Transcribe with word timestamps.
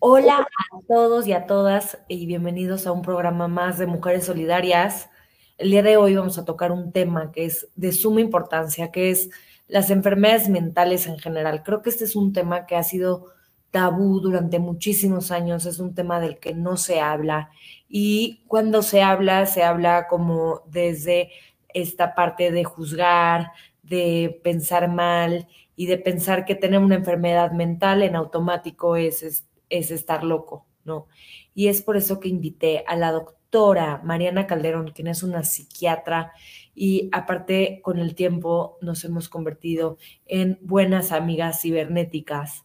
Hola 0.00 0.46
a 0.72 0.80
todos 0.86 1.26
y 1.26 1.32
a 1.32 1.46
todas 1.46 1.98
y 2.06 2.26
bienvenidos 2.26 2.86
a 2.86 2.92
un 2.92 3.02
programa 3.02 3.48
más 3.48 3.78
de 3.78 3.86
Mujeres 3.86 4.26
Solidarias. 4.26 5.10
El 5.56 5.72
día 5.72 5.82
de 5.82 5.96
hoy 5.96 6.14
vamos 6.14 6.38
a 6.38 6.44
tocar 6.44 6.70
un 6.70 6.92
tema 6.92 7.32
que 7.32 7.46
es 7.46 7.68
de 7.74 7.90
suma 7.90 8.20
importancia, 8.20 8.92
que 8.92 9.10
es 9.10 9.28
las 9.66 9.90
enfermedades 9.90 10.48
mentales 10.48 11.08
en 11.08 11.18
general. 11.18 11.64
Creo 11.64 11.82
que 11.82 11.90
este 11.90 12.04
es 12.04 12.14
un 12.14 12.32
tema 12.32 12.64
que 12.64 12.76
ha 12.76 12.84
sido 12.84 13.26
tabú 13.72 14.20
durante 14.20 14.60
muchísimos 14.60 15.32
años, 15.32 15.66
es 15.66 15.80
un 15.80 15.96
tema 15.96 16.20
del 16.20 16.38
que 16.38 16.54
no 16.54 16.76
se 16.76 17.00
habla 17.00 17.50
y 17.88 18.44
cuando 18.46 18.82
se 18.82 19.02
habla, 19.02 19.46
se 19.46 19.64
habla 19.64 20.06
como 20.06 20.62
desde 20.68 21.30
esta 21.74 22.14
parte 22.14 22.52
de 22.52 22.62
juzgar, 22.62 23.50
de 23.82 24.40
pensar 24.44 24.88
mal 24.88 25.48
y 25.74 25.86
de 25.86 25.98
pensar 25.98 26.44
que 26.44 26.54
tener 26.54 26.78
una 26.78 26.94
enfermedad 26.94 27.50
mental 27.50 28.02
en 28.02 28.14
automático 28.14 28.94
es, 28.94 29.24
es, 29.24 29.47
estar 29.70 30.24
loco, 30.24 30.66
¿no? 30.84 31.06
Y 31.54 31.68
es 31.68 31.82
por 31.82 31.96
eso 31.96 32.20
que 32.20 32.28
invité 32.28 32.84
a 32.86 32.96
la 32.96 33.12
doctora 33.12 34.00
Mariana 34.04 34.46
Calderón, 34.46 34.90
quien 34.92 35.08
es 35.08 35.22
una 35.22 35.44
psiquiatra 35.44 36.32
y 36.74 37.08
aparte 37.12 37.80
con 37.82 37.98
el 37.98 38.14
tiempo 38.14 38.78
nos 38.80 39.04
hemos 39.04 39.28
convertido 39.28 39.98
en 40.26 40.58
buenas 40.62 41.12
amigas 41.12 41.60
cibernéticas. 41.62 42.64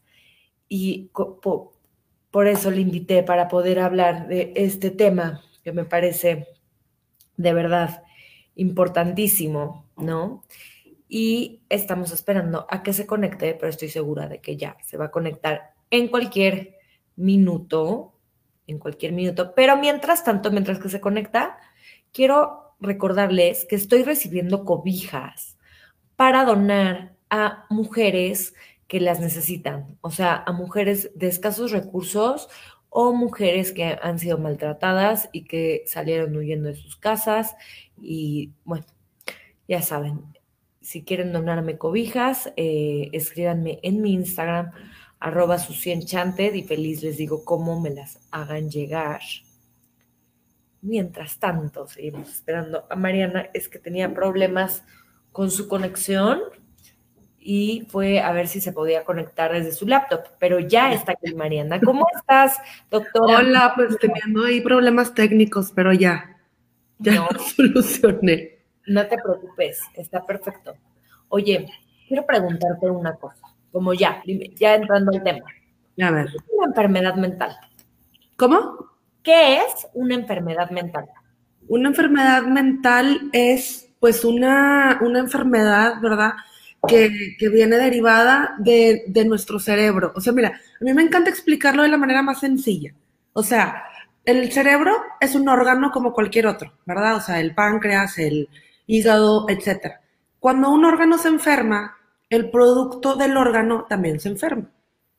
Y 0.69 1.09
por 1.11 2.47
eso 2.47 2.71
le 2.71 2.81
invité 2.81 3.23
para 3.23 3.47
poder 3.47 3.79
hablar 3.79 4.27
de 4.27 4.53
este 4.55 4.91
tema 4.91 5.41
que 5.63 5.71
me 5.71 5.85
parece 5.85 6.47
de 7.37 7.53
verdad 7.53 8.03
importantísimo, 8.55 9.85
¿no? 9.97 10.43
y 11.15 11.61
estamos 11.69 12.11
esperando 12.11 12.65
a 12.71 12.81
que 12.81 12.91
se 12.91 13.05
conecte, 13.05 13.53
pero 13.53 13.69
estoy 13.69 13.89
segura 13.89 14.27
de 14.27 14.41
que 14.41 14.57
ya 14.57 14.77
se 14.83 14.97
va 14.97 15.05
a 15.05 15.11
conectar 15.11 15.75
en 15.91 16.07
cualquier 16.07 16.79
minuto, 17.15 18.13
en 18.67 18.79
cualquier 18.79 19.11
minuto. 19.11 19.53
Pero 19.55 19.77
mientras 19.77 20.23
tanto, 20.23 20.51
mientras 20.51 20.79
que 20.79 20.89
se 20.89 21.01
conecta, 21.01 21.57
quiero 22.11 22.75
recordarles 22.79 23.65
que 23.65 23.75
estoy 23.75 24.03
recibiendo 24.03 24.65
cobijas 24.65 25.57
para 26.15 26.45
donar 26.45 27.15
a 27.29 27.65
mujeres 27.69 28.53
que 28.87 28.99
las 28.99 29.19
necesitan, 29.19 29.97
o 30.01 30.11
sea, 30.11 30.43
a 30.45 30.51
mujeres 30.51 31.11
de 31.15 31.27
escasos 31.27 31.71
recursos 31.71 32.49
o 32.89 33.13
mujeres 33.13 33.71
que 33.71 33.97
han 34.01 34.19
sido 34.19 34.37
maltratadas 34.37 35.29
y 35.31 35.45
que 35.45 35.83
salieron 35.87 36.35
huyendo 36.35 36.69
de 36.69 36.75
sus 36.75 36.95
casas 36.95 37.55
y 37.99 38.51
bueno, 38.65 38.85
ya 39.67 39.81
saben, 39.81 40.21
si 40.81 41.03
quieren 41.03 41.33
donarme 41.33 41.77
cobijas, 41.77 42.53
eh, 42.55 43.09
escríbanme 43.13 43.79
en 43.81 44.01
mi 44.01 44.13
Instagram, 44.13 44.71
arroba 45.23 45.57
Enchanted, 45.85 46.53
y 46.53 46.63
feliz 46.63 47.01
les 47.01 47.15
digo 47.15 47.45
cómo 47.45 47.79
me 47.79 47.91
las 47.91 48.19
hagan 48.29 48.69
llegar. 48.69 49.21
Mientras 50.81 51.39
tanto, 51.39 51.87
seguimos 51.87 52.29
esperando 52.29 52.85
a 52.89 52.95
Mariana, 52.97 53.49
es 53.53 53.69
que 53.69 53.79
tenía 53.79 54.13
problemas 54.13 54.83
con 55.31 55.49
su 55.49 55.69
conexión 55.69 56.41
y 57.39 57.87
fue 57.89 58.19
a 58.19 58.33
ver 58.33 58.49
si 58.49 58.59
se 58.59 58.73
podía 58.73 59.05
conectar 59.05 59.53
desde 59.53 59.71
su 59.71 59.87
laptop, 59.87 60.25
pero 60.39 60.59
ya 60.59 60.91
está 60.91 61.13
aquí 61.13 61.33
Mariana. 61.33 61.79
¿Cómo 61.79 62.05
estás, 62.17 62.57
doctora? 62.91 63.37
Hola, 63.37 63.71
pues 63.77 63.97
teniendo 63.99 64.43
ahí 64.43 64.59
problemas 64.59 65.13
técnicos, 65.13 65.71
pero 65.73 65.93
ya, 65.93 66.37
ya 66.99 67.29
lo 67.31 67.39
solucioné. 67.39 68.59
No 68.87 69.07
te 69.07 69.17
preocupes, 69.17 69.79
está 69.95 70.25
perfecto. 70.25 70.75
Oye, 71.29 71.65
quiero 72.09 72.25
preguntarte 72.25 72.89
una 72.89 73.15
cosa, 73.15 73.52
como 73.73 73.93
ya, 73.93 74.23
ya 74.55 74.75
entrando 74.75 75.11
al 75.13 75.23
tema. 75.23 75.45
A 76.01 76.11
ver. 76.11 76.27
¿Qué 76.27 76.37
es 76.37 76.43
una 76.53 76.67
enfermedad 76.67 77.15
mental? 77.15 77.57
¿Cómo? 78.37 78.89
¿Qué 79.21 79.57
es 79.57 79.87
una 79.93 80.15
enfermedad 80.15 80.71
mental? 80.71 81.05
Una 81.67 81.89
enfermedad 81.89 82.43
mental 82.43 83.29
es 83.33 83.89
pues 83.99 84.23
una, 84.23 84.99
una 85.01 85.19
enfermedad, 85.19 85.99
¿verdad? 86.01 86.33
Que, 86.87 87.35
que 87.37 87.49
viene 87.49 87.77
derivada 87.77 88.55
de, 88.59 89.03
de 89.07 89.25
nuestro 89.25 89.59
cerebro. 89.59 90.13
O 90.15 90.21
sea, 90.21 90.33
mira, 90.33 90.49
a 90.49 90.83
mí 90.83 90.93
me 90.93 91.01
encanta 91.01 91.29
explicarlo 91.29 91.83
de 91.83 91.89
la 91.89 91.97
manera 91.97 92.21
más 92.21 92.39
sencilla. 92.39 92.93
O 93.33 93.43
sea, 93.43 93.83
el 94.25 94.51
cerebro 94.51 94.93
es 95.19 95.35
un 95.35 95.49
órgano 95.49 95.91
como 95.91 96.13
cualquier 96.13 96.47
otro, 96.47 96.73
¿verdad? 96.85 97.15
O 97.15 97.21
sea, 97.21 97.39
el 97.39 97.55
páncreas, 97.55 98.17
el, 98.17 98.49
hígado, 98.87 99.45
etc. 99.49 99.95
Cuando 100.39 100.69
un 100.69 100.85
órgano 100.85 101.17
se 101.17 101.29
enferma, 101.29 101.97
el 102.33 102.49
producto 102.49 103.15
del 103.15 103.37
órgano 103.37 103.85
también 103.87 104.19
se 104.19 104.29
enferma, 104.29 104.71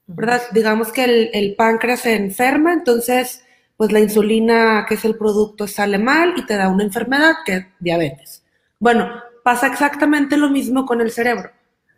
¿verdad? 0.07 0.43
Digamos 0.53 0.91
que 0.93 1.31
el, 1.33 1.55
páncreas 1.55 2.01
se 2.01 2.17
enferma, 2.17 2.73
entonces, 2.73 3.45
pues 3.77 3.93
la 3.93 4.01
insulina, 4.01 4.85
que 4.89 4.95
es 4.95 5.05
el 5.05 5.17
producto, 5.17 5.69
sale 5.69 5.99
mal 5.99 6.35
y 6.37 6.45
te 6.45 6.57
da 6.57 6.69
una 6.69 6.83
enfermedad 6.83 7.35
que 7.47 7.53
es 7.55 7.67
diabetes. 7.79 8.43
Bueno, 8.81 9.09
pasa 9.45 9.69
exactamente 9.69 10.37
lo 10.37 10.51
mismo 10.51 10.87
con 10.87 11.01
el 11.01 11.13
cerebro, 11.13 11.51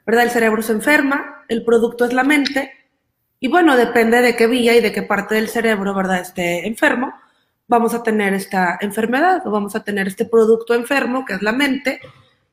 ¿verdad? 0.05 0.25
El 0.25 0.31
cerebro 0.31 0.63
se 0.63 0.73
enferma, 0.73 1.45
el 1.49 1.65
producto 1.65 2.05
es 2.05 2.13
la 2.13 2.25
mente, 2.25 2.73
y 3.41 3.49
bueno, 3.49 3.77
depende 3.77 4.21
de 4.21 4.37
qué 4.37 4.47
vía 4.47 4.77
y 4.77 4.81
de 4.83 4.93
qué 4.93 5.03
parte 5.03 5.35
del 5.37 5.49
cerebro, 5.49 5.95
¿verdad?, 5.95 6.21
esté 6.21 6.67
enfermo, 6.67 7.15
vamos 7.69 7.95
a 7.95 8.03
tener 8.03 8.35
esta 8.35 8.79
enfermedad 8.83 9.47
o 9.47 9.51
vamos 9.51 9.75
a 9.77 9.83
tener 9.83 10.09
este 10.09 10.27
producto 10.27 10.75
enfermo 10.75 11.25
que 11.25 11.35
es 11.35 11.43
la 11.43 11.53
mente 11.53 12.01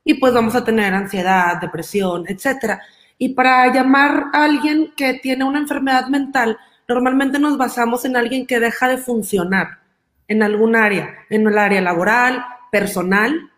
y 0.03 0.15
pues 0.15 0.33
vamos 0.33 0.55
a 0.55 0.63
tener 0.63 0.93
ansiedad, 0.93 1.59
depresión, 1.59 2.25
etcétera. 2.27 2.81
Y 3.17 3.29
para 3.29 3.71
llamar 3.73 4.25
a 4.33 4.43
alguien 4.43 4.93
que 4.97 5.15
tiene 5.15 5.43
una 5.43 5.59
enfermedad 5.59 6.07
mental, 6.07 6.57
normalmente 6.87 7.39
nos 7.39 7.57
basamos 7.57 8.05
en 8.05 8.17
alguien 8.17 8.45
que 8.45 8.59
deja 8.59 8.87
de 8.87 8.97
funcionar 8.97 9.79
en 10.27 10.43
algún 10.43 10.75
área, 10.75 11.13
en 11.29 11.47
el 11.47 11.57
área 11.57 11.81
laboral, 11.81 12.43
personal 12.71 13.51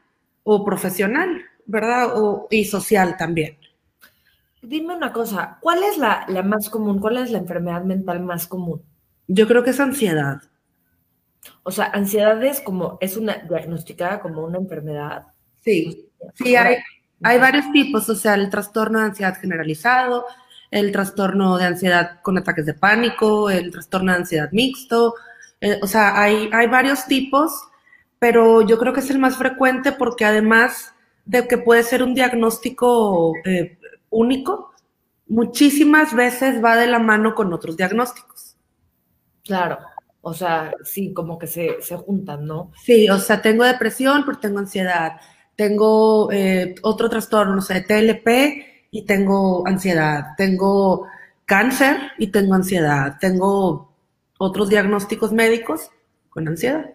o 0.44 0.63
profesional, 0.63 1.41
¿verdad? 1.66 2.11
O, 2.16 2.47
y 2.51 2.66
social 2.66 3.17
también. 3.17 3.57
Dime 4.61 4.95
una 4.95 5.13
cosa, 5.13 5.57
¿cuál 5.61 5.84
es 5.84 5.97
la, 5.97 6.25
la 6.28 6.44
más 6.44 6.69
común? 6.69 7.00
¿Cuál 7.00 7.17
es 7.17 7.31
la 7.31 7.38
enfermedad 7.38 7.84
mental 7.84 8.22
más 8.22 8.47
común? 8.47 8.81
Yo 9.28 9.47
creo 9.47 9.63
que 9.63 9.69
es 9.72 9.79
ansiedad. 9.79 10.41
O 11.63 11.72
sea, 11.72 11.85
ansiedad 11.85 12.44
es 12.44 12.61
como, 12.61 12.97
es 13.00 13.17
una 13.17 13.38
diagnosticada 13.38 14.19
como 14.19 14.44
una 14.44 14.57
enfermedad. 14.57 15.28
Sí, 15.61 16.09
sí, 16.34 16.56
hay, 16.56 16.78
hay 17.24 17.40
varios 17.40 17.72
tipos, 17.72 18.09
o 18.09 18.16
sea, 18.16 18.36
el 18.36 18.50
trastorno 18.50 19.00
de 19.00 19.06
ansiedad 19.06 19.38
generalizado, 19.40 20.25
el 20.72 20.91
trastorno 20.91 21.58
de 21.58 21.66
ansiedad 21.66 22.22
con 22.22 22.38
ataques 22.38 22.66
de 22.66 22.74
pánico, 22.74 23.50
el 23.50 23.72
trastorno 23.72 24.12
de 24.12 24.18
ansiedad 24.19 24.50
mixto, 24.52 25.16
eh, 25.62 25.80
o 25.81 25.88
sea, 25.88 26.22
hay, 26.22 26.50
hay 26.52 26.68
varios 26.68 27.06
tipos, 27.06 27.52
pero 28.19 28.62
yo 28.62 28.78
creo 28.78 28.94
que 28.94 29.00
es 29.00 29.09
el 29.09 29.19
más 29.19 29.38
frecuente 29.38 29.91
porque 29.91 30.25
además 30.25 30.94
de 31.25 31.47
que 31.47 31.58
puede 31.58 31.84
ser 31.84 32.03
un 32.03 32.14
diagnóstico 32.14 33.34
eh, 33.46 33.78
único, 34.09 34.74
muchísimas 35.28 36.14
veces 36.14 36.64
va 36.64 36.75
de 36.75 36.88
la 36.88 37.00
mano 37.00 37.35
con 37.35 37.52
otros 37.53 37.78
diagnósticos. 37.78 38.56
Claro. 39.44 39.78
O 40.22 40.34
sea, 40.34 40.74
sí, 40.84 41.14
como 41.14 41.38
que 41.38 41.46
se, 41.46 41.78
juntan, 41.97 42.46
¿no? 42.46 42.72
Sí, 42.84 43.08
o 43.09 43.19
sea, 43.19 43.41
tengo 43.41 43.64
depresión, 43.64 44.24
pero 44.25 44.40
tengo 44.40 44.58
ansiedad. 44.58 45.22
Tengo 45.55 46.31
eh, 46.31 46.75
otro 46.81 47.09
trastorno, 47.09 47.55
no 47.55 47.61
sé, 47.61 47.81
TLP 47.81 48.89
y 48.91 49.05
tengo 49.05 49.66
ansiedad. 49.67 50.35
Tengo 50.38 51.07
cáncer 51.45 51.97
y 52.17 52.27
tengo 52.27 52.55
ansiedad. 52.55 53.17
Tengo 53.19 53.93
otros 54.38 54.69
diagnósticos 54.69 55.31
médicos 55.31 55.89
con 56.29 56.47
ansiedad. 56.47 56.91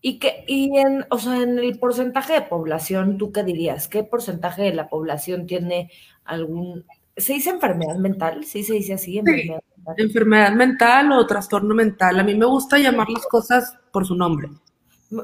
Y 0.00 0.20
que, 0.20 0.44
y 0.46 0.78
en, 0.78 1.04
o 1.10 1.18
sea, 1.18 1.42
en 1.42 1.58
el 1.58 1.78
porcentaje 1.78 2.34
de 2.34 2.42
población, 2.42 3.18
¿tú 3.18 3.32
qué 3.32 3.42
dirías? 3.42 3.88
¿Qué 3.88 4.04
porcentaje 4.04 4.62
de 4.62 4.74
la 4.74 4.88
población 4.88 5.46
tiene 5.46 5.90
algún, 6.24 6.84
se 7.16 7.32
dice 7.32 7.50
enfermedad 7.50 7.96
mental? 7.96 8.44
Sí, 8.44 8.62
se 8.62 8.74
dice 8.74 8.94
así, 8.94 9.18
enfermedad 9.18 9.60
enfermedad 9.96 10.52
mental 10.52 11.12
o 11.12 11.26
trastorno 11.26 11.74
mental. 11.74 12.20
A 12.20 12.24
mí 12.24 12.34
me 12.34 12.46
gusta 12.46 12.78
llamar 12.78 13.08
las 13.08 13.26
cosas 13.26 13.74
por 13.92 14.06
su 14.06 14.14
nombre. 14.14 14.48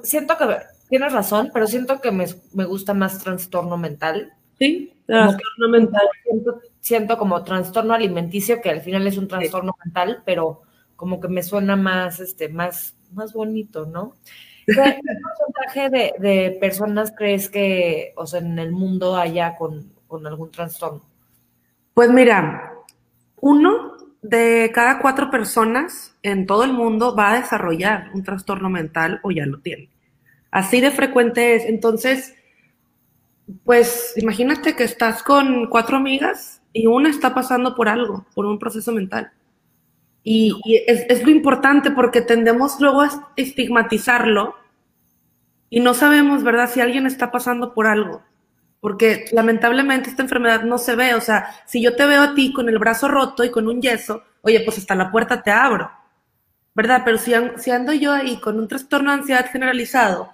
Siento 0.02 0.36
que 0.38 0.44
tienes 0.94 1.12
razón, 1.12 1.50
pero 1.52 1.66
siento 1.66 2.00
que 2.00 2.12
me, 2.12 2.24
gusta 2.66 2.94
más 2.94 3.18
trastorno 3.18 3.76
mental. 3.76 4.32
Sí, 4.60 4.92
trastorno 5.06 5.68
mental. 5.68 6.06
Siento, 6.78 7.18
como 7.18 7.42
trastorno 7.42 7.94
alimenticio, 7.94 8.62
que 8.62 8.70
al 8.70 8.80
final 8.80 9.04
es 9.08 9.18
un 9.18 9.26
trastorno 9.26 9.74
mental, 9.84 10.22
pero 10.24 10.62
como 10.94 11.18
que 11.18 11.26
me 11.26 11.42
suena 11.42 11.74
más, 11.74 12.20
este, 12.20 12.48
más, 12.48 12.94
más 13.12 13.32
bonito, 13.32 13.86
¿no? 13.86 14.14
¿Qué 14.66 14.74
porcentaje 15.24 15.90
de, 15.90 16.14
de, 16.20 16.58
personas 16.60 17.12
crees 17.16 17.48
que, 17.48 18.12
o 18.14 18.24
sea, 18.24 18.38
en 18.38 18.56
el 18.60 18.70
mundo 18.70 19.16
haya 19.16 19.56
con, 19.56 19.92
con 20.06 20.24
algún 20.28 20.52
trastorno? 20.52 21.02
Pues 21.92 22.08
mira, 22.08 22.72
uno 23.40 23.96
de 24.22 24.70
cada 24.72 25.00
cuatro 25.00 25.28
personas 25.28 26.16
en 26.22 26.46
todo 26.46 26.62
el 26.62 26.72
mundo 26.72 27.16
va 27.16 27.32
a 27.32 27.40
desarrollar 27.40 28.12
un 28.14 28.22
trastorno 28.22 28.70
mental 28.70 29.18
o 29.24 29.32
ya 29.32 29.44
lo 29.44 29.58
tiene. 29.58 29.93
Así 30.54 30.80
de 30.80 30.92
frecuente 30.92 31.56
es. 31.56 31.64
Entonces, 31.64 32.32
pues 33.64 34.14
imagínate 34.16 34.76
que 34.76 34.84
estás 34.84 35.24
con 35.24 35.66
cuatro 35.66 35.96
amigas 35.96 36.62
y 36.72 36.86
una 36.86 37.10
está 37.10 37.34
pasando 37.34 37.74
por 37.74 37.88
algo, 37.88 38.24
por 38.36 38.46
un 38.46 38.60
proceso 38.60 38.92
mental. 38.92 39.32
Y, 40.22 40.54
es, 40.86 41.24
lo 41.24 41.30
importante 41.30 41.90
porque 41.90 42.20
tendemos 42.20 42.80
luego 42.80 43.02
a 43.02 43.32
estigmatizarlo 43.34 44.54
y 45.70 45.80
no 45.80 45.92
sabemos, 45.92 46.44
¿verdad?, 46.44 46.70
si 46.70 46.80
alguien 46.80 47.06
está 47.06 47.32
pasando 47.32 47.74
por 47.74 47.88
algo. 47.88 48.22
Porque 48.80 49.24
lamentablemente 49.32 50.08
esta 50.08 50.22
enfermedad 50.22 50.62
no 50.62 50.78
se 50.78 50.94
ve. 50.94 51.16
O 51.16 51.20
sea, 51.20 51.48
si 51.66 51.82
yo 51.82 51.96
te 51.96 52.06
veo 52.06 52.22
a 52.22 52.34
ti 52.36 52.52
con 52.52 52.68
el 52.68 52.78
brazo 52.78 53.08
roto 53.08 53.42
y 53.42 53.50
con 53.50 53.66
un 53.66 53.82
yeso, 53.82 54.22
oye, 54.42 54.60
pues 54.60 54.78
hasta 54.78 54.94
la 54.94 55.10
puerta 55.10 55.42
te 55.42 55.50
abro. 55.50 55.90
¿Verdad? 56.76 57.02
Pero 57.04 57.18
si, 57.18 57.32
si 57.56 57.72
ando 57.72 57.92
yo 57.92 58.12
ahí 58.12 58.38
con 58.38 58.60
un 58.60 58.68
trastorno 58.68 59.10
de 59.10 59.18
ansiedad 59.18 59.50
generalizado, 59.50 60.33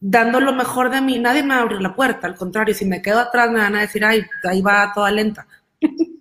dando 0.00 0.40
lo 0.40 0.52
mejor 0.52 0.90
de 0.90 1.00
mí, 1.00 1.18
nadie 1.18 1.42
me 1.42 1.54
va 1.54 1.60
a 1.60 1.62
abrir 1.62 1.80
la 1.82 1.94
puerta. 1.94 2.26
Al 2.26 2.36
contrario, 2.36 2.74
si 2.74 2.84
me 2.86 3.02
quedo 3.02 3.20
atrás 3.20 3.50
me 3.50 3.60
van 3.60 3.76
a 3.76 3.80
decir, 3.82 4.04
ay, 4.04 4.22
ahí 4.44 4.62
va 4.62 4.92
toda 4.94 5.10
lenta. 5.10 5.46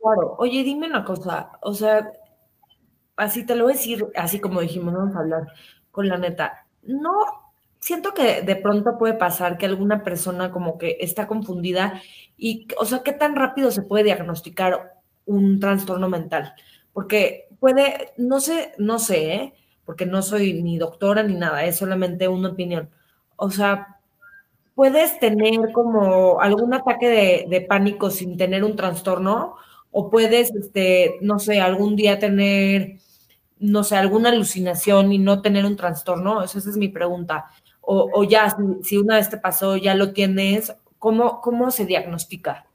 Claro. 0.00 0.34
Oye, 0.38 0.64
dime 0.64 0.86
una 0.88 1.04
cosa, 1.04 1.52
o 1.62 1.72
sea, 1.74 2.10
así 3.16 3.44
te 3.46 3.54
lo 3.54 3.64
voy 3.64 3.74
a 3.74 3.76
decir, 3.76 4.06
así 4.16 4.40
como 4.40 4.60
dijimos, 4.60 4.94
vamos 4.94 5.16
a 5.16 5.20
hablar 5.20 5.46
con 5.90 6.08
la 6.08 6.18
neta. 6.18 6.66
No, 6.82 7.12
siento 7.78 8.12
que 8.14 8.42
de 8.42 8.56
pronto 8.56 8.98
puede 8.98 9.14
pasar 9.14 9.58
que 9.58 9.66
alguna 9.66 10.02
persona 10.02 10.50
como 10.50 10.78
que 10.78 10.96
está 11.00 11.26
confundida 11.26 12.00
y, 12.36 12.66
o 12.78 12.84
sea, 12.84 13.02
¿qué 13.02 13.12
tan 13.12 13.36
rápido 13.36 13.70
se 13.70 13.82
puede 13.82 14.04
diagnosticar 14.04 14.94
un 15.26 15.60
trastorno 15.60 16.08
mental? 16.08 16.54
Porque 16.92 17.48
puede, 17.60 18.12
no 18.16 18.40
sé, 18.40 18.72
no 18.78 18.98
sé, 18.98 19.34
¿eh? 19.34 19.54
Porque 19.84 20.06
no 20.06 20.22
soy 20.22 20.62
ni 20.62 20.78
doctora 20.78 21.22
ni 21.22 21.34
nada, 21.34 21.64
es 21.64 21.76
solamente 21.76 22.28
una 22.28 22.50
opinión. 22.50 22.90
O 23.36 23.50
sea, 23.50 23.98
puedes 24.74 25.18
tener 25.18 25.72
como 25.72 26.40
algún 26.40 26.74
ataque 26.74 27.46
de, 27.48 27.60
pánico 27.62 28.10
sin 28.10 28.36
tener 28.36 28.64
un 28.64 28.76
trastorno 28.76 29.56
o 29.90 30.10
puedes, 30.10 30.54
este, 30.54 31.16
no 31.20 31.38
sé, 31.38 31.60
algún 31.60 31.96
día 31.96 32.18
tener, 32.18 32.98
no 33.58 33.84
sé, 33.84 33.96
alguna 33.96 34.30
alucinación 34.30 35.12
y 35.12 35.18
no 35.18 35.42
tener 35.42 35.66
un 35.66 35.76
trastorno? 35.76 36.42
Esa, 36.42 36.58
es 36.58 36.76
mi 36.76 36.88
pregunta. 36.88 37.46
O, 37.80 38.24
ya, 38.24 38.56
si, 38.82 38.96
una 38.96 39.16
vez 39.16 39.28
te 39.28 39.36
pasó, 39.36 39.76
ya 39.76 39.94
lo 39.94 40.12
tienes, 40.12 40.72
¿cómo, 40.98 41.40
cómo 41.40 41.70
se 41.70 41.84
diagnostica? 41.84 42.66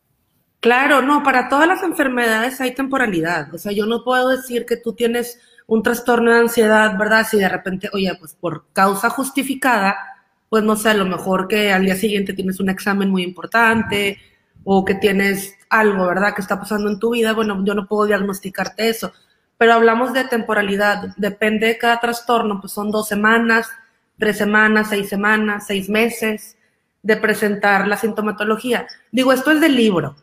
Claro, 0.60 1.02
no, 1.02 1.24
para 1.24 1.50
todas 1.50 1.68
las 1.68 1.82
enfermedades 1.82 2.60
hay 2.60 2.74
temporalidad. 2.74 3.54
O 3.54 3.58
sea, 3.58 3.72
yo 3.72 3.86
no 3.86 4.04
puedo 4.04 4.30
decir 4.30 4.66
que 4.66 4.76
tú 4.76 4.94
tienes 4.94 5.40
un 5.68 5.84
trastorno 5.84 6.32
de 6.32 6.40
ansiedad, 6.40 6.98
¿verdad? 6.98 7.28
Si 7.30 7.38
de 7.38 7.50
repente, 7.50 7.90
oye, 7.94 8.16
pues 8.20 8.34
por 8.34 8.66
causa 8.74 9.10
justificada, 9.10 9.98
pues 10.50 10.64
no 10.64 10.76
sé, 10.76 10.90
a 10.90 10.94
lo 10.94 11.06
mejor 11.06 11.48
que 11.48 11.72
al 11.74 11.84
día 11.84 11.96
siguiente 11.96 12.34
tienes 12.34 12.60
un 12.60 12.70
examen 12.70 13.10
muy 13.10 13.24
importante 13.24 14.18
o 14.64 14.86
que 14.86 14.96
tienes 14.96 15.56
algo, 15.70 16.08
¿verdad?, 16.08 16.34
que 16.34 16.42
está 16.42 16.60
pasando 16.60 16.90
en 16.90 17.00
tu 17.00 17.12
vida, 17.12 17.34
bueno, 17.34 17.64
yo 17.66 17.74
no 17.74 17.88
puedo 17.88 18.08
diagnosticarte 18.08 18.90
eso. 18.90 19.12
Pero 19.58 19.74
hablamos 19.74 20.14
de 20.14 20.24
temporalidad, 20.24 21.16
depende 21.18 21.68
de 21.68 21.78
cada 21.78 22.00
trastorno, 22.00 22.62
pues 22.62 22.72
son 22.74 22.92
dos 22.92 23.08
semanas, 23.08 23.70
tres 24.18 24.38
semanas, 24.38 24.88
seis 24.90 25.10
semanas, 25.10 25.66
seis 25.68 25.90
meses 25.90 26.58
de 27.02 27.18
presentar 27.18 27.88
la 27.88 27.98
sintomatología. 27.98 28.88
Digo, 29.12 29.34
esto 29.34 29.52
es 29.52 29.60
del 29.60 29.76
libro, 29.76 30.16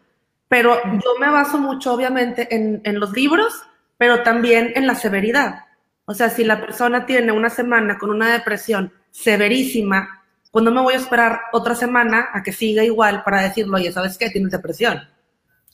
pero 0.49 0.77
yo 0.85 1.19
me 1.21 1.31
baso 1.31 1.59
mucho, 1.59 1.93
obviamente, 1.93 2.55
en, 2.55 2.81
en 2.85 3.01
los 3.01 3.13
libros, 3.13 3.63
pero 4.05 4.23
también 4.23 4.71
en 4.75 4.87
la 4.87 4.97
severidad. 4.97 5.65
O 6.05 6.13
sea, 6.13 6.29
si 6.29 6.45
la 6.45 6.61
persona 6.61 7.07
tiene 7.07 7.33
una 7.33 7.49
semana 7.49 7.97
con 7.97 8.11
una 8.11 8.31
depresión 8.35 8.93
severísima, 9.11 10.23
pues 10.53 10.63
no 10.63 10.71
me 10.71 10.83
voy 10.83 10.93
a 10.93 10.99
esperar 10.99 11.41
otra 11.55 11.75
semana 11.75 12.29
a 12.35 12.43
que 12.43 12.53
siga 12.53 12.85
igual 12.85 13.23
para 13.25 13.41
decirlo, 13.41 13.79
oye, 13.79 13.91
¿sabes 13.93 14.19
qué? 14.19 14.29
Tienes 14.29 14.53
depresión. 14.53 15.01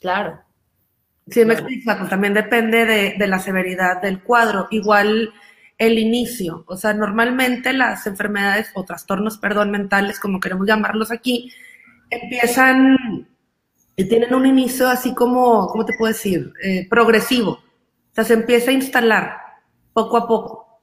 Claro. 0.00 0.40
Sí, 1.28 1.44
me 1.44 1.54
explica, 1.54 1.98
pues 1.98 2.08
también 2.08 2.32
depende 2.32 2.84
de, 3.18 3.26
la 3.26 3.40
severidad 3.40 4.00
del 4.00 4.22
cuadro. 4.22 4.68
Igual 4.70 5.32
el 5.76 5.98
inicio, 5.98 6.62
o 6.68 6.76
sea, 6.76 6.94
normalmente 6.94 7.72
las 7.72 8.06
enfermedades 8.06 8.70
o 8.74 8.84
trastornos, 8.84 9.38
perdón, 9.38 9.72
mentales, 9.72 10.20
como 10.20 10.38
queremos 10.38 10.68
llamarlos 10.68 11.10
aquí, 11.10 11.52
empiezan 12.08 13.26
y 13.96 14.04
tienen 14.04 14.34
un 14.34 14.46
inicio 14.46 14.88
así 14.88 15.14
como, 15.14 15.66
¿cómo 15.66 15.84
te 15.84 15.94
puedo 15.98 16.12
decir? 16.12 16.52
Eh, 16.62 16.86
progresivo. 16.88 17.58
O 18.10 18.14
sea, 18.14 18.24
se 18.24 18.34
empieza 18.34 18.70
a 18.70 18.74
instalar 18.74 19.36
poco 19.92 20.16
a 20.16 20.26
poco. 20.26 20.80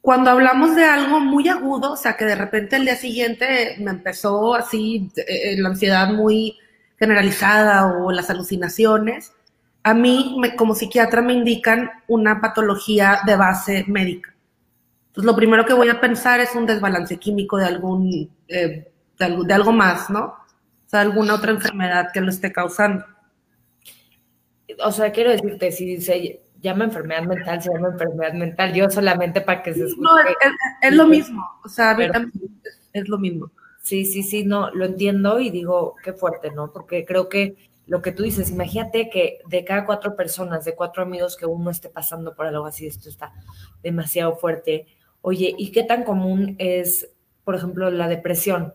Cuando 0.00 0.30
hablamos 0.30 0.74
de 0.74 0.84
algo 0.84 1.20
muy 1.20 1.48
agudo, 1.48 1.92
o 1.92 1.96
sea, 1.96 2.16
que 2.16 2.24
de 2.24 2.34
repente 2.34 2.76
el 2.76 2.84
día 2.84 2.96
siguiente 2.96 3.76
me 3.78 3.90
empezó 3.90 4.54
así 4.54 5.10
eh, 5.16 5.56
la 5.58 5.68
ansiedad 5.68 6.08
muy 6.08 6.56
generalizada 6.98 7.86
o 7.86 8.10
las 8.10 8.30
alucinaciones, 8.30 9.32
a 9.82 9.94
mí 9.94 10.40
como 10.56 10.74
psiquiatra 10.74 11.22
me 11.22 11.32
indican 11.32 11.90
una 12.08 12.40
patología 12.40 13.20
de 13.26 13.36
base 13.36 13.84
médica. 13.88 14.34
Entonces 15.08 15.24
lo 15.24 15.36
primero 15.36 15.64
que 15.64 15.72
voy 15.72 15.88
a 15.88 16.00
pensar 16.00 16.40
es 16.40 16.54
un 16.54 16.66
desbalance 16.66 17.16
químico 17.16 17.56
de 17.56 17.66
algún, 17.66 18.30
eh, 18.48 18.90
de, 19.18 19.54
algo, 19.54 19.72
más, 19.72 20.10
¿no? 20.10 20.24
O 20.24 20.88
sea, 20.88 21.00
alguna 21.00 21.34
otra 21.34 21.50
enfermedad 21.50 22.10
que 22.12 22.20
lo 22.20 22.30
esté 22.30 22.52
causando. 22.52 23.04
O 24.84 24.92
sea, 24.92 25.12
quiero 25.12 25.30
decirte, 25.30 25.72
si 25.72 26.00
se 26.00 26.40
llama 26.60 26.84
enfermedad 26.84 27.22
mental, 27.22 27.62
se 27.62 27.72
llama 27.72 27.88
enfermedad 27.88 28.32
mental, 28.34 28.72
yo 28.74 28.90
solamente 28.90 29.40
para 29.40 29.62
que 29.62 29.74
se 29.74 29.84
escuche. 29.84 30.02
No, 30.02 30.18
es, 30.82 30.94
lo 30.94 31.06
mismo, 31.06 31.44
o 31.64 31.68
sea, 31.68 31.96
es 32.92 33.08
lo 33.08 33.18
mismo. 33.18 33.50
Sí, 33.82 34.04
sí, 34.04 34.22
sí, 34.22 34.44
no, 34.44 34.70
lo 34.70 34.84
entiendo 34.84 35.40
y 35.40 35.50
digo, 35.50 35.96
qué 36.04 36.12
fuerte, 36.12 36.50
¿no? 36.50 36.72
Porque 36.72 37.04
creo 37.04 37.28
que 37.28 37.56
lo 37.86 38.02
que 38.02 38.12
tú 38.12 38.22
dices, 38.22 38.50
imagínate 38.50 39.10
que 39.10 39.40
de 39.48 39.64
cada 39.64 39.84
cuatro 39.84 40.14
personas, 40.14 40.64
de 40.64 40.76
cuatro 40.76 41.02
amigos 41.02 41.36
que 41.36 41.46
uno 41.46 41.70
esté 41.70 41.88
pasando 41.88 42.34
por 42.36 42.46
algo 42.46 42.66
así, 42.66 42.86
esto 42.86 43.08
está 43.08 43.32
demasiado 43.82 44.36
fuerte. 44.36 44.86
Oye, 45.22 45.54
¿y 45.58 45.72
qué 45.72 45.82
tan 45.82 46.04
común 46.04 46.54
es, 46.58 47.10
por 47.42 47.56
ejemplo, 47.56 47.90
la 47.90 48.06
depresión? 48.06 48.74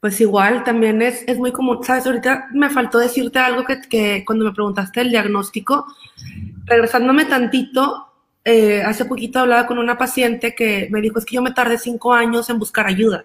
Pues 0.00 0.20
igual, 0.20 0.64
también 0.64 1.02
es, 1.02 1.24
es 1.26 1.38
muy 1.38 1.52
común. 1.52 1.82
Sabes, 1.82 2.06
ahorita 2.06 2.48
me 2.52 2.70
faltó 2.70 2.98
decirte 2.98 3.38
algo 3.38 3.64
que, 3.64 3.80
que 3.80 4.24
cuando 4.24 4.44
me 4.44 4.52
preguntaste 4.52 5.00
el 5.00 5.10
diagnóstico, 5.10 5.86
regresándome 6.64 7.24
tantito, 7.24 8.06
eh, 8.44 8.82
hace 8.82 9.04
poquito 9.04 9.40
hablaba 9.40 9.66
con 9.66 9.78
una 9.78 9.98
paciente 9.98 10.54
que 10.54 10.88
me 10.92 11.00
dijo, 11.00 11.18
es 11.18 11.24
que 11.24 11.34
yo 11.34 11.42
me 11.42 11.50
tardé 11.50 11.78
cinco 11.78 12.14
años 12.14 12.48
en 12.48 12.58
buscar 12.60 12.86
ayuda 12.86 13.24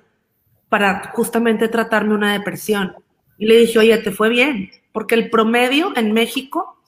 para 0.68 1.12
justamente 1.14 1.68
tratarme 1.68 2.16
una 2.16 2.34
depresión. 2.34 2.96
Y 3.38 3.46
le 3.46 3.58
dije, 3.58 3.78
oye, 3.78 3.98
te 4.00 4.12
fue 4.12 4.30
bien, 4.30 4.72
porque 4.92 5.16
el 5.16 5.30
promedio 5.30 5.94
en 5.96 6.14
México 6.14 6.82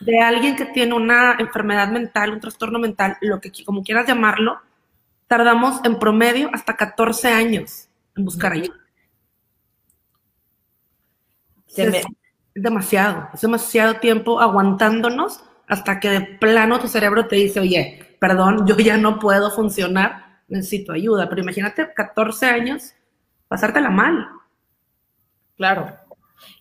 de 0.00 0.18
alguien 0.20 0.56
que 0.56 0.66
tiene 0.66 0.94
una 0.94 1.36
enfermedad 1.38 1.90
mental, 1.90 2.32
un 2.32 2.40
trastorno 2.40 2.78
mental, 2.78 3.16
lo 3.20 3.40
que 3.40 3.50
como 3.64 3.82
quieras 3.82 4.06
llamarlo, 4.06 4.60
tardamos 5.26 5.80
en 5.84 5.98
promedio 5.98 6.50
hasta 6.52 6.76
14 6.76 7.28
años 7.28 7.88
en 8.16 8.24
buscar 8.24 8.52
ayuda. 8.52 8.79
Es, 11.76 12.04
demasiado, 12.54 13.28
es 13.32 13.40
demasiado 13.40 13.94
tiempo 13.94 14.40
aguantándonos 14.40 15.42
hasta 15.66 16.00
que 16.00 16.08
de 16.10 16.20
plano 16.20 16.80
tu 16.80 16.88
cerebro 16.88 17.26
te 17.26 17.36
dice, 17.36 17.60
oye, 17.60 18.16
perdón, 18.18 18.66
yo 18.66 18.76
ya 18.76 18.96
no 18.96 19.18
puedo 19.18 19.50
funcionar, 19.50 20.40
necesito 20.48 20.92
ayuda. 20.92 21.28
Pero 21.28 21.42
imagínate 21.42 21.92
14 21.94 22.46
años 22.46 22.94
pasártela 23.48 23.90
mal. 23.90 24.28
Claro. 25.56 25.92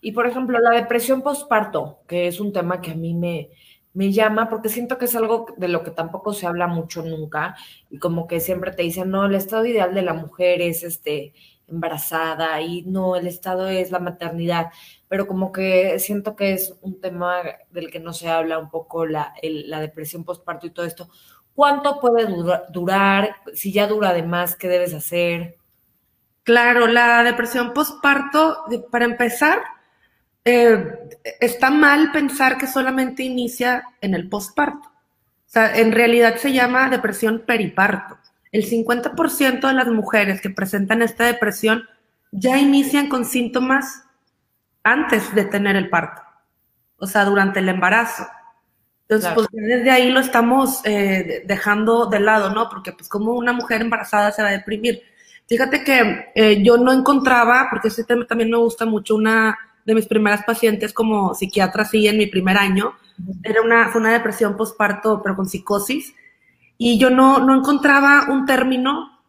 Y 0.01 0.11
por 0.11 0.27
ejemplo, 0.27 0.59
la 0.59 0.71
depresión 0.71 1.21
postparto, 1.21 1.99
que 2.07 2.27
es 2.27 2.39
un 2.39 2.51
tema 2.51 2.81
que 2.81 2.91
a 2.91 2.95
mí 2.95 3.13
me, 3.13 3.49
me 3.93 4.11
llama 4.11 4.49
porque 4.49 4.69
siento 4.69 4.97
que 4.97 5.05
es 5.05 5.15
algo 5.15 5.47
de 5.57 5.67
lo 5.67 5.83
que 5.83 5.91
tampoco 5.91 6.33
se 6.33 6.47
habla 6.47 6.67
mucho 6.67 7.03
nunca 7.03 7.55
y 7.89 7.97
como 7.97 8.27
que 8.27 8.39
siempre 8.39 8.71
te 8.71 8.83
dicen, 8.83 9.09
no, 9.09 9.25
el 9.25 9.35
estado 9.35 9.65
ideal 9.65 9.93
de 9.93 10.01
la 10.01 10.13
mujer 10.13 10.61
es 10.61 10.83
este 10.83 11.33
embarazada 11.67 12.61
y 12.61 12.81
no, 12.83 13.15
el 13.15 13.27
estado 13.27 13.67
es 13.67 13.91
la 13.91 13.99
maternidad, 13.99 14.71
pero 15.09 15.27
como 15.27 15.51
que 15.51 15.97
siento 15.99 16.35
que 16.35 16.53
es 16.53 16.75
un 16.81 17.01
tema 17.01 17.41
del 17.71 17.89
que 17.91 17.99
no 17.99 18.13
se 18.13 18.29
habla 18.29 18.59
un 18.59 18.69
poco 18.69 19.07
la, 19.07 19.33
la 19.41 19.81
depresión 19.81 20.23
postparto 20.23 20.67
y 20.67 20.69
todo 20.69 20.85
esto. 20.85 21.09
¿Cuánto 21.55 21.99
puede 21.99 22.27
durar? 22.69 23.35
Si 23.53 23.73
ya 23.73 23.87
dura 23.87 24.13
de 24.13 24.23
más, 24.23 24.55
¿qué 24.55 24.69
debes 24.69 24.93
hacer? 24.93 25.57
Claro, 26.43 26.87
la 26.87 27.23
depresión 27.23 27.73
postparto, 27.73 28.65
para 28.91 29.05
empezar, 29.05 29.59
eh, 30.45 30.85
está 31.39 31.71
mal 31.71 32.11
pensar 32.11 32.57
que 32.57 32.67
solamente 32.67 33.23
inicia 33.23 33.83
en 34.01 34.13
el 34.13 34.29
postparto. 34.29 34.87
O 34.87 35.51
sea, 35.51 35.75
en 35.75 35.91
realidad 35.91 36.35
se 36.37 36.53
llama 36.53 36.89
depresión 36.89 37.43
periparto. 37.45 38.19
El 38.51 38.63
50% 38.63 39.67
de 39.67 39.73
las 39.73 39.87
mujeres 39.87 40.39
que 40.41 40.51
presentan 40.51 41.01
esta 41.01 41.25
depresión 41.25 41.83
ya 42.31 42.59
inician 42.59 43.09
con 43.09 43.25
síntomas 43.25 44.03
antes 44.83 45.33
de 45.35 45.45
tener 45.45 45.75
el 45.75 45.89
parto, 45.89 46.21
o 46.97 47.07
sea, 47.07 47.25
durante 47.25 47.59
el 47.59 47.69
embarazo. 47.69 48.25
Entonces, 49.07 49.31
pues 49.33 49.47
desde 49.51 49.89
ahí 49.89 50.11
lo 50.11 50.19
estamos 50.19 50.81
eh, 50.85 51.43
dejando 51.47 52.05
de 52.05 52.19
lado, 52.19 52.51
¿no? 52.51 52.69
Porque 52.69 52.91
pues 52.91 53.09
como 53.09 53.33
una 53.33 53.53
mujer 53.53 53.81
embarazada 53.81 54.31
se 54.31 54.43
va 54.43 54.49
a 54.49 54.51
deprimir. 54.51 55.01
Fíjate 55.47 55.83
que 55.83 56.31
eh, 56.35 56.61
yo 56.63 56.77
no 56.77 56.91
encontraba, 56.91 57.67
porque 57.71 57.87
ese 57.87 58.03
tema 58.03 58.27
también 58.27 58.51
me 58.51 58.57
gusta 58.57 58.85
mucho, 58.85 59.15
una 59.15 59.57
de 59.83 59.95
mis 59.95 60.05
primeras 60.05 60.43
pacientes 60.43 60.93
como 60.93 61.33
psiquiatra, 61.33 61.85
sí, 61.85 62.07
en 62.07 62.19
mi 62.19 62.27
primer 62.27 62.55
año, 62.57 62.93
era 63.41 63.63
una, 63.63 63.89
fue 63.89 63.99
una 63.99 64.13
depresión 64.13 64.55
postparto, 64.55 65.21
pero 65.23 65.35
con 65.35 65.49
psicosis, 65.49 66.13
y 66.77 66.99
yo 66.99 67.09
no, 67.09 67.39
no 67.39 67.57
encontraba 67.57 68.27
un 68.29 68.45
término, 68.45 69.19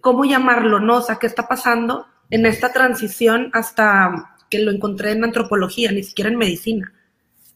cómo 0.00 0.24
llamarlo, 0.24 0.80
¿no? 0.80 0.96
O 0.96 1.02
sea, 1.02 1.16
¿qué 1.16 1.28
está 1.28 1.46
pasando 1.46 2.06
en 2.28 2.44
esta 2.46 2.72
transición 2.72 3.50
hasta 3.52 4.36
que 4.50 4.58
lo 4.58 4.70
encontré 4.70 5.12
en 5.12 5.24
antropología, 5.24 5.92
ni 5.92 6.02
siquiera 6.02 6.30
en 6.30 6.36
medicina? 6.36 6.92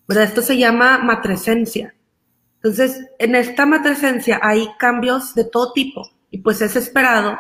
¿Verdad? 0.06 0.24
Esto 0.24 0.42
se 0.42 0.56
llama 0.56 0.98
matresencia. 0.98 1.94
Entonces, 2.56 3.06
en 3.18 3.34
esta 3.34 3.66
matresencia 3.66 4.40
hay 4.42 4.68
cambios 4.78 5.34
de 5.34 5.44
todo 5.44 5.72
tipo, 5.72 6.10
y 6.30 6.38
pues 6.38 6.62
es 6.62 6.76
esperado 6.76 7.38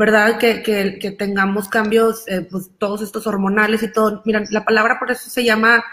¿verdad? 0.00 0.38
Que, 0.38 0.62
que, 0.62 1.10
tengamos 1.10 1.68
cambios, 1.68 2.26
eh, 2.26 2.40
pues 2.50 2.70
todos 2.78 3.02
estos 3.02 3.26
hormonales 3.26 3.82
y 3.82 3.92
todo. 3.92 4.22
Mira, 4.24 4.42
la 4.50 4.64
palabra 4.64 4.98
por 4.98 5.10
eso 5.10 5.28
se 5.28 5.44
llama, 5.44 5.84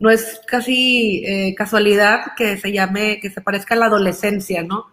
no 0.00 0.10
es 0.10 0.40
casi 0.48 1.22
eh, 1.24 1.54
casualidad 1.54 2.32
que 2.36 2.56
se 2.56 2.72
llame, 2.72 3.20
que 3.20 3.30
se 3.30 3.40
parezca 3.40 3.74
a 3.74 3.78
la 3.78 3.86
adolescencia, 3.86 4.64
¿no? 4.64 4.86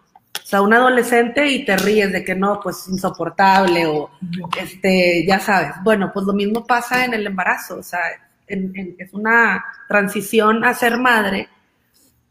O 0.50 0.54
sea, 0.58 0.62
un 0.62 0.74
adolescente 0.74 1.46
y 1.46 1.64
te 1.64 1.76
ríes 1.76 2.10
de 2.10 2.24
que 2.24 2.34
no, 2.34 2.58
pues 2.60 2.88
insoportable 2.88 3.86
o, 3.86 4.10
este, 4.60 5.24
ya 5.24 5.38
sabes. 5.38 5.74
Bueno, 5.84 6.10
pues 6.12 6.26
lo 6.26 6.32
mismo 6.32 6.66
pasa 6.66 7.04
en 7.04 7.14
el 7.14 7.24
embarazo, 7.24 7.78
o 7.78 7.82
sea, 7.84 8.00
es 8.48 9.12
una 9.12 9.64
transición 9.86 10.64
a 10.64 10.74
ser 10.74 10.98
madre 10.98 11.48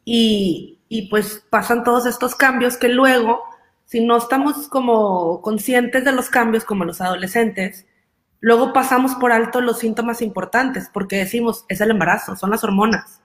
y, 0.03 0.79
y 0.89 1.07
pues 1.07 1.45
pasan 1.49 1.85
todos 1.85 2.05
estos 2.07 2.35
cambios 2.35 2.75
que 2.75 2.89
luego 2.89 3.41
si 3.85 4.03
no 4.03 4.17
estamos 4.17 4.67
como 4.67 5.41
conscientes 5.41 6.03
de 6.03 6.11
los 6.11 6.29
cambios 6.29 6.65
como 6.65 6.83
los 6.83 6.99
adolescentes, 6.99 7.85
luego 8.41 8.73
pasamos 8.73 9.15
por 9.15 9.31
alto 9.31 9.61
los 9.61 9.79
síntomas 9.79 10.21
importantes 10.21 10.89
porque 10.91 11.15
decimos, 11.15 11.63
es 11.69 11.79
el 11.79 11.91
embarazo, 11.91 12.35
son 12.35 12.49
las 12.49 12.65
hormonas. 12.65 13.21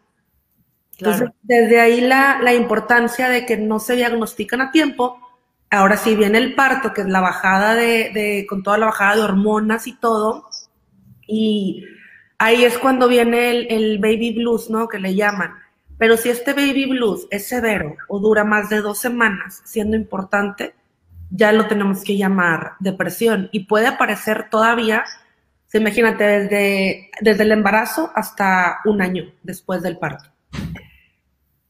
Entonces, 0.99 1.31
desde 1.43 1.81
ahí 1.81 2.01
la, 2.01 2.41
la, 2.43 2.55
importancia 2.55 3.29
de 3.29 3.47
que 3.47 3.57
no 3.57 3.81
se 3.81 3.97
diagnostican 3.97 4.61
a 4.61 4.71
tiempo. 4.71 5.19
Ahora 5.71 5.97
sí 5.97 6.15
viene 6.15 6.39
el 6.39 6.55
parto, 6.55 6.93
que 6.93 7.01
es 7.01 7.09
la 7.09 7.21
bajada 7.21 7.75
de, 7.75 8.11
de, 8.15 8.47
con 8.49 8.63
toda 8.63 8.79
la 8.79 8.87
bajada 8.87 9.17
de 9.17 9.23
hormonas 9.23 9.87
y 9.87 9.97
todo. 9.97 10.49
Y 11.27 11.85
ahí 12.39 12.65
es 12.65 12.79
cuando 12.79 13.09
viene 13.09 13.51
el, 13.51 13.67
el 13.71 13.99
baby 13.99 14.35
blues, 14.35 14.71
¿no? 14.71 14.89
Que 14.89 14.99
le 14.99 15.15
llaman 15.15 15.65
pero 15.99 16.17
si 16.17 16.29
este 16.29 16.53
baby 16.53 16.87
blues 16.87 17.27
es 17.31 17.47
severo 17.47 17.97
o 18.09 18.19
dura 18.19 18.45
más 18.45 18.69
de 18.69 18.81
dos 18.81 18.99
semanas, 18.99 19.63
siendo 19.65 19.97
importante, 19.97 20.75
ya 21.31 21.53
lo 21.53 21.67
tenemos 21.67 22.03
que 22.03 22.17
llamar 22.17 22.73
depresión 22.81 23.49
y 23.53 23.67
puede 23.67 23.87
aparecer 23.87 24.49
todavía, 24.51 25.05
imagínate, 25.73 26.25
desde, 26.25 27.11
desde 27.21 27.43
el 27.43 27.53
embarazo 27.53 28.13
hasta 28.15 28.79
un 28.85 29.03
año 29.03 29.33
después 29.43 29.83
del 29.83 29.99
parto. 29.99 30.31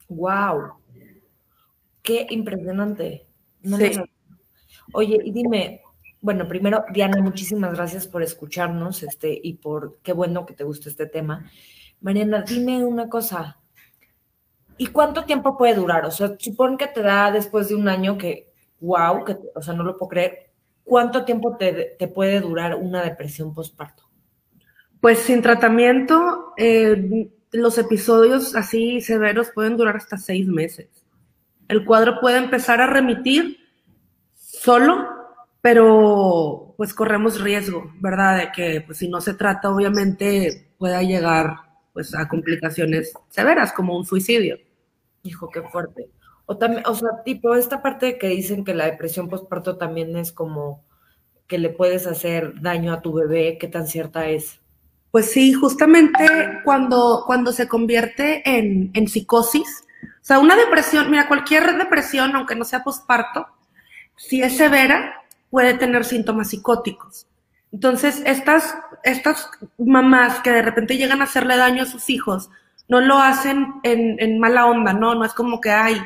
¡Wow! 0.08 0.74
¡Qué 2.02 2.26
impresionante! 2.30 3.26
sí. 3.62 4.00
Oye, 4.92 5.18
y 5.24 5.32
dime, 5.32 5.80
bueno, 6.20 6.46
primero, 6.46 6.84
Diana, 6.92 7.20
muchísimas 7.20 7.74
gracias 7.74 8.06
por 8.06 8.22
escucharnos 8.22 9.02
este, 9.02 9.38
y 9.42 9.54
por 9.54 9.98
qué 10.02 10.12
bueno 10.12 10.46
que 10.46 10.54
te 10.54 10.64
guste 10.64 10.88
este 10.88 11.06
tema. 11.06 11.50
Mariana, 12.00 12.42
dime 12.42 12.84
una 12.84 13.08
cosa. 13.08 13.60
¿Y 14.76 14.86
cuánto 14.88 15.24
tiempo 15.24 15.56
puede 15.56 15.74
durar? 15.74 16.04
O 16.04 16.10
sea, 16.10 16.34
supone 16.38 16.76
que 16.76 16.86
te 16.86 17.02
da 17.02 17.30
después 17.30 17.68
de 17.68 17.74
un 17.74 17.88
año 17.88 18.18
que, 18.18 18.52
wow, 18.80 19.24
que, 19.24 19.36
o 19.54 19.62
sea, 19.62 19.74
no 19.74 19.84
lo 19.84 19.96
puedo 19.96 20.08
creer. 20.08 20.50
¿Cuánto 20.82 21.24
tiempo 21.24 21.56
te, 21.56 21.96
puede 22.14 22.40
durar 22.40 22.74
una 22.74 23.02
depresión 23.02 23.54
postparto? 23.54 24.04
Pues 25.00 25.18
sin 25.18 25.42
tratamiento, 25.42 26.52
eh, 26.56 27.30
los 27.58 27.78
episodios 27.78 28.54
así 28.54 29.00
severos 29.00 29.50
pueden 29.50 29.76
durar 29.76 29.96
hasta 29.96 30.18
seis 30.18 30.46
meses. 30.46 30.88
El 31.68 31.84
cuadro 31.84 32.20
puede 32.20 32.38
empezar 32.38 32.80
a 32.80 32.86
remitir 32.86 33.58
solo, 34.34 35.08
pero 35.60 36.74
pues 36.76 36.92
corremos 36.92 37.40
riesgo, 37.40 37.92
¿verdad? 38.00 38.38
De 38.38 38.52
que 38.52 38.80
pues 38.82 38.98
si 38.98 39.08
no 39.08 39.20
se 39.20 39.34
trata, 39.34 39.70
obviamente 39.70 40.72
pueda 40.78 41.02
llegar 41.02 41.56
pues 41.92 42.14
a 42.14 42.28
complicaciones 42.28 43.12
severas 43.30 43.72
como 43.72 43.96
un 43.96 44.04
suicidio. 44.04 44.58
Hijo, 45.22 45.48
qué 45.48 45.62
fuerte. 45.62 46.10
O 46.46 46.58
también, 46.58 46.82
o 46.86 46.94
sea, 46.94 47.22
tipo, 47.24 47.54
esta 47.54 47.80
parte 47.80 48.18
que 48.18 48.28
dicen 48.28 48.64
que 48.64 48.74
la 48.74 48.84
depresión 48.86 49.28
postparto 49.28 49.78
también 49.78 50.14
es 50.16 50.32
como 50.32 50.84
que 51.46 51.58
le 51.58 51.70
puedes 51.70 52.06
hacer 52.06 52.60
daño 52.60 52.92
a 52.92 53.00
tu 53.00 53.12
bebé, 53.12 53.56
¿qué 53.58 53.68
tan 53.68 53.86
cierta 53.86 54.28
es? 54.28 54.60
Pues 55.14 55.30
sí, 55.30 55.52
justamente 55.52 56.26
cuando, 56.64 57.22
cuando 57.24 57.52
se 57.52 57.68
convierte 57.68 58.42
en, 58.44 58.90
en 58.94 59.06
psicosis, 59.06 59.84
o 60.02 60.24
sea, 60.24 60.40
una 60.40 60.56
depresión, 60.56 61.08
mira, 61.08 61.28
cualquier 61.28 61.78
depresión, 61.78 62.34
aunque 62.34 62.56
no 62.56 62.64
sea 62.64 62.82
postparto, 62.82 63.46
si 64.16 64.42
es 64.42 64.56
severa, 64.56 65.22
puede 65.50 65.74
tener 65.74 66.04
síntomas 66.04 66.50
psicóticos. 66.50 67.28
Entonces, 67.70 68.24
estas, 68.26 68.76
estas 69.04 69.48
mamás 69.78 70.40
que 70.40 70.50
de 70.50 70.62
repente 70.62 70.96
llegan 70.96 71.20
a 71.20 71.26
hacerle 71.26 71.58
daño 71.58 71.84
a 71.84 71.86
sus 71.86 72.10
hijos, 72.10 72.50
no 72.88 73.00
lo 73.00 73.18
hacen 73.18 73.74
en, 73.84 74.40
mala 74.40 74.66
onda, 74.66 74.94
¿no? 74.94 75.14
No 75.14 75.24
es 75.24 75.32
como 75.32 75.60
que, 75.60 75.70
ay, 75.70 75.96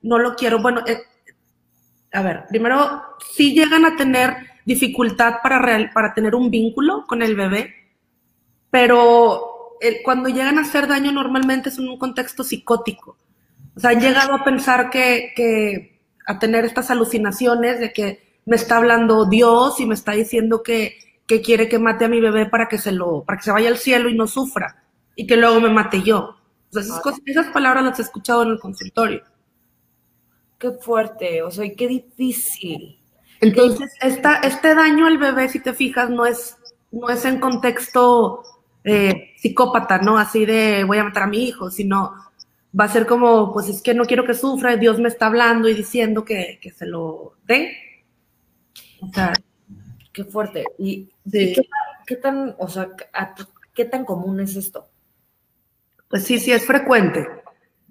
no 0.00 0.18
lo 0.18 0.36
quiero. 0.36 0.62
Bueno, 0.62 0.80
eh, 0.86 1.02
a 2.14 2.22
ver, 2.22 2.44
primero, 2.48 3.02
sí 3.30 3.52
llegan 3.52 3.84
a 3.84 3.94
tener 3.94 4.34
dificultad 4.64 5.42
para, 5.42 5.58
real, 5.58 5.90
para 5.92 6.14
tener 6.14 6.34
un 6.34 6.50
vínculo 6.50 7.04
con 7.06 7.20
el 7.20 7.36
bebé, 7.36 7.83
pero 8.74 9.78
cuando 10.02 10.28
llegan 10.28 10.58
a 10.58 10.62
hacer 10.62 10.88
daño 10.88 11.12
normalmente 11.12 11.68
es 11.68 11.78
en 11.78 11.88
un 11.88 11.96
contexto 11.96 12.42
psicótico. 12.42 13.16
O 13.76 13.78
sea, 13.78 13.90
han 13.90 14.00
llegado 14.00 14.34
a 14.34 14.42
pensar 14.42 14.90
que, 14.90 15.32
que, 15.36 16.00
a 16.26 16.40
tener 16.40 16.64
estas 16.64 16.90
alucinaciones 16.90 17.78
de 17.78 17.92
que 17.92 18.40
me 18.46 18.56
está 18.56 18.78
hablando 18.78 19.26
Dios 19.26 19.78
y 19.78 19.86
me 19.86 19.94
está 19.94 20.10
diciendo 20.10 20.64
que, 20.64 20.98
que 21.24 21.40
quiere 21.40 21.68
que 21.68 21.78
mate 21.78 22.06
a 22.06 22.08
mi 22.08 22.20
bebé 22.20 22.46
para 22.46 22.66
que 22.66 22.78
se 22.78 22.90
lo, 22.90 23.22
para 23.22 23.38
que 23.38 23.44
se 23.44 23.52
vaya 23.52 23.68
al 23.68 23.78
cielo 23.78 24.08
y 24.08 24.16
no 24.16 24.26
sufra, 24.26 24.82
y 25.14 25.24
que 25.24 25.36
luego 25.36 25.60
me 25.60 25.70
mate 25.70 26.02
yo. 26.02 26.34
O 26.70 26.82
sea, 26.82 26.82
esas, 27.26 27.46
palabras 27.52 27.84
las 27.84 28.00
he 28.00 28.02
escuchado 28.02 28.42
en 28.42 28.48
el 28.48 28.58
consultorio. 28.58 29.22
Qué 30.58 30.72
fuerte, 30.72 31.44
o 31.44 31.50
sea, 31.52 31.72
qué 31.76 31.86
difícil. 31.86 32.98
Entonces, 33.40 33.92
esta, 34.00 34.38
este 34.38 34.74
daño 34.74 35.06
al 35.06 35.18
bebé, 35.18 35.48
si 35.48 35.60
te 35.60 35.74
fijas, 35.74 36.10
no 36.10 36.26
es, 36.26 36.56
no 36.90 37.08
es 37.08 37.24
en 37.24 37.38
contexto 37.38 38.42
eh, 38.84 39.32
psicópata, 39.36 39.98
¿no? 39.98 40.18
Así 40.18 40.44
de 40.44 40.84
voy 40.84 40.98
a 40.98 41.04
matar 41.04 41.24
a 41.24 41.28
mi 41.28 41.44
hijo, 41.48 41.70
sino 41.70 42.12
va 42.78 42.84
a 42.84 42.88
ser 42.88 43.06
como, 43.06 43.52
pues 43.52 43.68
es 43.68 43.82
que 43.82 43.94
no 43.94 44.04
quiero 44.04 44.24
que 44.24 44.34
sufra, 44.34 44.76
Dios 44.76 44.98
me 44.98 45.08
está 45.08 45.26
hablando 45.26 45.68
y 45.68 45.74
diciendo 45.74 46.24
que, 46.24 46.58
que 46.60 46.70
se 46.70 46.86
lo 46.86 47.34
dé. 47.46 47.76
O 49.00 49.12
sea, 49.12 49.32
qué 50.12 50.24
fuerte. 50.24 50.64
¿Y, 50.78 51.08
qué, 52.06 52.16
tan, 52.16 52.54
o 52.58 52.68
sea, 52.68 52.90
qué 53.74 53.84
tan 53.84 54.04
común 54.04 54.40
es 54.40 54.56
esto? 54.56 54.88
Pues 56.08 56.24
sí, 56.24 56.38
sí 56.38 56.52
es 56.52 56.66
frecuente. 56.66 57.26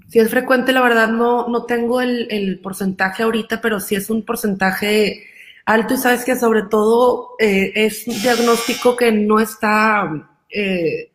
Sí 0.09 0.19
es 0.19 0.29
frecuente, 0.29 0.73
la 0.73 0.81
verdad 0.81 1.09
no, 1.09 1.47
no 1.47 1.65
tengo 1.65 2.01
el, 2.01 2.59
porcentaje 2.61 3.23
ahorita, 3.23 3.61
pero 3.61 3.79
sí 3.79 3.95
es 3.95 4.09
un 4.09 4.23
porcentaje 4.23 5.23
alto 5.65 5.93
y 5.93 5.97
sabes 5.97 6.23
que 6.23 6.35
sobre 6.35 6.63
todo 6.63 7.31
eh, 7.39 7.71
es 7.73 8.07
un 8.07 8.21
diagnóstico 8.21 8.95
que 8.95 9.11
no 9.11 9.39
está 9.39 10.32
eh, 10.53 11.11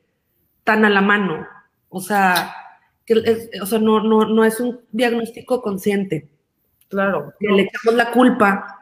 tan 0.64 0.84
a 0.84 0.90
la 0.90 1.00
mano. 1.00 1.46
O 1.88 2.00
sea, 2.00 2.54
que 3.04 3.14
o 3.60 3.66
sea 3.66 3.78
no, 3.78 4.02
no, 4.02 4.26
no 4.26 4.44
es 4.44 4.60
un 4.60 4.80
diagnóstico 4.92 5.62
consciente. 5.62 6.28
Claro. 6.88 7.32
Le 7.40 7.62
echamos 7.62 7.94
la 7.94 8.10
culpa 8.10 8.78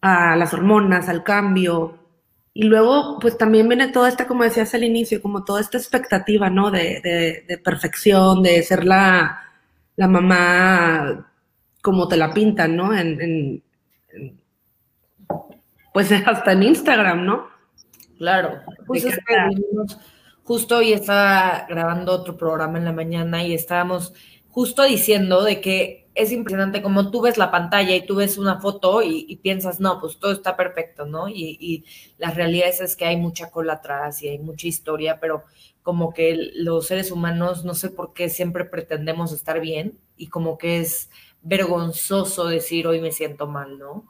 a 0.00 0.36
las 0.36 0.52
hormonas, 0.54 1.08
al 1.08 1.22
cambio. 1.22 1.98
Y 2.52 2.64
luego, 2.64 3.18
pues 3.20 3.36
también 3.36 3.68
viene 3.68 3.88
toda 3.88 4.08
esta, 4.08 4.26
como 4.26 4.44
decías 4.44 4.74
al 4.74 4.84
inicio, 4.84 5.20
como 5.20 5.44
toda 5.44 5.60
esta 5.60 5.78
expectativa, 5.78 6.48
¿no? 6.48 6.70
De, 6.70 7.44
de, 7.46 7.58
perfección, 7.58 8.42
de 8.42 8.62
ser 8.62 8.84
la, 8.84 9.42
la, 9.96 10.08
mamá 10.08 11.30
como 11.82 12.08
te 12.08 12.16
la 12.16 12.32
pintan, 12.32 12.76
¿no? 12.76 12.96
En, 12.96 13.62
pues 15.92 16.10
hasta 16.26 16.52
en 16.52 16.62
Instagram, 16.62 17.26
¿no? 17.26 17.55
Claro. 18.18 18.60
Pues 18.86 19.06
justo 20.42 20.76
hoy 20.76 20.92
estaba 20.92 21.66
grabando 21.68 22.12
otro 22.12 22.36
programa 22.36 22.78
en 22.78 22.84
la 22.84 22.92
mañana 22.92 23.44
y 23.44 23.52
estábamos 23.52 24.14
justo 24.48 24.84
diciendo 24.84 25.42
de 25.42 25.60
que 25.60 26.06
es 26.14 26.32
impresionante 26.32 26.80
como 26.80 27.10
tú 27.10 27.20
ves 27.20 27.36
la 27.36 27.50
pantalla 27.50 27.94
y 27.94 28.06
tú 28.06 28.16
ves 28.16 28.38
una 28.38 28.58
foto 28.58 29.02
y, 29.02 29.36
piensas, 29.42 29.80
no, 29.80 30.00
pues 30.00 30.18
todo 30.18 30.32
está 30.32 30.56
perfecto, 30.56 31.04
¿no? 31.04 31.28
Y, 31.28 31.58
y, 31.60 31.84
la 32.16 32.30
realidad 32.30 32.68
es, 32.68 32.96
que 32.96 33.04
hay 33.04 33.18
mucha 33.18 33.50
cola 33.50 33.74
atrás 33.74 34.22
y 34.22 34.28
hay 34.28 34.38
mucha 34.38 34.66
historia, 34.66 35.20
pero 35.20 35.44
como 35.82 36.14
que 36.14 36.52
los 36.54 36.86
seres 36.86 37.10
humanos, 37.10 37.66
no 37.66 37.74
sé 37.74 37.90
por 37.90 38.14
qué 38.14 38.30
siempre 38.30 38.64
pretendemos 38.64 39.30
estar 39.30 39.60
bien 39.60 39.98
y 40.16 40.28
como 40.28 40.56
que 40.56 40.80
es 40.80 41.10
vergonzoso 41.42 42.46
decir 42.46 42.86
hoy 42.86 43.00
me 43.00 43.12
siento 43.12 43.46
mal, 43.46 43.78
¿no? 43.78 44.06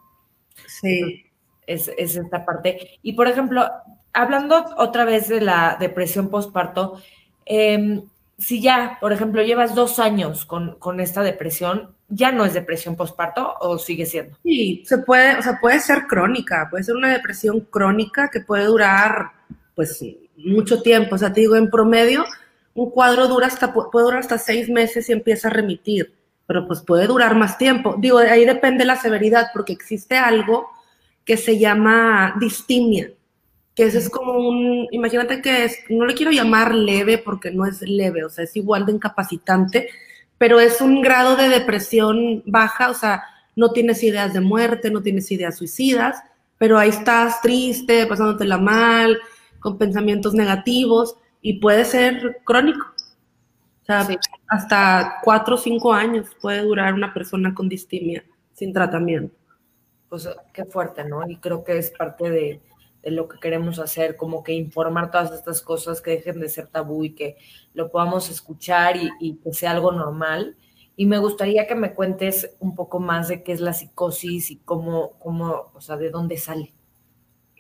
Sí. 0.69 1.25
Es, 1.67 1.91
es 1.99 2.15
esta 2.15 2.45
parte. 2.45 3.01
Y 3.03 3.15
por 3.15 3.27
ejemplo, 3.27 3.69
hablando 4.17 4.65
otra 4.79 5.05
vez 5.05 5.29
de 5.29 5.41
la 5.41 5.77
depresión 5.79 6.31
postparto, 6.31 7.01
eh, 7.45 8.03
si 8.39 8.61
ya, 8.61 8.99
por 9.01 9.13
ejemplo, 9.13 9.43
llevas 9.43 9.75
dos 9.75 9.99
años 9.99 10.45
con, 10.45 10.77
con 10.79 11.01
esta 11.01 11.23
depresión, 11.23 11.95
¿ya 12.09 12.33
no 12.33 12.45
es 12.45 12.55
depresión 12.55 12.97
postparto 12.97 13.55
o 13.61 13.79
sigue 13.79 14.07
siendo? 14.07 14.37
Sí, 14.43 14.83
se 14.87 14.99
puede, 14.99 15.37
o 15.39 15.43
sea, 15.43 15.59
puede 15.61 15.81
ser 15.81 16.07
crónica, 16.07 16.69
puede 16.71 16.85
ser 16.85 16.97
una 16.97 17.13
depresión 17.13 17.61
crónica 17.61 18.29
que 18.31 18.41
puede 18.41 18.65
durar, 18.65 19.31
pues, 19.75 20.05
mucho 20.37 20.83
tiempo. 20.83 21.15
O 21.15 21.19
sea, 21.19 21.33
te 21.33 21.41
digo, 21.41 21.57
en 21.57 21.71
promedio, 21.71 22.25
un 22.75 22.91
cuadro 22.91 23.27
dura 23.29 23.47
hasta, 23.47 23.73
puede 23.73 24.05
durar 24.05 24.21
hasta 24.21 24.39
seis 24.39 24.69
meses 24.69 25.09
y 25.09 25.13
empieza 25.13 25.49
a 25.49 25.53
remitir, 25.53 26.15
pero 26.47 26.67
pues 26.67 26.83
puede 26.83 27.07
durar 27.07 27.35
más 27.35 27.57
tiempo. 27.57 27.97
Digo, 27.99 28.19
ahí 28.19 28.45
depende 28.45 28.85
la 28.85 28.97
severidad, 28.97 29.49
porque 29.55 29.73
existe 29.73 30.17
algo 30.17 30.69
que 31.25 31.37
se 31.37 31.59
llama 31.59 32.37
distimia, 32.39 33.11
que 33.77 33.85
ese 33.85 33.99
es 33.99 34.09
como 34.09 34.33
un, 34.33 34.89
imagínate 34.91 35.43
que 35.43 35.65
es, 35.65 35.79
no 35.91 36.07
le 36.07 36.15
quiero 36.15 36.33
llamar 36.33 36.75
leve 36.75 37.19
porque 37.19 37.51
no 37.51 37.67
es 37.67 37.83
leve, 37.83 38.25
o 38.25 38.31
sea, 38.31 38.45
es 38.45 38.57
igual 38.57 38.87
de 38.87 38.93
incapacitante, 38.93 39.91
pero 40.39 40.59
es 40.59 40.81
un 40.81 41.03
grado 41.03 41.37
de 41.37 41.51
depresión 41.51 42.43
baja, 42.47 42.89
o 42.91 42.95
sea, 42.95 43.23
no 43.55 43.73
tienes 43.73 44.03
ideas 44.03 44.33
de 44.33 44.41
muerte, 44.41 44.91
no 44.91 45.03
tienes 45.03 45.31
ideas 45.31 45.59
suicidas, 45.59 46.23
pero 46.57 46.79
ahí 46.79 46.89
estás 46.89 47.43
triste, 47.43 48.07
pasándotela 48.07 48.57
mal, 48.57 49.19
con 49.61 49.77
pensamientos 49.77 50.33
negativos 50.33 51.17
y 51.43 51.61
puede 51.61 51.85
ser 51.85 52.41
crónico. 52.45 52.87
O 53.83 53.85
sea, 53.87 54.09
hasta 54.49 55.19
cuatro 55.23 55.57
o 55.57 55.59
cinco 55.59 55.93
años 55.93 56.29
puede 56.41 56.63
durar 56.63 56.95
una 56.95 57.13
persona 57.13 57.55
con 57.55 57.69
distimia 57.69 58.25
sin 58.55 58.73
tratamiento. 58.73 59.37
Pues 60.09 60.29
qué 60.55 60.65
fuerte, 60.65 61.05
¿no? 61.05 61.29
Y 61.29 61.37
creo 61.37 61.63
que 61.63 61.79
es 61.79 61.91
parte 61.91 62.31
de, 62.31 62.61
de 63.07 63.13
lo 63.13 63.29
que 63.29 63.39
queremos 63.39 63.79
hacer, 63.79 64.17
como 64.17 64.43
que 64.43 64.53
informar 64.53 65.13
todas 65.13 65.31
estas 65.31 65.63
cosas 65.63 66.01
que 66.01 66.11
dejen 66.11 66.41
de 66.41 66.49
ser 66.49 66.67
tabú 66.67 67.05
y 67.05 67.15
que 67.15 67.37
lo 67.73 67.89
podamos 67.89 68.29
escuchar 68.31 68.97
y, 68.97 69.37
que 69.37 69.55
sea 69.55 69.71
algo 69.71 69.93
normal. 69.93 70.57
Y 70.97 71.07
me 71.07 71.19
gustaría 71.19 71.69
que 71.69 71.77
me 71.77 71.95
cuentes 71.95 72.57
un 72.59 72.75
poco 72.75 72.99
más 72.99 73.29
de 73.29 73.45
qué 73.45 73.53
es 73.53 73.61
la 73.61 73.75
psicosis 73.75 74.51
y 74.51 74.57
cómo, 74.57 75.13
cómo, 75.21 75.71
o 75.73 75.81
sea, 75.81 75.97
de 75.97 76.11
dónde 76.11 76.37
sale. 76.37 76.75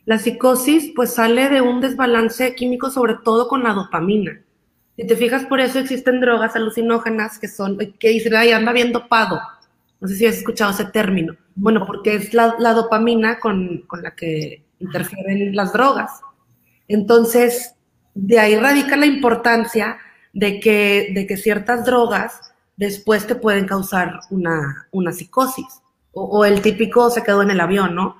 La 0.04 0.18
psicosis 0.18 0.90
pues 0.96 1.14
sale 1.14 1.48
de 1.48 1.60
un 1.60 1.80
desbalance 1.80 2.56
químico, 2.56 2.90
sobre 2.90 3.14
todo 3.22 3.46
con 3.46 3.62
la 3.62 3.72
dopamina. 3.72 4.42
Si 4.96 5.06
te 5.06 5.14
fijas, 5.14 5.46
por 5.46 5.60
eso 5.60 5.78
existen 5.78 6.20
drogas 6.20 6.56
alucinógenas 6.56 7.38
que 7.38 7.46
son, 7.46 7.78
que 8.00 8.08
dicen, 8.08 8.34
ay, 8.34 8.50
anda 8.50 8.72
bien 8.72 8.90
dopado. 8.90 9.38
No 10.00 10.08
sé 10.08 10.16
si 10.16 10.26
has 10.26 10.38
escuchado 10.38 10.72
ese 10.72 10.86
término. 10.86 11.36
Bueno, 11.54 11.86
porque 11.86 12.16
es 12.16 12.34
la, 12.34 12.56
la 12.58 12.72
dopamina 12.72 13.38
con, 13.38 13.84
con, 13.86 14.02
la 14.02 14.16
que 14.16 14.65
interfieren 14.78 15.54
las 15.54 15.72
drogas. 15.72 16.20
Entonces, 16.88 17.74
de 18.14 18.38
ahí 18.38 18.56
radica 18.56 18.96
la 18.96 19.06
importancia 19.06 19.98
de 20.32 20.60
que, 20.60 21.12
de 21.14 21.26
que 21.26 21.36
ciertas 21.36 21.84
drogas 21.84 22.40
después 22.76 23.26
te 23.26 23.34
pueden 23.34 23.66
causar 23.66 24.20
una, 24.30 24.86
una 24.90 25.12
psicosis. 25.12 25.82
O, 26.12 26.44
el 26.44 26.62
típico 26.62 27.10
se 27.10 27.22
quedó 27.22 27.42
en 27.42 27.50
el 27.50 27.60
avión, 27.60 27.94
¿no? 27.94 28.16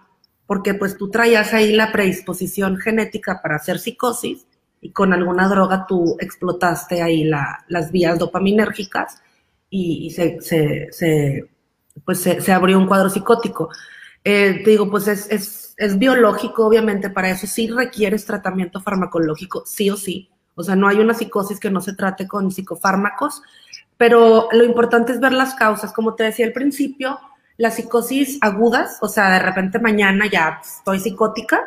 Porque 0.46 0.74
pues 0.74 0.96
tú 0.96 1.10
traías 1.10 1.54
ahí 1.54 1.72
la 1.72 1.92
predisposición 1.92 2.76
genética 2.76 3.40
para 3.42 3.56
hacer 3.56 3.78
psicosis 3.78 4.46
y 4.82 4.92
con 4.92 5.12
alguna 5.12 5.48
droga 5.48 5.86
tú 5.88 6.16
explotaste 6.20 7.02
ahí 7.02 7.24
la, 7.24 7.64
las 7.68 7.90
vías 7.90 8.18
dopaminérgicas 8.18 9.22
y, 9.70 10.10
se, 10.10 10.40
se, 10.90 11.48
pues 12.04 12.20
se, 12.20 12.52
abrió 12.52 12.78
un 12.78 12.86
cuadro 12.86 13.08
psicótico. 13.08 13.70
Eh, 14.22 14.60
te 14.62 14.70
digo, 14.70 14.90
pues 14.90 15.08
es, 15.08 15.30
es 15.30 15.65
es 15.76 15.98
biológico, 15.98 16.66
obviamente, 16.66 17.10
para 17.10 17.30
eso 17.30 17.46
sí 17.46 17.68
requieres 17.68 18.24
tratamiento 18.24 18.80
farmacológico, 18.80 19.64
sí 19.66 19.90
o 19.90 19.96
sí. 19.96 20.30
O 20.54 20.62
sea, 20.62 20.74
no 20.74 20.88
hay 20.88 20.98
una 20.98 21.14
psicosis 21.14 21.60
que 21.60 21.70
no 21.70 21.80
se 21.80 21.94
trate 21.94 22.26
con 22.26 22.50
psicofármacos, 22.50 23.42
pero 23.96 24.48
lo 24.52 24.64
importante 24.64 25.12
es 25.12 25.20
ver 25.20 25.32
las 25.32 25.54
causas. 25.54 25.92
Como 25.92 26.14
te 26.14 26.24
decía 26.24 26.46
al 26.46 26.52
principio, 26.52 27.18
las 27.58 27.76
psicosis 27.76 28.38
agudas, 28.40 28.98
o 29.02 29.08
sea, 29.08 29.30
de 29.30 29.38
repente 29.38 29.78
mañana 29.78 30.26
ya 30.30 30.60
estoy 30.62 31.00
psicótica, 31.00 31.66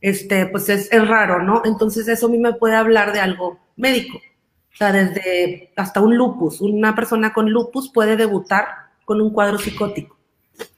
este, 0.00 0.46
pues 0.46 0.68
es, 0.68 0.92
es 0.92 1.08
raro, 1.08 1.42
¿no? 1.42 1.62
Entonces 1.64 2.08
eso 2.08 2.26
a 2.26 2.30
mí 2.30 2.38
me 2.38 2.54
puede 2.54 2.74
hablar 2.76 3.12
de 3.12 3.20
algo 3.20 3.58
médico. 3.76 4.18
O 4.18 4.76
sea, 4.76 4.92
desde 4.92 5.72
hasta 5.76 6.00
un 6.00 6.16
lupus. 6.16 6.60
Una 6.60 6.94
persona 6.94 7.32
con 7.32 7.50
lupus 7.50 7.90
puede 7.92 8.16
debutar 8.16 8.66
con 9.04 9.20
un 9.20 9.32
cuadro 9.32 9.58
psicótico 9.58 10.16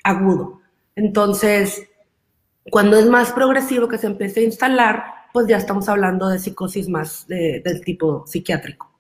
agudo. 0.03 0.61
Entonces, 0.95 1.89
cuando 2.71 2.99
es 2.99 3.07
más 3.07 3.33
progresivo 3.33 3.89
que 3.89 3.99
se 3.99 4.07
empiece 4.07 4.41
a 4.41 4.45
instalar, 4.45 5.05
pues 5.33 5.47
ya 5.47 5.57
estamos 5.57 5.89
hablando 5.89 6.29
de 6.29 6.39
psicosis 6.39 6.89
más 6.89 7.27
de, 7.27 7.61
del 7.65 7.83
tipo 7.83 8.27
psiquiátrico. 8.27 8.91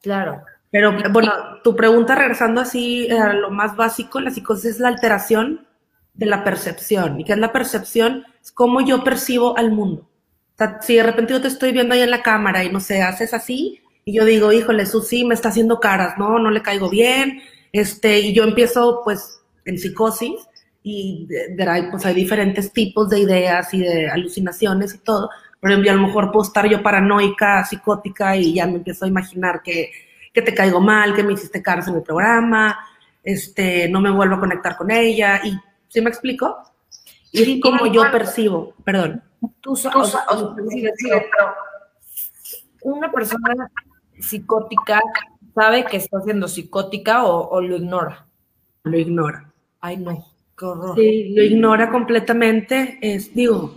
Claro. 0.00 0.42
Pero 0.70 0.96
bueno, 1.10 1.32
tu 1.62 1.76
pregunta 1.76 2.14
regresando 2.14 2.60
así 2.60 3.10
a 3.10 3.34
lo 3.34 3.50
más 3.50 3.76
básico, 3.76 4.20
la 4.20 4.30
psicosis 4.30 4.72
es 4.72 4.80
la 4.80 4.88
alteración 4.88 5.66
de 6.14 6.26
la 6.26 6.44
percepción. 6.44 7.20
¿Y 7.20 7.24
qué 7.24 7.32
es 7.32 7.38
la 7.38 7.52
percepción? 7.52 8.24
Es 8.42 8.50
cómo 8.52 8.80
yo 8.80 9.04
percibo 9.04 9.56
al 9.58 9.72
mundo. 9.72 10.08
O 10.54 10.56
sea, 10.56 10.80
si 10.80 10.96
de 10.96 11.02
repente 11.02 11.34
yo 11.34 11.42
te 11.42 11.48
estoy 11.48 11.72
viendo 11.72 11.94
ahí 11.94 12.00
en 12.00 12.10
la 12.10 12.22
cámara 12.22 12.64
y 12.64 12.70
no 12.70 12.80
sé, 12.80 13.02
haces 13.02 13.34
así, 13.34 13.82
y 14.04 14.14
yo 14.14 14.24
digo, 14.24 14.52
híjole, 14.52 14.86
Susi 14.86 15.24
me 15.24 15.34
está 15.34 15.50
haciendo 15.50 15.80
caras, 15.80 16.18
no, 16.18 16.38
no 16.38 16.50
le 16.50 16.62
caigo 16.62 16.88
bien, 16.88 17.42
este, 17.72 18.20
y 18.20 18.34
yo 18.34 18.44
empiezo 18.44 19.02
pues 19.04 19.40
en 19.64 19.78
psicosis, 19.78 20.48
y 20.82 21.28
pues 21.90 22.04
hay 22.04 22.14
diferentes 22.14 22.72
tipos 22.72 23.08
de 23.08 23.20
ideas 23.20 23.72
y 23.72 23.80
de 23.80 24.08
alucinaciones 24.08 24.94
y 24.94 24.98
todo. 24.98 25.30
Por 25.60 25.70
ejemplo, 25.70 25.90
a 25.92 25.94
lo 25.94 26.06
mejor 26.06 26.32
puedo 26.32 26.44
estar 26.44 26.68
yo 26.68 26.82
paranoica, 26.82 27.64
psicótica 27.64 28.36
y 28.36 28.54
ya 28.54 28.66
me 28.66 28.76
empiezo 28.76 29.04
a 29.04 29.08
imaginar 29.08 29.62
que, 29.62 29.92
que 30.32 30.42
te 30.42 30.54
caigo 30.54 30.80
mal, 30.80 31.14
que 31.14 31.22
me 31.22 31.34
hiciste 31.34 31.62
caras 31.62 31.86
en 31.86 31.94
el 31.94 32.02
programa, 32.02 32.76
este, 33.22 33.88
no 33.88 34.00
me 34.00 34.10
vuelvo 34.10 34.36
a 34.36 34.40
conectar 34.40 34.76
con 34.76 34.90
ella 34.90 35.40
y 35.44 35.56
¿sí 35.88 36.00
me 36.00 36.10
explico? 36.10 36.58
Y 37.30 37.60
como 37.60 37.86
yo 37.86 38.02
percibo, 38.10 38.74
perdón. 38.84 39.22
Tú, 39.60 39.74
una 42.82 43.10
persona 43.10 43.70
psicótica 44.18 45.00
sabe 45.54 45.84
que 45.84 45.96
está 45.96 46.20
siendo 46.22 46.48
psicótica 46.48 47.24
o, 47.24 47.48
o 47.48 47.60
lo 47.60 47.76
ignora. 47.76 48.26
Lo 48.82 48.98
ignora. 48.98 49.52
Ay, 49.80 49.96
no. 49.96 50.31
Sí, 50.94 51.34
lo 51.34 51.42
ignora 51.42 51.90
completamente. 51.90 52.98
Es, 53.00 53.34
digo, 53.34 53.74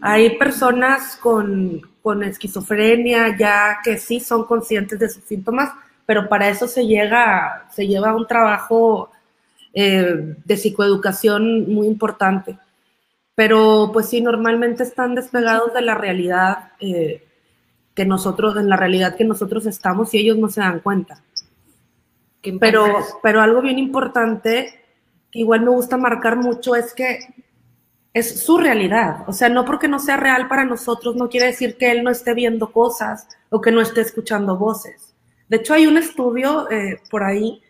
hay 0.00 0.38
personas 0.38 1.16
con, 1.16 1.80
con, 2.02 2.22
esquizofrenia 2.22 3.36
ya 3.36 3.78
que 3.84 3.98
sí 3.98 4.20
son 4.20 4.44
conscientes 4.44 4.98
de 4.98 5.08
sus 5.08 5.24
síntomas, 5.24 5.72
pero 6.06 6.28
para 6.28 6.48
eso 6.48 6.66
se 6.66 6.86
llega, 6.86 7.68
se 7.70 7.86
lleva 7.86 8.14
un 8.14 8.26
trabajo 8.26 9.10
eh, 9.74 10.36
de 10.44 10.56
psicoeducación 10.56 11.72
muy 11.72 11.86
importante. 11.86 12.58
Pero 13.34 13.90
pues 13.92 14.08
sí, 14.08 14.20
normalmente 14.20 14.82
están 14.82 15.14
despegados 15.14 15.72
de 15.72 15.82
la 15.82 15.94
realidad 15.94 16.72
eh, 16.80 17.24
que 17.94 18.04
nosotros, 18.04 18.56
en 18.56 18.68
la 18.68 18.76
realidad 18.76 19.16
que 19.16 19.24
nosotros 19.24 19.66
estamos 19.66 20.12
y 20.14 20.18
ellos 20.18 20.38
no 20.38 20.48
se 20.48 20.60
dan 20.60 20.80
cuenta. 20.80 21.22
Pero, 22.58 22.86
pero 23.22 23.40
algo 23.40 23.62
bien 23.62 23.78
importante 23.78 24.81
que 25.32 25.40
igual 25.40 25.62
me 25.62 25.70
gusta 25.70 25.96
marcar 25.96 26.36
mucho 26.36 26.76
es 26.76 26.94
que 26.94 27.18
es 28.14 28.44
su 28.44 28.58
realidad. 28.58 29.24
O 29.26 29.32
sea, 29.32 29.48
no 29.48 29.64
porque 29.64 29.88
no 29.88 29.98
sea 29.98 30.18
real 30.18 30.46
para 30.46 30.64
nosotros, 30.64 31.16
no 31.16 31.28
quiere 31.28 31.46
decir 31.46 31.76
que 31.76 31.90
él 31.90 32.04
no 32.04 32.10
esté 32.10 32.34
viendo 32.34 32.70
cosas 32.70 33.26
o 33.50 33.60
que 33.60 33.72
no 33.72 33.80
esté 33.80 34.02
escuchando 34.02 34.56
voces. 34.56 35.14
De 35.48 35.56
hecho, 35.56 35.74
hay 35.74 35.86
un 35.86 35.96
estudio 35.96 36.70
eh, 36.70 37.00
por 37.10 37.24
ahí 37.24 37.62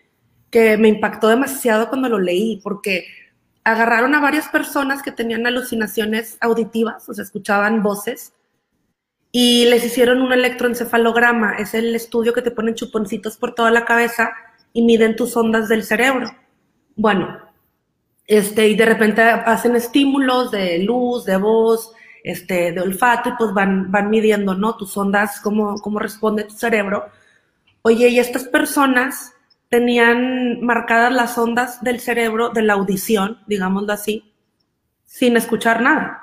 que 0.51 0.77
me 0.77 0.89
impactó 0.89 1.29
demasiado 1.29 1.89
cuando 1.89 2.09
lo 2.09 2.19
leí, 2.19 2.61
porque 2.63 3.07
agarraron 3.65 4.15
a 4.15 4.21
varias 4.21 4.49
personas 4.49 5.03
que 5.03 5.13
tenían 5.13 5.47
alucinaciones 5.47 6.37
auditivas, 6.41 7.09
o 7.09 7.15
sea, 7.15 7.25
escuchaban 7.25 7.83
voces, 7.83 8.35
y 9.31 9.65
les 9.65 9.85
hicieron 9.85 10.21
un 10.21 10.33
electroencefalograma. 10.33 11.55
Es 11.55 11.73
el 11.73 11.95
estudio 11.95 12.35
que 12.35 12.43
te 12.43 12.51
ponen 12.51 12.75
chuponcitos 12.75 13.39
por 13.39 13.55
toda 13.55 13.71
la 13.71 13.87
cabeza 13.87 14.33
y 14.75 14.83
miden 14.83 15.17
tus 15.17 15.37
ondas 15.37 15.69
del 15.69 15.85
cerebro. 15.85 16.31
Bueno, 16.97 17.39
este, 18.27 18.69
y 18.69 18.77
de 18.77 18.87
repente 18.87 19.23
hacen 19.23 19.77
estímulos 19.77 20.51
de 20.51 20.79
luz, 20.79 21.25
de 21.25 21.37
voz, 21.37 21.93
este, 22.25 22.73
de 22.73 22.81
olfato, 22.81 23.31
y 23.31 23.33
pues 23.37 23.53
van, 23.53 23.91
van 23.91 24.11
midiendo, 24.11 24.55
¿no? 24.55 24.77
Tus 24.77 24.97
ondas, 24.97 25.41
cómo, 25.41 25.77
cómo 25.77 25.99
responde 25.99 26.45
tu 26.45 26.55
cerebro. 26.55 27.07
Oye, 27.83 28.09
y 28.09 28.19
estas 28.19 28.45
personas 28.45 29.35
tenían 29.69 30.61
marcadas 30.61 31.13
las 31.13 31.37
ondas 31.39 31.83
del 31.83 31.99
cerebro 31.99 32.51
de 32.51 32.63
la 32.63 32.75
audición, 32.75 33.39
digámoslo 33.47 33.93
así, 33.93 34.33
sin 35.05 35.37
escuchar 35.37 35.81
nada. 35.81 36.23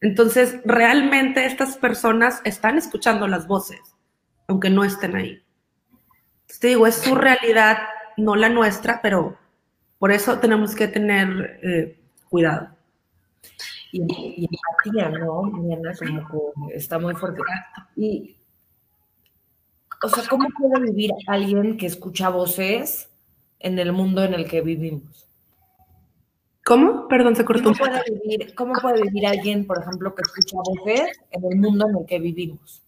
Entonces, 0.00 0.60
realmente 0.64 1.46
estas 1.46 1.76
personas 1.76 2.40
están 2.44 2.78
escuchando 2.78 3.26
las 3.26 3.46
voces, 3.46 3.80
aunque 4.46 4.70
no 4.70 4.84
estén 4.84 5.16
ahí. 5.16 5.42
te 6.60 6.68
digo, 6.68 6.86
es 6.86 6.96
su 6.96 7.14
realidad, 7.14 7.78
no 8.16 8.36
la 8.36 8.48
nuestra, 8.48 9.00
pero 9.02 9.36
por 10.06 10.12
eso 10.12 10.38
tenemos 10.38 10.72
que 10.76 10.86
tener 10.86 11.58
eh, 11.64 11.98
cuidado. 12.28 12.68
Y, 13.90 14.02
y 14.02 14.48
empatía, 14.48 15.08
¿no? 15.08 15.42
Mariana, 15.42 15.92
como 15.98 16.68
que 16.68 16.76
está 16.76 17.00
muy 17.00 17.12
fuerte. 17.16 17.42
Y 17.96 18.36
o 20.00 20.08
sea, 20.08 20.22
¿cómo 20.30 20.46
puede 20.56 20.92
vivir 20.92 21.10
alguien 21.26 21.76
que 21.76 21.86
escucha 21.86 22.28
voces 22.28 23.10
en 23.58 23.80
el 23.80 23.90
mundo 23.90 24.22
en 24.22 24.34
el 24.34 24.48
que 24.48 24.60
vivimos? 24.60 25.26
¿Cómo? 26.64 27.08
Perdón, 27.08 27.34
se 27.34 27.44
cortó. 27.44 27.72
¿Cómo 27.72 27.76
puede 27.76 28.02
vivir, 28.08 28.54
cómo 28.54 28.74
puede 28.74 29.02
vivir 29.02 29.26
alguien, 29.26 29.66
por 29.66 29.82
ejemplo, 29.82 30.14
que 30.14 30.22
escucha 30.22 30.56
voces 30.56 31.20
en 31.32 31.44
el 31.50 31.58
mundo 31.58 31.88
en 31.88 31.96
el 31.96 32.06
que 32.06 32.20
vivimos? 32.20 32.85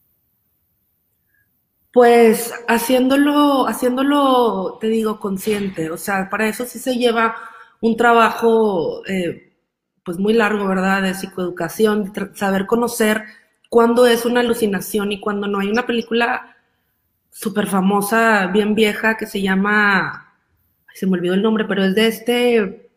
Pues 1.92 2.52
haciéndolo, 2.68 3.66
haciéndolo, 3.66 4.78
te 4.80 4.88
digo, 4.88 5.18
consciente. 5.20 5.90
O 5.90 5.96
sea, 5.96 6.28
para 6.30 6.48
eso 6.48 6.64
sí 6.66 6.78
se 6.78 6.96
lleva 6.96 7.34
un 7.80 7.96
trabajo, 7.96 9.02
eh, 9.06 9.52
pues 10.04 10.18
muy 10.18 10.34
largo, 10.34 10.66
¿verdad? 10.68 11.02
De 11.02 11.14
psicoeducación, 11.14 12.12
saber 12.34 12.66
conocer 12.66 13.24
cuándo 13.70 14.06
es 14.06 14.24
una 14.26 14.40
alucinación 14.40 15.12
y 15.12 15.20
cuándo 15.20 15.46
no. 15.48 15.60
Hay 15.60 15.68
una 15.68 15.86
película 15.86 16.56
súper 17.30 17.66
famosa, 17.68 18.46
bien 18.48 18.74
vieja, 18.74 19.16
que 19.16 19.26
se 19.26 19.40
llama, 19.42 20.34
se 20.94 21.06
me 21.06 21.14
olvidó 21.18 21.34
el 21.34 21.42
nombre, 21.42 21.64
pero 21.66 21.84
es 21.84 21.94
de 21.94 22.06
este 22.08 22.90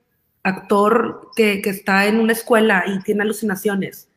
actor 0.43 1.29
que, 1.35 1.61
que 1.61 1.69
está 1.69 2.07
en 2.07 2.19
una 2.19 2.33
escuela 2.33 2.83
y 2.87 2.99
tiene 3.03 3.23
alucinaciones. 3.23 4.09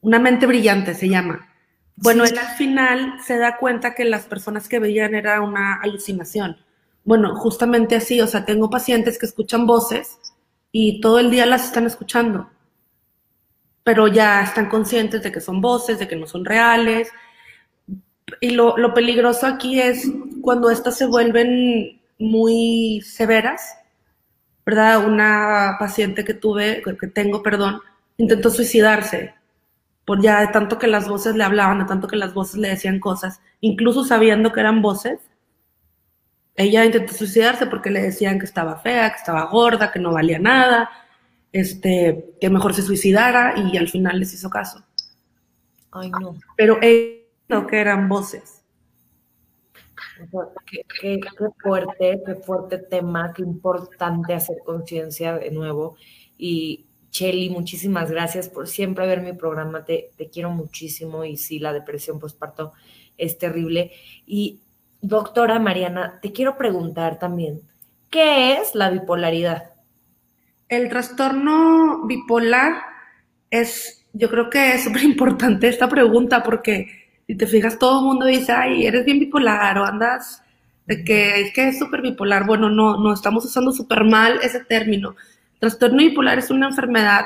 Una 0.00 0.18
mente 0.18 0.46
brillante 0.46 0.94
se 0.94 1.08
llama. 1.08 1.48
Bueno, 1.96 2.24
él 2.24 2.36
al 2.36 2.56
final 2.56 3.20
se 3.24 3.38
da 3.38 3.56
cuenta 3.56 3.94
que 3.94 4.04
las 4.04 4.26
personas 4.26 4.68
que 4.68 4.78
veían 4.78 5.14
era 5.14 5.40
una 5.40 5.80
alucinación. 5.80 6.58
Bueno, 7.04 7.34
justamente 7.36 7.96
así, 7.96 8.20
o 8.20 8.26
sea, 8.26 8.44
tengo 8.44 8.68
pacientes 8.68 9.18
que 9.18 9.26
escuchan 9.26 9.66
voces 9.66 10.18
y 10.72 11.00
todo 11.00 11.18
el 11.20 11.30
día 11.30 11.46
las 11.46 11.64
están 11.64 11.86
escuchando, 11.86 12.50
pero 13.82 14.08
ya 14.08 14.42
están 14.42 14.68
conscientes 14.68 15.22
de 15.22 15.32
que 15.32 15.40
son 15.40 15.60
voces, 15.60 15.98
de 15.98 16.08
que 16.08 16.16
no 16.16 16.26
son 16.26 16.44
reales. 16.44 17.10
Y 18.40 18.50
lo, 18.50 18.74
peligroso 18.94 19.46
aquí 19.46 19.80
es 19.80 20.10
cuando 20.42 20.70
estas 20.70 20.98
se 20.98 21.06
vuelven 21.06 22.02
muy 22.18 23.00
severas, 23.02 23.76
¿verdad? 24.66 25.06
Una 25.06 25.76
paciente 25.78 26.24
que 26.24 26.34
tuve, 26.34 26.82
que 27.00 27.06
tengo, 27.06 27.42
perdón, 27.42 27.80
intentó 28.18 28.50
suicidarse 28.50 29.35
por 30.06 30.22
ya 30.22 30.40
de 30.40 30.46
tanto 30.46 30.78
que 30.78 30.86
las 30.86 31.08
voces 31.08 31.34
le 31.34 31.44
hablaban, 31.44 31.80
de 31.80 31.84
tanto 31.84 32.06
que 32.06 32.16
las 32.16 32.32
voces 32.32 32.56
le 32.56 32.68
decían 32.68 33.00
cosas, 33.00 33.40
incluso 33.60 34.04
sabiendo 34.04 34.52
que 34.52 34.60
eran 34.60 34.80
voces, 34.80 35.18
ella 36.54 36.84
intentó 36.84 37.12
suicidarse 37.12 37.66
porque 37.66 37.90
le 37.90 38.00
decían 38.00 38.38
que 38.38 38.46
estaba 38.46 38.78
fea, 38.78 39.10
que 39.10 39.16
estaba 39.16 39.44
gorda, 39.46 39.90
que 39.90 39.98
no 39.98 40.12
valía 40.12 40.38
nada, 40.38 40.88
este, 41.52 42.36
que 42.40 42.48
mejor 42.48 42.72
se 42.72 42.82
suicidara 42.82 43.54
y 43.58 43.76
al 43.76 43.88
final 43.88 44.20
les 44.20 44.32
hizo 44.32 44.48
caso. 44.48 44.82
Ay, 45.90 46.10
no. 46.10 46.36
Pero 46.56 46.78
ella 46.80 47.24
no 47.48 47.66
que 47.66 47.80
eran 47.80 48.08
voces. 48.08 48.62
Qué, 50.66 50.82
qué, 51.00 51.20
fuerte, 51.58 52.22
qué 52.24 52.34
fuerte 52.36 52.78
tema, 52.78 53.32
qué 53.34 53.42
importante 53.42 54.34
hacer 54.34 54.58
conciencia 54.64 55.36
de 55.36 55.50
nuevo. 55.50 55.96
Y, 56.38 56.85
Shelly, 57.16 57.48
muchísimas 57.48 58.10
gracias 58.10 58.48
por 58.50 58.68
siempre 58.68 59.06
ver 59.06 59.22
mi 59.22 59.32
programa, 59.32 59.84
te, 59.84 60.10
quiero 60.30 60.50
muchísimo 60.50 61.24
y 61.24 61.38
sí, 61.38 61.58
la 61.58 61.72
depresión 61.72 62.20
postparto 62.20 62.74
es 63.16 63.38
terrible. 63.38 63.92
Y 64.26 64.60
doctora 65.00 65.58
Mariana, 65.58 66.18
te 66.20 66.32
quiero 66.32 66.58
preguntar 66.58 67.18
también, 67.18 67.62
¿qué 68.10 68.58
es 68.58 68.74
la 68.74 68.90
bipolaridad? 68.90 69.70
El 70.68 70.90
trastorno 70.90 72.06
bipolar 72.06 72.74
es, 73.50 74.06
yo 74.12 74.28
creo 74.28 74.50
que 74.50 74.74
es 74.74 74.84
súper 74.84 75.04
importante 75.04 75.68
esta 75.68 75.88
pregunta 75.88 76.42
porque 76.42 76.86
si 77.26 77.34
te 77.34 77.46
fijas, 77.46 77.78
todo 77.78 78.00
el 78.00 78.04
mundo 78.04 78.26
dice, 78.26 78.52
ay, 78.52 78.84
eres 78.84 79.06
bien 79.06 79.20
bipolar 79.20 79.78
o 79.78 79.86
andas 79.86 80.42
de 80.86 81.02
que 81.02 81.40
es 81.40 81.52
que 81.54 81.68
es 81.68 81.78
súper 81.78 82.02
bipolar. 82.02 82.46
Bueno, 82.46 82.68
no, 82.68 82.98
no 82.98 83.14
estamos 83.14 83.44
usando 83.46 83.72
súper 83.72 84.04
mal 84.04 84.38
ese 84.42 84.60
término. 84.64 85.16
Trastorno 85.58 85.98
bipolar 85.98 86.38
es 86.38 86.50
una 86.50 86.68
enfermedad 86.68 87.24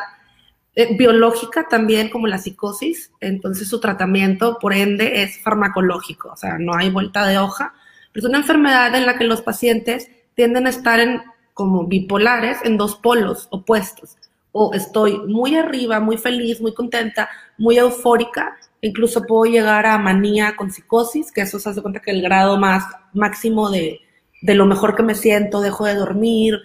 eh, 0.77 0.97
biológica 0.97 1.67
también 1.69 2.11
como 2.11 2.29
la 2.29 2.39
psicosis, 2.39 3.11
entonces 3.21 3.69
su 3.69 3.81
tratamiento 3.81 4.59
por 4.61 4.73
ende 4.73 5.23
es 5.23 5.43
farmacológico, 5.43 6.31
o 6.33 6.37
sea, 6.37 6.59
no 6.59 6.77
hay 6.77 6.91
vuelta 6.91 7.27
de 7.27 7.39
hoja, 7.39 7.75
pero 8.13 8.25
es 8.25 8.29
una 8.29 8.39
enfermedad 8.39 8.95
en 8.95 9.05
la 9.05 9.19
que 9.19 9.25
los 9.25 9.43
pacientes 9.43 10.09
tienden 10.35 10.69
a 10.69 10.71
estar 10.71 11.01
en, 11.01 11.23
como 11.55 11.89
bipolares 11.89 12.59
en 12.63 12.77
dos 12.77 12.95
polos 12.95 13.49
opuestos, 13.51 14.17
o 14.53 14.73
estoy 14.73 15.19
muy 15.27 15.57
arriba, 15.57 15.99
muy 15.99 16.17
feliz, 16.19 16.61
muy 16.61 16.73
contenta, 16.73 17.29
muy 17.59 17.77
eufórica, 17.77 18.57
incluso 18.81 19.27
puedo 19.27 19.53
llegar 19.53 19.87
a 19.87 19.99
manía 19.99 20.55
con 20.55 20.71
psicosis, 20.71 21.33
que 21.33 21.41
eso 21.41 21.59
se 21.59 21.69
hace 21.69 21.83
cuenta 21.83 22.01
que 22.01 22.13
el 22.13 22.23
grado 22.23 22.59
más 22.59 22.85
máximo 23.13 23.71
de, 23.71 24.01
de 24.41 24.55
lo 24.55 24.67
mejor 24.67 24.95
que 24.95 25.03
me 25.03 25.17
siento, 25.17 25.61
dejo 25.61 25.85
de 25.85 25.97
dormir, 25.97 26.61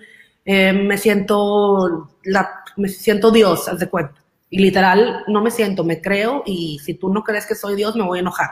eh, 0.46 0.72
me 0.74 0.98
siento 0.98 2.12
la, 2.24 2.64
me 2.78 2.88
siento 2.88 3.32
Dios, 3.32 3.68
haz 3.68 3.80
de 3.80 3.90
cuenta. 3.90 4.24
Y 4.50 4.60
literal, 4.60 5.24
no 5.28 5.42
me 5.42 5.52
siento, 5.52 5.84
me 5.84 6.02
creo 6.02 6.44
y 6.46 6.80
si 6.80 6.94
tú 6.94 7.12
no 7.12 7.24
crees 7.24 7.48
que 7.48 7.56
soy 7.56 7.76
Dios, 7.76 7.96
me 7.96 8.04
voy 8.04 8.20
a 8.20 8.22
enojar. 8.22 8.50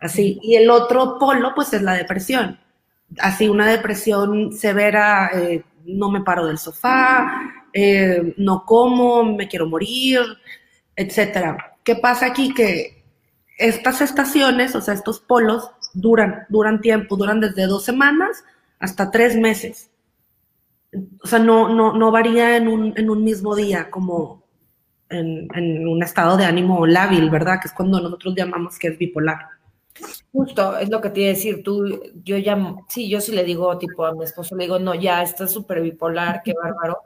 Así. 0.00 0.40
Y 0.42 0.56
el 0.56 0.70
otro 0.70 1.18
polo, 1.18 1.54
pues 1.54 1.72
es 1.74 1.82
la 1.82 1.92
depresión. 1.92 2.58
Así, 3.18 3.48
una 3.48 3.66
depresión 3.66 4.52
severa, 4.52 5.30
eh, 5.34 5.62
no 5.84 6.10
me 6.10 6.22
paro 6.22 6.46
del 6.46 6.58
sofá, 6.58 7.30
eh, 7.72 8.34
no 8.38 8.64
como, 8.64 9.24
me 9.24 9.46
quiero 9.46 9.68
morir, 9.68 10.20
etcétera. 10.96 11.76
¿Qué 11.84 11.96
pasa 11.96 12.26
aquí? 12.26 12.54
Que 12.54 13.04
estas 13.58 14.00
estaciones, 14.00 14.74
o 14.74 14.80
sea, 14.80 14.94
estos 14.94 15.20
polos, 15.20 15.70
duran, 15.92 16.46
duran 16.48 16.80
tiempo, 16.80 17.16
duran 17.16 17.40
desde 17.40 17.66
dos 17.66 17.84
semanas 17.84 18.42
hasta 18.78 19.10
tres 19.10 19.36
meses 19.36 19.89
o 21.22 21.26
sea, 21.26 21.38
no, 21.38 21.68
no, 21.68 21.92
no 21.92 22.10
varía 22.10 22.56
en 22.56 22.68
un, 22.68 22.94
en 22.96 23.10
un 23.10 23.22
mismo 23.22 23.54
día 23.54 23.90
como 23.90 24.44
en, 25.08 25.48
en, 25.54 25.86
un 25.86 26.02
estado 26.02 26.36
de 26.36 26.44
ánimo 26.44 26.86
lábil, 26.86 27.30
¿verdad? 27.30 27.58
Que 27.60 27.68
es 27.68 27.74
cuando 27.74 28.00
nosotros 28.00 28.34
llamamos 28.36 28.78
que 28.78 28.88
es 28.88 28.98
bipolar. 28.98 29.38
Justo, 30.32 30.78
es 30.78 30.88
lo 30.88 31.00
que 31.00 31.10
te 31.10 31.20
iba 31.20 31.30
a 31.30 31.34
decir, 31.34 31.62
tú, 31.62 32.00
yo 32.24 32.38
ya, 32.38 32.56
sí, 32.88 33.08
yo 33.08 33.20
sí 33.20 33.32
le 33.32 33.44
digo 33.44 33.76
tipo 33.78 34.04
a 34.04 34.14
mi 34.14 34.24
esposo, 34.24 34.56
le 34.56 34.64
digo, 34.64 34.78
no, 34.78 34.94
ya 34.94 35.22
está 35.22 35.46
súper 35.46 35.82
bipolar, 35.82 36.42
qué 36.44 36.54
bárbaro, 36.54 37.00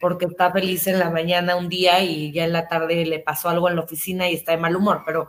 porque 0.00 0.24
está 0.24 0.50
feliz 0.50 0.86
en 0.86 0.98
la 0.98 1.10
mañana 1.10 1.56
un 1.56 1.68
día 1.68 2.02
y 2.02 2.32
ya 2.32 2.46
en 2.46 2.52
la 2.52 2.66
tarde 2.66 3.04
le 3.04 3.20
pasó 3.20 3.50
algo 3.50 3.68
en 3.68 3.76
la 3.76 3.82
oficina 3.82 4.28
y 4.28 4.34
está 4.34 4.52
de 4.52 4.58
mal 4.58 4.74
humor, 4.74 5.02
pero 5.04 5.28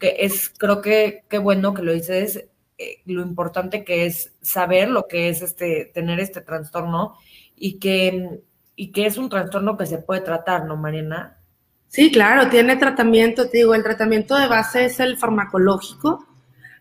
que 0.00 0.16
es, 0.18 0.50
creo 0.50 0.82
que 0.82 1.24
qué 1.28 1.38
bueno 1.38 1.72
que 1.72 1.82
lo 1.82 1.92
dices, 1.92 2.48
eh, 2.76 3.02
lo 3.06 3.22
importante 3.22 3.84
que 3.84 4.06
es 4.06 4.34
saber 4.42 4.90
lo 4.90 5.06
que 5.06 5.28
es 5.28 5.42
este, 5.42 5.90
tener 5.94 6.20
este 6.20 6.40
trastorno 6.40 7.14
y 7.60 7.78
que, 7.78 8.40
y 8.76 8.92
que 8.92 9.06
es 9.06 9.18
un 9.18 9.28
trastorno 9.28 9.76
que 9.76 9.86
se 9.86 9.98
puede 9.98 10.20
tratar, 10.20 10.64
¿no, 10.64 10.76
Mariana? 10.76 11.38
Sí, 11.88 12.12
claro, 12.12 12.48
tiene 12.48 12.76
tratamiento, 12.76 13.48
te 13.48 13.58
digo, 13.58 13.74
el 13.74 13.82
tratamiento 13.82 14.36
de 14.36 14.46
base 14.46 14.84
es 14.84 15.00
el 15.00 15.16
farmacológico, 15.16 16.26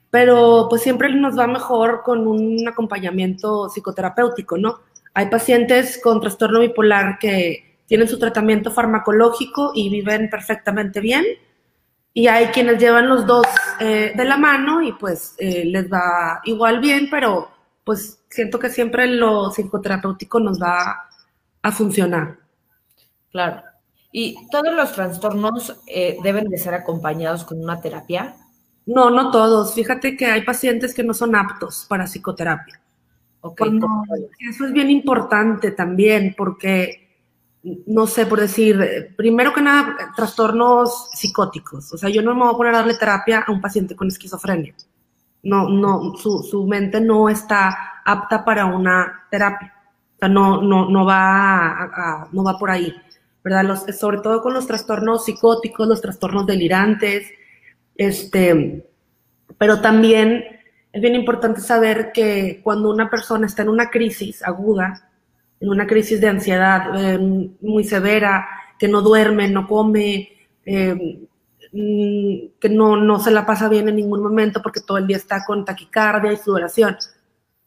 pero 0.09 0.67
pues 0.69 0.81
siempre 0.81 1.13
nos 1.13 1.37
va 1.37 1.47
mejor 1.47 2.03
con 2.03 2.27
un 2.27 2.67
acompañamiento 2.67 3.69
psicoterapéutico, 3.69 4.57
¿no? 4.57 4.79
Hay 5.13 5.27
pacientes 5.27 5.99
con 6.03 6.19
trastorno 6.19 6.59
bipolar 6.59 7.17
que 7.19 7.79
tienen 7.85 8.07
su 8.07 8.19
tratamiento 8.19 8.69
farmacológico 8.71 9.71
y 9.73 9.89
viven 9.89 10.29
perfectamente 10.29 10.99
bien, 10.99 11.23
y 12.13 12.27
hay 12.27 12.47
quienes 12.47 12.79
llevan 12.79 13.07
los 13.07 13.27
dos 13.27 13.45
eh, 13.79 14.11
de 14.15 14.25
la 14.25 14.37
mano 14.37 14.81
y 14.81 14.91
pues 14.93 15.35
eh, 15.37 15.63
les 15.65 15.87
va 15.87 16.41
igual 16.45 16.79
bien, 16.79 17.09
pero 17.11 17.49
pues 17.87 18.19
siento 18.29 18.59
que 18.59 18.69
siempre 18.69 19.07
lo 19.07 19.49
psicoterapéutico 19.49 20.41
nos 20.41 20.61
va 20.61 21.07
a 21.61 21.71
funcionar. 21.71 22.37
Claro. 23.31 23.61
¿Y 24.11 24.35
todos 24.51 24.73
los 24.73 24.91
trastornos 24.91 25.73
eh, 25.87 26.17
deben 26.21 26.49
de 26.49 26.57
ser 26.57 26.73
acompañados 26.73 27.45
con 27.45 27.63
una 27.63 27.79
terapia? 27.79 28.35
No, 28.85 29.09
no 29.09 29.31
todos. 29.31 29.73
Fíjate 29.73 30.17
que 30.17 30.25
hay 30.25 30.43
pacientes 30.43 30.93
que 30.93 31.01
no 31.01 31.13
son 31.13 31.33
aptos 31.33 31.85
para 31.87 32.07
psicoterapia. 32.07 32.81
Okay, 33.39 33.79
eso 34.49 34.65
es 34.65 34.73
bien 34.73 34.89
importante 34.89 35.71
también 35.71 36.35
porque, 36.37 37.07
no 37.85 38.05
sé, 38.05 38.25
por 38.25 38.41
decir, 38.41 39.13
primero 39.15 39.53
que 39.53 39.61
nada, 39.61 40.11
trastornos 40.13 41.09
psicóticos. 41.13 41.93
O 41.93 41.97
sea, 41.97 42.09
yo 42.09 42.21
no 42.21 42.35
me 42.35 42.41
voy 42.41 42.53
a 42.53 42.57
poner 42.57 42.75
a 42.75 42.79
darle 42.79 42.97
terapia 42.97 43.45
a 43.47 43.51
un 43.53 43.61
paciente 43.61 43.95
con 43.95 44.09
esquizofrenia 44.09 44.75
no, 45.43 45.69
no, 45.69 46.15
su, 46.17 46.43
su 46.43 46.65
mente 46.65 47.01
no 47.01 47.29
está 47.29 48.01
apta 48.05 48.43
para 48.43 48.65
una 48.65 49.25
terapia. 49.29 49.73
O 50.15 50.19
sea, 50.19 50.29
no, 50.29 50.61
no, 50.61 50.89
no, 50.89 51.05
va 51.05 52.27
no 52.31 52.43
va 52.43 52.57
por 52.57 52.71
ahí, 52.71 52.93
¿verdad? 53.43 53.63
Los, 53.65 53.85
sobre 53.97 54.19
todo 54.19 54.41
con 54.41 54.53
los 54.53 54.65
trastornos 54.65 55.25
psicóticos, 55.25 55.87
los 55.87 56.01
trastornos 56.01 56.47
delirantes, 56.47 57.29
este, 57.95 58.85
pero 59.57 59.81
también 59.81 60.43
es 60.91 61.01
bien 61.01 61.15
importante 61.15 61.61
saber 61.61 62.11
que 62.11 62.61
cuando 62.63 62.89
una 62.89 63.09
persona 63.09 63.45
está 63.45 63.61
en 63.61 63.69
una 63.69 63.89
crisis 63.89 64.41
aguda, 64.43 65.09
en 65.59 65.69
una 65.69 65.85
crisis 65.85 66.21
de 66.21 66.27
ansiedad 66.27 67.13
eh, 67.13 67.19
muy 67.61 67.83
severa, 67.83 68.47
que 68.79 68.87
no 68.87 69.01
duerme, 69.01 69.47
no 69.49 69.67
come, 69.67 70.29
eh, 70.65 71.27
que 71.71 72.69
no, 72.69 72.97
no 72.97 73.19
se 73.19 73.31
la 73.31 73.45
pasa 73.45 73.69
bien 73.69 73.89
en 73.89 73.95
ningún 73.95 74.21
momento 74.21 74.61
porque 74.61 74.81
todo 74.81 74.97
el 74.97 75.07
día 75.07 75.17
está 75.17 75.45
con 75.45 75.65
taquicardia 75.65 76.33
y 76.33 76.37
sudoración. 76.37 76.97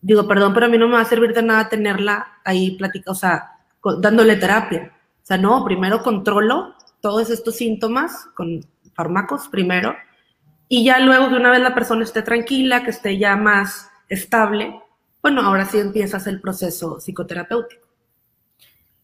Digo, 0.00 0.26
perdón, 0.26 0.54
pero 0.54 0.66
a 0.66 0.68
mí 0.68 0.78
no 0.78 0.88
me 0.88 0.94
va 0.94 1.02
a 1.02 1.04
servir 1.04 1.34
de 1.34 1.42
nada 1.42 1.68
tenerla 1.68 2.40
ahí 2.44 2.76
platica, 2.76 3.10
o 3.10 3.14
sea, 3.14 3.58
dándole 4.00 4.36
terapia. 4.36 4.92
O 5.22 5.26
sea, 5.26 5.36
no, 5.36 5.64
primero 5.64 6.02
controlo 6.02 6.74
todos 7.00 7.30
estos 7.30 7.56
síntomas 7.56 8.26
con 8.34 8.64
fármacos 8.94 9.48
primero 9.48 9.94
y 10.68 10.84
ya 10.84 11.00
luego 11.00 11.28
que 11.28 11.34
una 11.34 11.50
vez 11.50 11.60
la 11.60 11.74
persona 11.74 12.04
esté 12.04 12.22
tranquila, 12.22 12.84
que 12.84 12.90
esté 12.90 13.18
ya 13.18 13.36
más 13.36 13.90
estable, 14.08 14.80
bueno, 15.22 15.42
ahora 15.42 15.66
sí 15.66 15.78
empiezas 15.78 16.26
el 16.26 16.40
proceso 16.40 17.00
psicoterapéutico. 17.00 17.86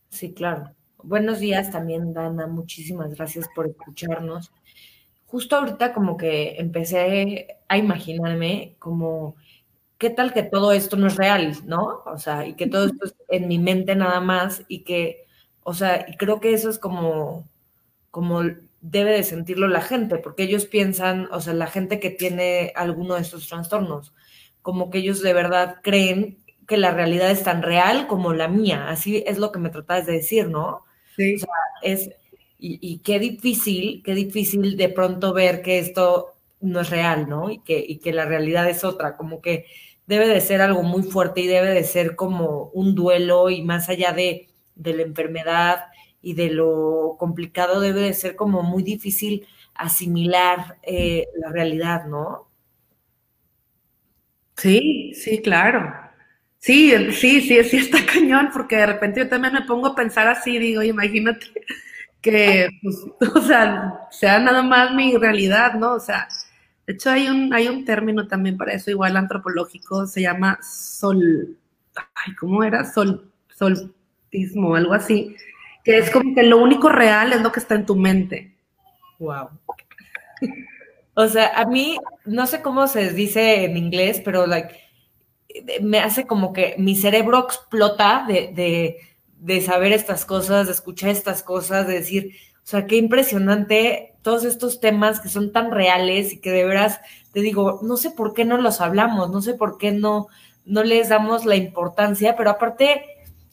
Sí, 0.08 0.32
claro. 0.32 0.70
Buenos 1.02 1.40
días 1.40 1.70
también, 1.70 2.12
Dana. 2.12 2.46
Muchísimas 2.46 3.14
gracias 3.14 3.48
por 3.54 3.66
escucharnos. 3.66 4.52
Justo 5.36 5.56
ahorita 5.56 5.92
como 5.92 6.16
que 6.16 6.56
empecé 6.56 7.58
a 7.68 7.76
imaginarme 7.76 8.74
como, 8.78 9.36
¿qué 9.98 10.08
tal 10.08 10.32
que 10.32 10.42
todo 10.42 10.72
esto 10.72 10.96
no 10.96 11.08
es 11.08 11.16
real, 11.16 11.52
no? 11.66 12.02
O 12.06 12.16
sea, 12.16 12.46
y 12.46 12.54
que 12.54 12.66
todo 12.66 12.86
esto 12.86 13.04
es 13.04 13.14
en 13.28 13.46
mi 13.46 13.58
mente 13.58 13.94
nada 13.94 14.20
más 14.20 14.62
y 14.66 14.82
que, 14.82 15.26
o 15.62 15.74
sea, 15.74 16.06
y 16.08 16.16
creo 16.16 16.40
que 16.40 16.54
eso 16.54 16.70
es 16.70 16.78
como, 16.78 17.50
como 18.10 18.44
debe 18.80 19.10
de 19.10 19.24
sentirlo 19.24 19.68
la 19.68 19.82
gente, 19.82 20.16
porque 20.16 20.44
ellos 20.44 20.64
piensan, 20.64 21.28
o 21.30 21.42
sea, 21.42 21.52
la 21.52 21.66
gente 21.66 22.00
que 22.00 22.08
tiene 22.08 22.72
alguno 22.74 23.16
de 23.16 23.20
estos 23.20 23.46
trastornos, 23.46 24.14
como 24.62 24.88
que 24.88 25.00
ellos 25.00 25.20
de 25.20 25.34
verdad 25.34 25.80
creen 25.82 26.38
que 26.66 26.78
la 26.78 26.92
realidad 26.92 27.30
es 27.30 27.42
tan 27.42 27.62
real 27.62 28.06
como 28.06 28.32
la 28.32 28.48
mía. 28.48 28.88
Así 28.88 29.22
es 29.26 29.36
lo 29.36 29.52
que 29.52 29.58
me 29.58 29.68
tratas 29.68 30.06
de 30.06 30.14
decir, 30.14 30.48
¿no? 30.48 30.86
Sí. 31.14 31.34
O 31.34 31.38
sea, 31.40 31.48
es, 31.82 32.08
y, 32.80 32.98
qué 32.98 33.18
difícil, 33.18 34.02
qué 34.04 34.14
difícil 34.14 34.76
de 34.76 34.88
pronto 34.88 35.32
ver 35.32 35.62
que 35.62 35.78
esto 35.78 36.34
no 36.60 36.80
es 36.80 36.90
real, 36.90 37.28
¿no? 37.28 37.50
Y 37.50 37.58
que, 37.60 37.84
y 37.86 37.98
que 37.98 38.12
la 38.12 38.24
realidad 38.24 38.68
es 38.68 38.84
otra, 38.84 39.16
como 39.16 39.40
que 39.40 39.66
debe 40.06 40.28
de 40.28 40.40
ser 40.40 40.60
algo 40.60 40.82
muy 40.82 41.02
fuerte 41.02 41.40
y 41.40 41.46
debe 41.46 41.70
de 41.70 41.84
ser 41.84 42.16
como 42.16 42.70
un 42.74 42.94
duelo 42.94 43.50
y 43.50 43.62
más 43.62 43.88
allá 43.88 44.12
de, 44.12 44.48
de 44.74 44.94
la 44.94 45.02
enfermedad 45.02 45.86
y 46.22 46.34
de 46.34 46.50
lo 46.50 47.16
complicado 47.18 47.80
debe 47.80 48.00
de 48.00 48.14
ser 48.14 48.36
como 48.36 48.62
muy 48.62 48.82
difícil 48.82 49.46
asimilar 49.74 50.78
eh, 50.82 51.26
la 51.38 51.50
realidad, 51.50 52.06
¿no? 52.06 52.48
Sí, 54.56 55.12
sí, 55.14 55.42
claro. 55.42 55.92
Sí, 56.58 56.92
sí, 57.12 57.40
sí, 57.42 57.62
sí 57.64 57.76
está 57.76 58.04
cañón, 58.12 58.50
porque 58.52 58.76
de 58.76 58.86
repente 58.86 59.20
yo 59.20 59.28
también 59.28 59.54
me 59.54 59.62
pongo 59.62 59.88
a 59.88 59.94
pensar 59.94 60.26
así, 60.28 60.58
digo, 60.58 60.82
imagínate 60.82 61.46
que, 62.20 62.68
pues, 62.82 62.96
o 63.34 63.40
sea, 63.40 64.00
sea 64.10 64.38
nada 64.38 64.62
más 64.62 64.94
mi 64.94 65.16
realidad, 65.16 65.74
¿no? 65.74 65.94
O 65.94 66.00
sea, 66.00 66.28
de 66.86 66.94
hecho 66.94 67.10
hay 67.10 67.28
un, 67.28 67.52
hay 67.52 67.68
un 67.68 67.84
término 67.84 68.26
también 68.26 68.56
para 68.56 68.72
eso, 68.72 68.90
igual 68.90 69.16
antropológico, 69.16 70.06
se 70.06 70.22
llama 70.22 70.58
sol, 70.62 71.56
ay, 71.96 72.34
¿cómo 72.34 72.62
era? 72.62 72.84
Sol, 72.84 73.30
soltismo, 73.56 74.76
algo 74.76 74.94
así, 74.94 75.34
que 75.84 75.98
es 75.98 76.10
como 76.10 76.34
que 76.34 76.42
lo 76.42 76.58
único 76.58 76.88
real 76.88 77.32
es 77.32 77.42
lo 77.42 77.52
que 77.52 77.60
está 77.60 77.74
en 77.74 77.86
tu 77.86 77.96
mente. 77.96 78.54
Wow. 79.18 79.50
O 81.14 81.28
sea, 81.28 81.52
a 81.56 81.64
mí, 81.64 81.96
no 82.26 82.46
sé 82.46 82.60
cómo 82.60 82.86
se 82.88 83.12
dice 83.12 83.64
en 83.64 83.76
inglés, 83.76 84.20
pero 84.22 84.46
like, 84.46 84.78
me 85.80 85.98
hace 86.00 86.26
como 86.26 86.52
que 86.52 86.74
mi 86.78 86.94
cerebro 86.94 87.38
explota 87.38 88.24
de, 88.28 88.52
de, 88.54 88.98
saber 89.60 89.92
estas 89.92 90.24
cosas, 90.24 90.66
de 90.66 90.72
escuchar 90.72 91.10
estas 91.10 91.42
cosas, 91.42 91.86
de 91.86 91.94
decir, 91.94 92.36
o 92.56 92.68
sea, 92.68 92.86
qué 92.86 92.96
impresionante 92.96 94.14
todos 94.22 94.44
estos 94.44 94.80
temas 94.80 95.20
que 95.20 95.28
son 95.28 95.52
tan 95.52 95.70
reales 95.70 96.32
y 96.32 96.40
que 96.40 96.50
de 96.50 96.64
veras 96.64 97.00
te 97.32 97.40
digo, 97.40 97.80
no 97.82 97.96
sé 97.96 98.10
por 98.10 98.34
qué 98.34 98.44
no 98.44 98.56
los 98.56 98.80
hablamos, 98.80 99.30
no 99.30 99.40
sé 99.42 99.54
por 99.54 99.78
qué 99.78 99.92
no, 99.92 100.26
no 100.64 100.82
les 100.82 101.10
damos 101.10 101.44
la 101.44 101.54
importancia, 101.54 102.34
pero 102.34 102.50
aparte 102.50 103.02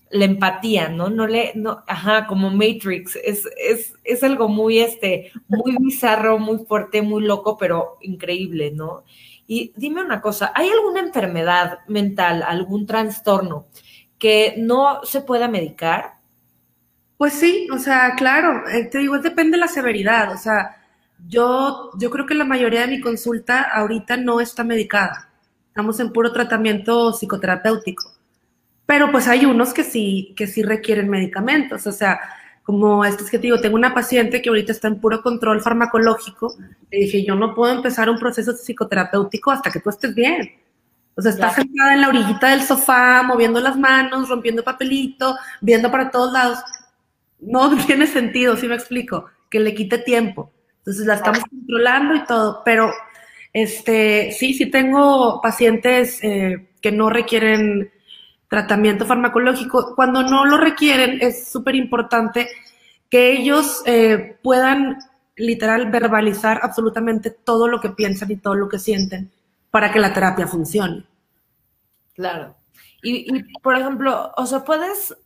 la 0.09 0.25
empatía, 0.25 0.89
¿no? 0.89 1.09
No 1.09 1.27
le, 1.27 1.51
no, 1.55 1.83
ajá, 1.87 2.27
como 2.27 2.49
Matrix, 2.49 3.15
es, 3.17 3.47
es, 3.57 3.93
es 4.03 4.23
algo 4.23 4.47
muy, 4.47 4.79
este, 4.79 5.31
muy 5.47 5.75
bizarro, 5.79 6.39
muy 6.39 6.59
fuerte, 6.65 7.01
muy 7.01 7.23
loco, 7.23 7.57
pero 7.57 7.97
increíble, 8.01 8.71
¿no? 8.71 9.03
Y 9.47 9.73
dime 9.75 10.01
una 10.01 10.21
cosa, 10.21 10.53
¿hay 10.55 10.69
alguna 10.69 11.01
enfermedad 11.01 11.79
mental, 11.87 12.43
algún 12.43 12.85
trastorno 12.85 13.67
que 14.23 14.55
no 14.57 15.03
se 15.03 15.19
pueda 15.19 15.49
medicar? 15.49 16.13
Pues 17.17 17.33
sí, 17.33 17.67
o 17.73 17.77
sea, 17.77 18.15
claro, 18.15 18.65
eh, 18.69 18.85
te 18.85 18.99
digo, 18.99 19.19
depende 19.19 19.57
de 19.57 19.61
la 19.61 19.67
severidad, 19.67 20.31
o 20.31 20.37
sea, 20.37 20.77
yo, 21.27 21.91
yo 21.99 22.09
creo 22.09 22.25
que 22.25 22.33
la 22.33 22.45
mayoría 22.45 22.79
de 22.79 22.87
mi 22.87 23.01
consulta 23.01 23.63
ahorita 23.63 24.15
no 24.15 24.39
está 24.39 24.63
medicada, 24.63 25.29
estamos 25.67 25.99
en 25.99 26.13
puro 26.13 26.31
tratamiento 26.31 27.11
psicoterapéutico 27.11 28.13
pero 28.85 29.11
pues 29.11 29.27
hay 29.27 29.45
unos 29.45 29.73
que 29.73 29.83
sí, 29.83 30.33
que 30.37 30.47
sí 30.47 30.63
requieren 30.63 31.09
medicamentos, 31.09 31.85
o 31.87 31.91
sea, 31.91 32.19
como 32.63 33.03
estos 33.03 33.29
que 33.29 33.37
te 33.37 33.43
digo, 33.43 33.59
tengo 33.59 33.75
una 33.75 33.93
paciente 33.93 34.41
que 34.41 34.49
ahorita 34.49 34.71
está 34.71 34.87
en 34.87 35.01
puro 35.01 35.21
control 35.21 35.61
farmacológico, 35.61 36.55
le 36.91 36.99
dije, 36.99 37.25
yo 37.25 37.35
no 37.35 37.53
puedo 37.53 37.73
empezar 37.73 38.09
un 38.09 38.19
proceso 38.19 38.53
psicoterapéutico 38.53 39.51
hasta 39.51 39.69
que 39.69 39.81
tú 39.81 39.89
estés 39.89 40.15
bien. 40.15 40.49
O 41.15 41.21
sea, 41.21 41.31
está 41.31 41.51
sentada 41.51 41.93
en 41.93 42.01
la 42.01 42.09
orillita 42.09 42.49
del 42.49 42.63
sofá, 42.63 43.21
moviendo 43.23 43.59
las 43.59 43.77
manos, 43.77 44.29
rompiendo 44.29 44.63
papelito, 44.63 45.35
viendo 45.61 45.91
para 45.91 46.09
todos 46.09 46.33
lados. 46.33 46.59
No 47.39 47.75
tiene 47.85 48.07
sentido, 48.07 48.55
si 48.55 48.67
me 48.67 48.75
explico, 48.75 49.25
que 49.49 49.59
le 49.59 49.75
quite 49.75 49.99
tiempo. 49.99 50.51
Entonces 50.79 51.05
la 51.05 51.15
estamos 51.15 51.43
controlando 51.49 52.15
y 52.15 52.25
todo, 52.25 52.61
pero 52.65 52.91
este, 53.53 54.31
sí, 54.31 54.53
sí 54.53 54.65
tengo 54.69 55.39
pacientes 55.41 56.19
eh, 56.23 56.67
que 56.81 56.91
no 56.91 57.09
requieren 57.09 57.91
tratamiento 58.49 59.05
farmacológico. 59.05 59.95
Cuando 59.95 60.23
no 60.23 60.45
lo 60.45 60.57
requieren, 60.57 61.19
es 61.21 61.47
súper 61.47 61.75
importante 61.75 62.49
que 63.09 63.31
ellos 63.31 63.83
eh, 63.85 64.37
puedan 64.41 64.97
literal 65.35 65.89
verbalizar 65.89 66.59
absolutamente 66.63 67.29
todo 67.29 67.67
lo 67.67 67.79
que 67.79 67.89
piensan 67.89 68.31
y 68.31 68.35
todo 68.37 68.55
lo 68.55 68.67
que 68.67 68.79
sienten 68.79 69.31
para 69.73 69.91
que 69.91 69.97
la 69.97 70.13
terapia 70.13 70.45
funcione. 70.45 71.03
Claro. 72.13 72.55
Y, 73.01 73.41
por 73.63 73.75
ejemplo, 73.75 74.31
o 74.37 74.45
sea, 74.45 74.63
puedes, 74.63 75.17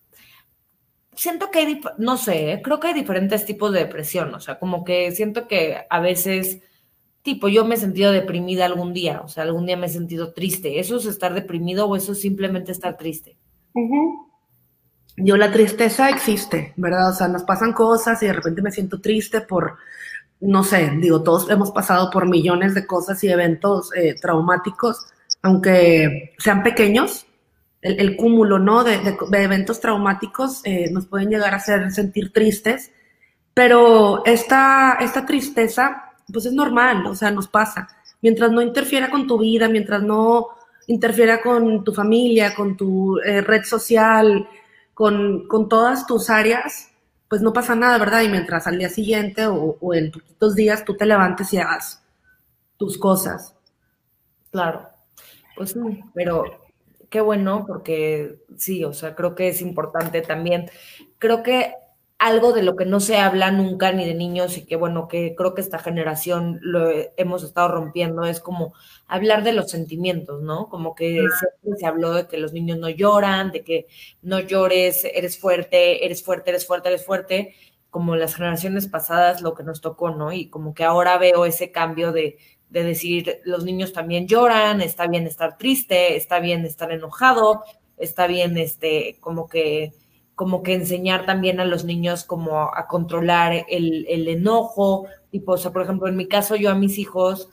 siento 1.13 1.51
que 1.51 1.59
hay, 1.59 1.81
no 1.97 2.15
sé, 2.15 2.53
¿eh? 2.53 2.61
creo 2.63 2.79
que 2.79 2.87
hay 2.87 2.93
diferentes 2.93 3.43
tipos 3.43 3.73
de 3.73 3.79
depresión, 3.79 4.33
o 4.33 4.39
sea, 4.39 4.57
como 4.57 4.85
que 4.85 5.11
siento 5.11 5.49
que 5.49 5.85
a 5.89 5.99
veces 5.99 6.61
tipo, 7.23 7.49
yo 7.49 7.65
me 7.65 7.75
he 7.75 7.77
sentido 7.77 8.13
deprimida 8.13 8.65
algún 8.65 8.93
día, 8.93 9.19
o 9.21 9.27
sea, 9.27 9.43
algún 9.43 9.65
día 9.65 9.75
me 9.75 9.87
he 9.87 9.89
sentido 9.89 10.31
triste. 10.31 10.79
¿Eso 10.79 10.95
es 10.95 11.05
estar 11.05 11.33
deprimido 11.33 11.85
o 11.85 11.97
eso 11.97 12.13
es 12.13 12.21
simplemente 12.21 12.71
estar 12.71 12.95
triste? 12.95 13.35
Yo 15.17 15.35
la 15.35 15.51
tristeza 15.51 16.09
existe, 16.09 16.71
¿verdad? 16.77 17.09
O 17.09 17.13
sea, 17.13 17.27
nos 17.27 17.43
pasan 17.43 17.73
cosas 17.73 18.23
y 18.23 18.27
de 18.27 18.33
repente 18.33 18.61
me 18.61 18.71
siento 18.71 19.01
triste 19.01 19.41
por, 19.41 19.75
no 20.39 20.63
sé, 20.63 20.91
digo, 20.99 21.23
todos 21.23 21.49
hemos 21.49 21.71
pasado 21.71 22.09
por 22.09 22.27
millones 22.27 22.75
de 22.75 22.85
cosas 22.85 23.23
y 23.23 23.29
eventos 23.29 23.89
eh, 23.95 24.15
traumáticos, 24.19 25.07
aunque 25.41 26.33
sean 26.37 26.63
pequeños, 26.63 27.25
el, 27.81 28.17
cúmulo, 28.17 28.59
¿no? 28.59 28.83
De, 28.83 29.01
eventos 29.33 29.79
traumáticos 29.79 30.61
eh, 30.65 30.89
nos 30.91 31.05
pueden 31.05 31.29
llegar 31.29 31.53
a 31.53 31.57
hacer 31.57 31.91
sentir 31.91 32.33
tristes, 32.33 32.91
pero 33.53 34.25
esta, 34.25 34.97
esta 34.99 35.25
tristeza 35.25 36.13
pues 36.31 36.45
es 36.45 36.53
normal, 36.53 37.05
o 37.05 37.15
sea, 37.15 37.31
nos 37.31 37.47
pasa. 37.47 37.87
Mientras 38.21 38.51
no 38.51 38.61
interfiera 38.61 39.09
con 39.09 39.27
tu 39.27 39.39
vida, 39.39 39.69
mientras 39.69 40.03
no 40.03 40.47
interfiera 40.87 41.41
con 41.41 41.83
tu 41.83 41.93
familia, 41.93 42.55
con 42.55 42.75
tu 42.75 43.17
eh, 43.19 43.41
red 43.41 43.63
social, 43.63 44.47
con, 44.93 45.47
todas 45.69 46.07
tus 46.07 46.29
áreas, 46.29 46.89
pues 47.29 47.41
no 47.41 47.53
pasa 47.53 47.75
nada, 47.75 47.97
¿verdad? 47.97 48.21
Y 48.21 48.29
mientras 48.29 48.67
al 48.67 48.77
día 48.77 48.89
siguiente 48.89 49.45
o, 49.47 49.77
en 49.93 50.11
poquitos 50.11 50.55
días 50.55 50.85
tú 50.85 50.95
te 50.95 51.05
levantes 51.05 51.51
y 51.53 51.57
hagas 51.57 52.03
tus 52.77 52.97
cosas. 52.97 53.55
Claro, 54.51 54.89
pues 55.55 55.71
sí, 55.71 56.01
pero 56.13 56.45
qué 57.09 57.21
bueno 57.21 57.65
porque 57.67 58.39
sí, 58.57 58.83
o 58.83 58.93
sea, 58.93 59.15
creo 59.15 59.35
que 59.35 59.49
es 59.49 59.61
importante 59.61 60.21
también. 60.21 60.69
Creo 61.19 61.43
que 61.43 61.73
algo 62.19 62.51
de 62.51 62.63
lo 62.63 62.75
que 62.75 62.85
no 62.85 62.99
se 62.99 63.17
habla 63.17 63.51
nunca 63.51 63.91
ni 63.91 64.05
de 64.05 64.15
niños 64.15 64.57
y 64.57 64.65
que 64.65 64.75
bueno, 64.75 65.07
que 65.07 65.35
creo 65.35 65.53
que 65.53 65.61
esta 65.61 65.77
generación 65.77 66.59
lo 66.61 66.89
hemos 67.15 67.43
estado 67.43 67.67
rompiendo, 67.67 68.25
es 68.25 68.39
como 68.39 68.73
hablar 69.07 69.43
de 69.43 69.53
los 69.53 69.69
sentimientos, 69.69 70.41
¿no? 70.41 70.67
Como 70.69 70.95
que 70.95 71.23
siempre 71.39 71.79
se 71.79 71.85
habló 71.85 72.13
de 72.13 72.27
que 72.27 72.37
los 72.37 72.53
niños 72.53 72.79
no 72.79 72.89
lloran, 72.89 73.51
de 73.51 73.63
que 73.63 73.87
no 74.23 74.39
llores, 74.39 75.05
eres 75.05 75.39
fuerte, 75.39 76.05
eres 76.05 76.23
fuerte, 76.23 76.49
eres 76.49 76.65
fuerte, 76.65 76.89
eres 76.89 77.05
fuerte, 77.05 77.55
como 77.91 78.15
las 78.15 78.35
generaciones 78.35 78.87
pasadas 78.87 79.41
lo 79.41 79.53
que 79.53 79.63
nos 79.63 79.81
tocó, 79.81 80.09
¿no? 80.09 80.33
Y 80.33 80.49
como 80.49 80.73
que 80.73 80.83
ahora 80.85 81.17
veo 81.19 81.45
ese 81.45 81.71
cambio 81.71 82.11
de, 82.11 82.37
de 82.69 82.83
decir, 82.83 83.41
los 83.45 83.63
niños 83.63 83.93
también 83.93 84.27
lloran, 84.27 84.81
está 84.81 85.07
bien 85.07 85.27
estar 85.27 85.57
triste, 85.57 86.15
está 86.17 86.39
bien 86.39 86.65
estar 86.65 86.91
enojado, 86.91 87.63
está 87.97 88.27
bien, 88.27 88.57
este, 88.57 89.17
como 89.19 89.47
que 89.47 89.93
como 90.37 90.61
que 90.61 90.75
enseñar 90.75 91.25
también 91.25 91.59
a 91.59 91.65
los 91.65 91.83
niños 91.83 92.23
como 92.23 92.61
a 92.61 92.87
controlar 92.87 93.65
el, 93.67 94.05
enojo, 94.27 95.07
tipo, 95.31 95.53
o 95.53 95.57
sea, 95.57 95.71
por 95.71 95.81
ejemplo, 95.81 96.07
en 96.07 96.15
mi 96.15 96.27
caso, 96.27 96.55
yo 96.55 96.69
a 96.69 96.75
mis 96.75 96.99
hijos, 96.99 97.49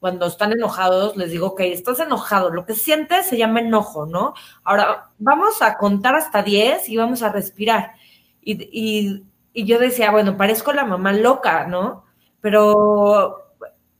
cuando 0.00 0.24
están 0.24 0.50
enojados, 0.50 1.14
les 1.14 1.30
digo, 1.30 1.48
ok, 1.48 1.60
estás 1.60 2.00
enojado, 2.00 2.48
lo 2.48 2.64
que 2.64 2.72
sientes 2.72 3.26
se 3.26 3.36
llama 3.36 3.60
enojo, 3.60 4.06
¿no? 4.06 4.32
Ahora, 4.64 5.10
vamos 5.18 5.60
a 5.60 5.76
contar 5.76 6.14
hasta 6.14 6.42
10 6.42 6.88
y 6.88 6.96
vamos 6.96 7.22
a 7.22 7.30
respirar. 7.30 7.96
Y, 8.40 9.24
yo 9.52 9.78
decía, 9.78 10.10
bueno, 10.10 10.38
parezco 10.38 10.72
la 10.72 10.86
mamá 10.86 11.12
loca, 11.12 11.66
¿no? 11.66 12.06
Pero 12.40 13.52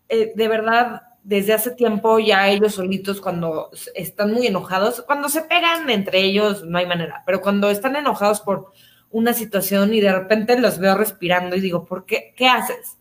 eh, 0.09 0.33
de 0.35 0.49
verdad, 0.49 1.03
desde 1.24 1.52
hace 1.52 1.70
tiempo 1.70 2.18
ya 2.18 2.48
ellos 2.48 2.74
solitos 2.74 3.20
cuando 3.20 3.70
están 3.94 4.32
muy 4.32 4.46
enojados, 4.46 5.02
cuando 5.02 5.28
se 5.28 5.42
pegan 5.42 5.88
entre 5.90 6.20
ellos 6.20 6.64
no 6.64 6.78
hay 6.78 6.87
manera, 6.87 7.22
pero 7.24 7.40
cuando 7.40 7.70
están 7.70 7.96
enojados 7.96 8.40
por 8.40 8.72
una 9.11 9.32
situación 9.32 9.94
y 9.94 10.00
de 10.00 10.12
repente 10.12 10.58
los 10.58 10.78
veo 10.78 10.96
respirando 10.96 11.54
y 11.54 11.61
digo, 11.61 11.85
¿por 11.85 12.06
qué? 12.06 12.32
¿Qué 12.37 12.48
haces? 12.48 12.98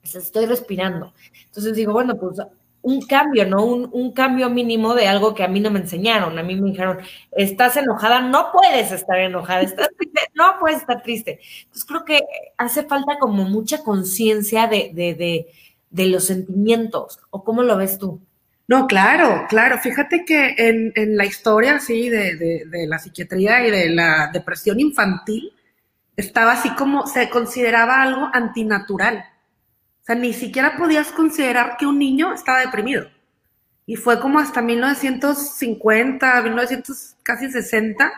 Pues 0.00 0.14
estoy 0.14 0.46
respirando. 0.46 1.12
Entonces 1.46 1.74
digo, 1.74 1.92
bueno, 1.92 2.16
pues 2.16 2.38
un 2.82 3.00
cambio, 3.02 3.46
¿no? 3.46 3.64
Un, 3.64 3.88
un, 3.92 4.12
cambio 4.12 4.50
mínimo 4.50 4.94
de 4.94 5.06
algo 5.06 5.34
que 5.34 5.44
a 5.44 5.48
mí 5.48 5.60
no 5.60 5.70
me 5.70 5.78
enseñaron. 5.80 6.38
A 6.38 6.42
mí 6.42 6.56
me 6.56 6.70
dijeron, 6.70 6.98
estás 7.30 7.76
enojada, 7.76 8.20
no 8.20 8.50
puedes 8.52 8.90
estar 8.90 9.18
enojada, 9.18 9.62
estás 9.62 9.88
triste, 9.96 10.20
no 10.34 10.56
puedes 10.58 10.78
estar 10.78 11.02
triste. 11.02 11.40
Entonces 11.62 11.84
creo 11.84 12.04
que 12.04 12.20
hace 12.58 12.82
falta 12.84 13.18
como 13.20 13.44
mucha 13.44 13.82
conciencia 13.84 14.66
de, 14.66 14.90
de, 14.94 15.14
de, 15.14 15.46
de, 15.92 16.06
los 16.06 16.24
sentimientos. 16.26 17.20
¿O 17.30 17.44
cómo 17.44 17.62
lo 17.62 17.76
ves 17.76 17.98
tú? 17.98 18.20
No, 18.66 18.86
claro, 18.86 19.46
claro. 19.48 19.78
Fíjate 19.78 20.24
que 20.24 20.54
en, 20.56 20.92
en 20.96 21.16
la 21.16 21.24
historia, 21.24 21.78
sí, 21.78 22.08
de, 22.08 22.36
de 22.66 22.86
la 22.86 22.98
psiquiatría 22.98 23.66
y 23.66 23.70
de 23.70 23.90
la 23.90 24.30
depresión 24.32 24.80
infantil, 24.80 25.52
estaba 26.16 26.52
así 26.52 26.70
como, 26.74 27.06
se 27.06 27.28
consideraba 27.30 28.02
algo 28.02 28.28
antinatural 28.32 29.24
o 30.02 30.04
sea, 30.04 30.16
ni 30.16 30.32
siquiera 30.32 30.76
podías 30.76 31.12
considerar 31.12 31.76
que 31.76 31.86
un 31.86 31.98
niño 31.98 32.34
estaba 32.34 32.60
deprimido. 32.60 33.08
Y 33.86 33.94
fue 33.94 34.18
como 34.18 34.40
hasta 34.40 34.60
1950, 34.60 36.42
1900, 36.42 37.16
casi 37.22 37.50
60, 37.50 38.12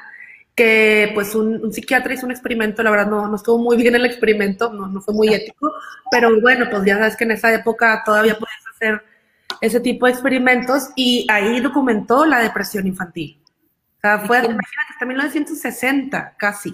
que 0.54 1.10
pues 1.14 1.34
un, 1.34 1.72
psiquiatra 1.72 2.14
hizo 2.14 2.26
un 2.26 2.32
experimento, 2.32 2.82
la 2.82 2.90
verdad 2.90 3.06
no, 3.08 3.28
no 3.28 3.36
estuvo 3.36 3.58
muy 3.58 3.76
bien 3.76 3.94
el 3.94 4.06
experimento, 4.06 4.72
no, 4.72 4.86
no, 4.86 5.00
fue 5.00 5.14
muy 5.14 5.34
ético, 5.34 5.72
pero 6.10 6.40
bueno, 6.40 6.66
pues 6.70 6.84
ya 6.84 6.96
sabes 6.96 7.16
que 7.16 7.24
en 7.24 7.32
esa 7.32 7.52
época 7.52 8.02
todavía 8.04 8.34
podías 8.34 8.62
hacer 8.72 9.02
ese 9.60 9.80
tipo 9.80 10.06
de 10.06 10.12
experimentos 10.12 10.90
y 10.94 11.26
ahí 11.30 11.60
documentó 11.60 12.24
la 12.24 12.38
depresión 12.40 12.86
infantil. 12.86 13.40
O 13.98 14.00
sea, 14.00 14.18
fue, 14.20 14.38
imagínate, 14.38 14.92
hasta 14.92 15.06
1960, 15.06 16.34
casi. 16.36 16.70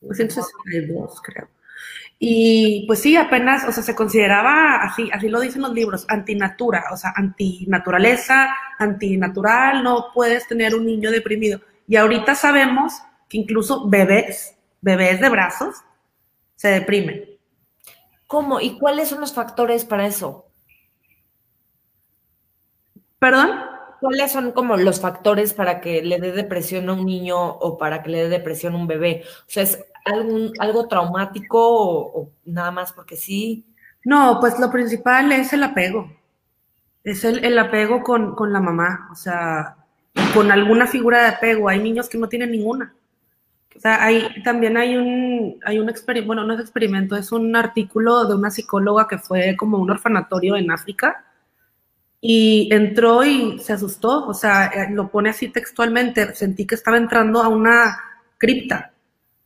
1962, 0.00 1.20
creo. 1.22 1.48
Y 2.18 2.84
pues 2.86 3.00
sí, 3.00 3.16
apenas, 3.16 3.64
o 3.64 3.72
sea, 3.72 3.82
se 3.82 3.94
consideraba 3.94 4.76
así, 4.82 5.10
así 5.12 5.28
lo 5.28 5.40
dicen 5.40 5.62
los 5.62 5.72
libros, 5.72 6.06
antinatura, 6.08 6.84
o 6.92 6.96
sea, 6.96 7.12
antinaturaleza, 7.16 8.48
antinatural, 8.78 9.82
no 9.82 10.06
puedes 10.14 10.46
tener 10.46 10.74
un 10.74 10.86
niño 10.86 11.10
deprimido. 11.10 11.60
Y 11.92 11.96
ahorita 11.96 12.34
sabemos 12.34 12.94
que 13.28 13.36
incluso 13.36 13.86
bebés, 13.86 14.56
bebés 14.80 15.20
de 15.20 15.28
brazos, 15.28 15.76
se 16.56 16.68
deprimen. 16.68 17.22
¿Cómo? 18.26 18.62
¿Y 18.62 18.78
cuáles 18.78 19.10
son 19.10 19.20
los 19.20 19.34
factores 19.34 19.84
para 19.84 20.06
eso? 20.06 20.46
¿Perdón? 23.18 23.50
¿Cuáles 24.00 24.32
son 24.32 24.52
como 24.52 24.78
los 24.78 25.02
factores 25.02 25.52
para 25.52 25.82
que 25.82 26.00
le 26.00 26.18
dé 26.18 26.32
depresión 26.32 26.88
a 26.88 26.94
un 26.94 27.04
niño 27.04 27.38
o 27.38 27.76
para 27.76 28.02
que 28.02 28.08
le 28.08 28.22
dé 28.22 28.28
depresión 28.30 28.72
a 28.72 28.78
un 28.78 28.86
bebé? 28.86 29.24
O 29.40 29.50
sea, 29.50 29.64
es 29.64 29.84
algún, 30.06 30.50
algo 30.60 30.88
traumático 30.88 31.58
o, 31.60 32.30
nada 32.46 32.70
más 32.70 32.94
porque 32.94 33.16
sí? 33.16 33.66
No, 34.02 34.38
pues 34.40 34.58
lo 34.58 34.70
principal 34.70 35.30
es 35.30 35.52
el 35.52 35.62
apego. 35.62 36.10
Es 37.04 37.22
el, 37.26 37.58
apego 37.58 38.02
con, 38.02 38.34
la 38.50 38.60
mamá, 38.60 39.10
o 39.12 39.14
sea, 39.14 39.76
con 40.34 40.50
alguna 40.50 40.86
figura 40.86 41.22
de 41.22 41.28
apego. 41.28 41.68
Hay 41.68 41.80
niños 41.80 42.08
que 42.08 42.18
no 42.18 42.28
tienen 42.28 42.50
ninguna. 42.52 42.94
O 43.76 43.80
sea, 43.80 44.04
hay, 44.04 44.42
también 44.42 44.76
hay 44.76 44.96
un, 44.96 45.58
hay 45.64 45.78
un 45.78 45.88
experimento, 45.88 46.26
bueno, 46.26 46.44
no 46.44 46.54
es 46.54 46.60
experimento, 46.60 47.16
es 47.16 47.32
un 47.32 47.56
artículo 47.56 48.26
de 48.26 48.34
una 48.34 48.50
psicóloga 48.50 49.08
que 49.08 49.18
fue 49.18 49.56
como 49.56 49.78
un 49.78 49.90
orfanatorio 49.90 50.56
en 50.56 50.70
África 50.70 51.24
y 52.20 52.68
entró 52.70 53.24
y 53.24 53.58
se 53.58 53.72
asustó, 53.72 54.26
o 54.26 54.34
sea, 54.34 54.66
eh, 54.66 54.88
lo 54.92 55.10
pone 55.10 55.30
así 55.30 55.48
textualmente, 55.48 56.34
sentí 56.34 56.66
que 56.66 56.76
estaba 56.76 56.96
entrando 56.96 57.42
a 57.42 57.48
una 57.48 57.98
cripta 58.38 58.92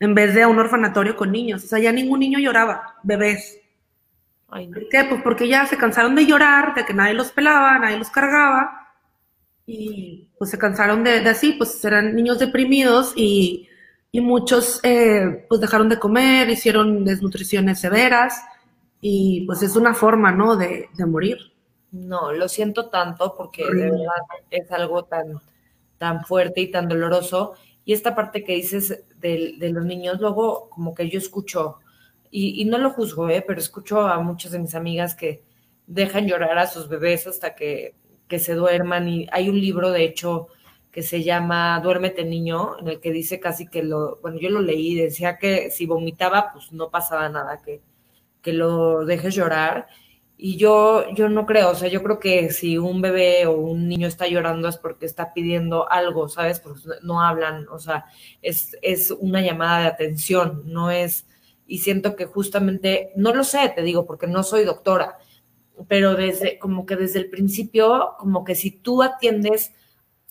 en 0.01 0.15
vez 0.15 0.35
de 0.35 0.43
a 0.43 0.49
un 0.49 0.59
orfanatorio 0.59 1.17
con 1.17 1.33
niños. 1.33 1.65
O 1.65 1.67
sea, 1.67 1.79
ya 1.79 1.93
ningún 1.93 2.21
niño 2.21 2.39
lloraba, 2.39 2.97
bebés. 3.03 3.59
¿Por 4.47 4.89
qué? 4.91 5.05
Pues 5.05 5.23
porque 5.23 5.49
ya 5.49 5.67
se 5.67 5.77
cansaron 5.77 6.15
de 6.15 6.27
llorar, 6.27 6.75
de 6.75 6.85
que 6.85 6.95
nadie 6.95 7.15
los 7.15 7.33
pelaba, 7.33 7.79
nadie 7.79 7.99
los 7.99 8.11
cargaba, 8.11 8.86
y 9.67 10.29
pues 10.39 10.51
se 10.51 10.59
cansaron 10.59 11.03
de, 11.03 11.19
así, 11.29 11.53
pues 11.53 11.85
eran 11.85 12.15
niños 12.15 12.39
deprimidos 12.39 13.13
y, 13.17 13.69
muchos 14.13 14.81
eh, 14.83 15.45
pues 15.47 15.61
dejaron 15.61 15.91
de 15.91 15.99
comer, 15.99 16.49
hicieron 16.49 17.05
desnutriciones 17.05 17.81
severas, 17.81 18.41
y 18.99 19.45
pues 19.45 19.63
es 19.63 19.77
una 19.77 19.93
forma, 19.93 20.33
¿no?, 20.33 20.57
de, 20.57 20.89
de 20.97 21.05
morir. 21.05 21.37
No, 21.93 22.33
lo 22.33 22.49
siento 22.49 22.89
tanto 22.89 23.35
porque 23.37 23.65
de 23.65 23.91
verdad 23.91 24.23
es 24.51 24.71
algo 24.73 25.05
tan, 25.05 25.41
tan 25.99 26.25
fuerte 26.25 26.61
y 26.61 26.71
tan 26.71 26.89
doloroso. 26.89 27.55
Y 27.85 27.93
esta 27.93 28.15
parte 28.15 28.43
que 28.45 28.55
dices 28.55 29.05
de, 29.19 29.55
los 29.73 29.85
niños, 29.85 30.21
luego 30.21 30.69
como 30.71 30.95
que 30.95 31.09
yo 31.09 31.19
escucho, 31.19 31.79
y, 32.31 32.65
no 32.67 32.79
lo 32.79 32.91
juzgo, 32.91 33.31
¿eh? 33.31 33.43
pero 33.47 33.61
escucho 33.61 34.01
a 34.01 34.19
muchas 34.19 34.53
de 34.53 34.59
mis 34.59 34.75
amigas 34.75 35.15
que 35.15 35.43
dejan 35.87 36.27
llorar 36.27 36.59
a 36.59 36.67
sus 36.67 36.89
bebés 36.89 37.27
hasta 37.27 37.55
que, 37.55 37.95
que 38.29 38.39
se 38.39 38.55
duerman. 38.55 39.09
Y 39.09 39.27
hay 39.33 39.49
un 39.49 39.61
libro, 39.61 39.91
de 39.91 40.05
hecho, 40.05 40.49
que 40.97 41.03
se 41.03 41.23
llama 41.23 41.79
Duérmete 41.83 42.25
niño, 42.25 42.79
en 42.81 42.89
el 42.89 43.01
que 43.01 43.13
dice 43.13 43.39
casi 43.39 43.67
que 43.69 43.83
lo, 43.83 44.17
bueno, 44.23 44.39
yo 44.39 44.49
lo 44.51 44.63
leí, 44.63 44.95
decía 44.95 45.39
que 45.39 45.71
si 45.71 45.87
vomitaba, 45.87 46.53
pues 46.53 46.73
no 46.73 46.91
pasaba 46.91 47.29
nada, 47.29 47.61
que, 47.63 47.83
que 48.43 48.53
lo 48.53 49.05
dejes 49.05 49.35
llorar. 49.35 49.89
Y 50.39 50.57
yo, 50.57 51.05
yo 51.15 51.29
no 51.29 51.47
creo, 51.47 51.71
o 51.71 51.75
sea, 51.75 51.89
yo 51.89 52.03
creo 52.03 52.19
que 52.19 52.51
si 52.51 52.79
un 52.79 53.01
bebé 53.03 53.47
o 53.47 53.53
un 53.53 53.89
niño 53.89 54.07
está 54.07 54.27
llorando 54.27 54.69
es 54.69 54.77
porque 54.77 55.07
está 55.07 55.33
pidiendo 55.33 55.91
algo, 55.91 56.29
¿sabes? 56.29 56.61
Porque 56.61 56.81
no 57.03 57.23
hablan, 57.23 57.67
o 57.69 57.79
sea, 57.79 58.07
es, 58.43 58.77
es 58.83 59.11
una 59.11 59.41
llamada 59.41 59.81
de 59.81 59.87
atención, 59.89 60.63
no 60.67 60.91
es, 60.91 61.27
y 61.67 61.79
siento 61.79 62.17
que 62.17 62.27
justamente, 62.27 63.13
no 63.17 63.35
lo 63.35 63.45
sé, 63.45 63.73
te 63.75 63.83
digo, 63.83 64.07
porque 64.07 64.27
no 64.27 64.43
soy 64.43 64.65
doctora, 64.65 65.19
pero 65.89 66.15
desde, 66.15 66.59
como 66.59 66.87
que 66.87 66.97
desde 66.97 67.21
el 67.21 67.31
principio, 67.31 68.15
como 68.19 68.45
que 68.45 68.55
si 68.55 68.71
tú 68.71 69.03
atiendes 69.03 69.73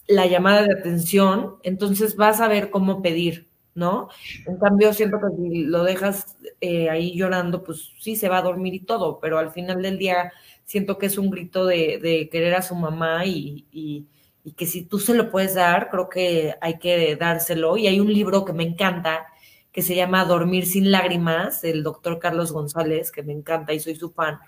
la 0.07 0.25
llamada 0.27 0.63
de 0.63 0.73
atención, 0.73 1.55
entonces 1.63 2.15
vas 2.15 2.41
a 2.41 2.47
ver 2.47 2.69
cómo 2.69 3.01
pedir, 3.01 3.47
¿no? 3.73 4.09
En 4.45 4.57
cambio, 4.57 4.93
siento 4.93 5.17
que 5.19 5.35
si 5.35 5.63
lo 5.63 5.83
dejas 5.83 6.37
eh, 6.61 6.89
ahí 6.89 7.15
llorando, 7.15 7.63
pues 7.63 7.93
sí 7.99 8.15
se 8.15 8.29
va 8.29 8.37
a 8.37 8.43
dormir 8.43 8.73
y 8.73 8.79
todo, 8.81 9.19
pero 9.19 9.37
al 9.37 9.51
final 9.51 9.81
del 9.81 9.97
día 9.97 10.31
siento 10.63 10.97
que 10.97 11.07
es 11.07 11.17
un 11.17 11.29
grito 11.29 11.65
de, 11.65 12.29
querer 12.31 12.55
a 12.55 12.61
su 12.61 12.75
mamá 12.75 13.25
y, 13.25 13.65
y, 13.71 14.07
que 14.55 14.67
si 14.67 14.83
tú 14.83 14.99
se 14.99 15.15
lo 15.15 15.31
puedes 15.31 15.55
dar, 15.55 15.89
creo 15.89 16.07
que 16.07 16.53
hay 16.61 16.77
que 16.77 17.15
dárselo. 17.15 17.77
Y 17.77 17.87
hay 17.87 17.99
un 17.99 18.13
libro 18.13 18.45
que 18.45 18.53
me 18.53 18.63
encanta 18.63 19.25
que 19.71 19.81
se 19.81 19.95
llama 19.95 20.23
Dormir 20.23 20.67
sin 20.67 20.91
lágrimas, 20.91 21.61
del 21.61 21.83
doctor 21.83 22.19
Carlos 22.19 22.51
González, 22.51 23.11
que 23.11 23.23
me 23.23 23.33
encanta 23.33 23.73
y 23.73 23.79
soy 23.79 23.95
su 23.95 24.11
fan. 24.11 24.39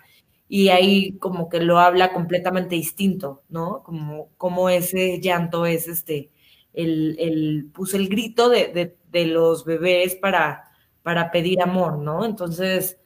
Y 0.48 0.70
ahí 0.70 1.18
como 1.18 1.48
que 1.48 1.60
lo 1.60 1.78
habla 1.78 2.12
completamente 2.12 2.74
distinto, 2.74 3.42
¿no? 3.48 3.82
Como, 3.82 4.30
como 4.38 4.70
ese 4.70 5.20
llanto 5.20 5.66
es 5.66 5.88
este, 5.88 6.30
el, 6.72 7.16
el, 7.18 7.70
puso 7.72 7.96
el 7.96 8.08
grito 8.08 8.48
de, 8.48 8.96
de, 9.10 9.26
los 9.26 9.64
bebés 9.64 10.14
para, 10.16 10.64
para 11.02 11.30
pedir 11.30 11.60
amor, 11.60 11.98
¿no? 11.98 12.24
Entonces, 12.24 12.98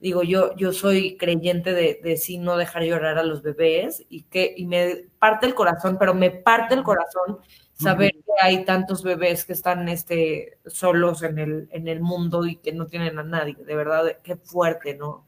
digo, 0.00 0.22
yo, 0.22 0.54
yo 0.56 0.72
soy 0.72 1.16
creyente 1.16 1.72
de, 1.72 2.00
de 2.02 2.16
sí 2.16 2.38
no 2.38 2.56
dejar 2.56 2.84
llorar 2.84 3.18
a 3.18 3.24
los 3.24 3.42
bebés 3.42 4.04
y 4.08 4.24
que 4.24 4.54
y 4.56 4.66
me 4.66 5.06
parte 5.18 5.46
el 5.46 5.54
corazón, 5.54 5.96
pero 5.98 6.14
me 6.14 6.30
parte 6.30 6.74
el 6.74 6.82
corazón 6.82 7.38
saber 7.72 8.12
que 8.12 8.32
hay 8.42 8.64
tantos 8.64 9.02
bebés 9.02 9.44
que 9.44 9.52
están 9.52 9.88
este, 9.88 10.58
solos 10.66 11.22
en 11.22 11.38
el, 11.38 11.68
en 11.72 11.88
el 11.88 12.00
mundo 12.00 12.46
y 12.46 12.56
que 12.56 12.72
no 12.72 12.86
tienen 12.86 13.18
a 13.18 13.24
nadie, 13.24 13.56
de 13.56 13.74
verdad, 13.74 14.18
qué 14.22 14.36
fuerte, 14.36 14.94
¿no? 14.94 15.26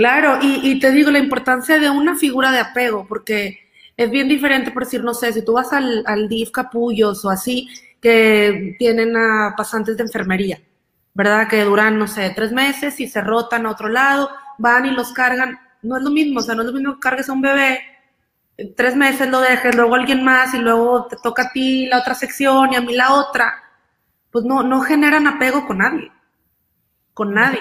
Claro, 0.00 0.38
y, 0.40 0.70
y 0.70 0.78
te 0.80 0.92
digo 0.92 1.10
la 1.10 1.18
importancia 1.18 1.78
de 1.78 1.90
una 1.90 2.16
figura 2.16 2.50
de 2.50 2.58
apego, 2.58 3.06
porque 3.06 3.68
es 3.98 4.10
bien 4.10 4.28
diferente 4.28 4.70
por 4.70 4.84
decir, 4.84 5.04
no 5.04 5.12
sé, 5.12 5.30
si 5.30 5.44
tú 5.44 5.52
vas 5.52 5.74
al, 5.74 6.26
DIF 6.26 6.52
Capullos 6.52 7.22
o 7.26 7.28
así, 7.28 7.68
que 8.00 8.76
tienen 8.78 9.14
a 9.14 9.52
pasantes 9.54 9.98
de 9.98 10.04
enfermería, 10.04 10.58
¿verdad? 11.12 11.46
Que 11.48 11.64
duran, 11.64 11.98
no 11.98 12.08
sé, 12.08 12.32
tres 12.34 12.50
meses 12.50 12.98
y 12.98 13.08
se 13.08 13.20
rotan 13.20 13.66
a 13.66 13.72
otro 13.72 13.90
lado, 13.90 14.30
van 14.56 14.86
y 14.86 14.90
los 14.92 15.12
cargan. 15.12 15.60
No 15.82 15.98
es 15.98 16.02
lo 16.02 16.10
mismo, 16.10 16.40
o 16.40 16.42
sea, 16.42 16.54
no 16.54 16.62
es 16.62 16.68
lo 16.68 16.72
mismo 16.72 16.94
que 16.94 17.00
cargues 17.00 17.28
a 17.28 17.34
un 17.34 17.42
bebé, 17.42 17.80
tres 18.74 18.96
meses 18.96 19.28
lo 19.28 19.42
dejes, 19.42 19.74
luego 19.74 19.96
alguien 19.96 20.24
más 20.24 20.54
y 20.54 20.60
luego 20.60 21.08
te 21.08 21.16
toca 21.22 21.42
a 21.42 21.50
ti 21.52 21.88
la 21.88 21.98
otra 21.98 22.14
sección 22.14 22.72
y 22.72 22.76
a 22.76 22.80
mí 22.80 22.94
la 22.94 23.12
otra. 23.12 23.52
Pues 24.30 24.46
no, 24.46 24.62
no 24.62 24.80
generan 24.80 25.26
apego 25.26 25.66
con 25.66 25.76
nadie, 25.76 26.10
con 27.12 27.34
nadie. 27.34 27.60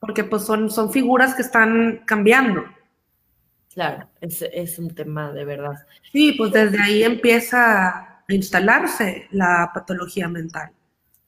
Porque 0.00 0.24
pues 0.24 0.44
son, 0.44 0.70
son 0.70 0.90
figuras 0.90 1.34
que 1.34 1.42
están 1.42 2.02
cambiando. 2.06 2.64
Claro, 3.72 4.08
es, 4.20 4.42
es 4.42 4.78
un 4.78 4.92
tema 4.92 5.30
de 5.32 5.44
verdad. 5.44 5.86
Sí, 6.10 6.32
pues 6.32 6.50
desde 6.52 6.82
ahí 6.82 7.04
empieza 7.04 7.88
a 7.88 8.24
instalarse 8.28 9.28
la 9.30 9.70
patología 9.72 10.26
mental. 10.26 10.72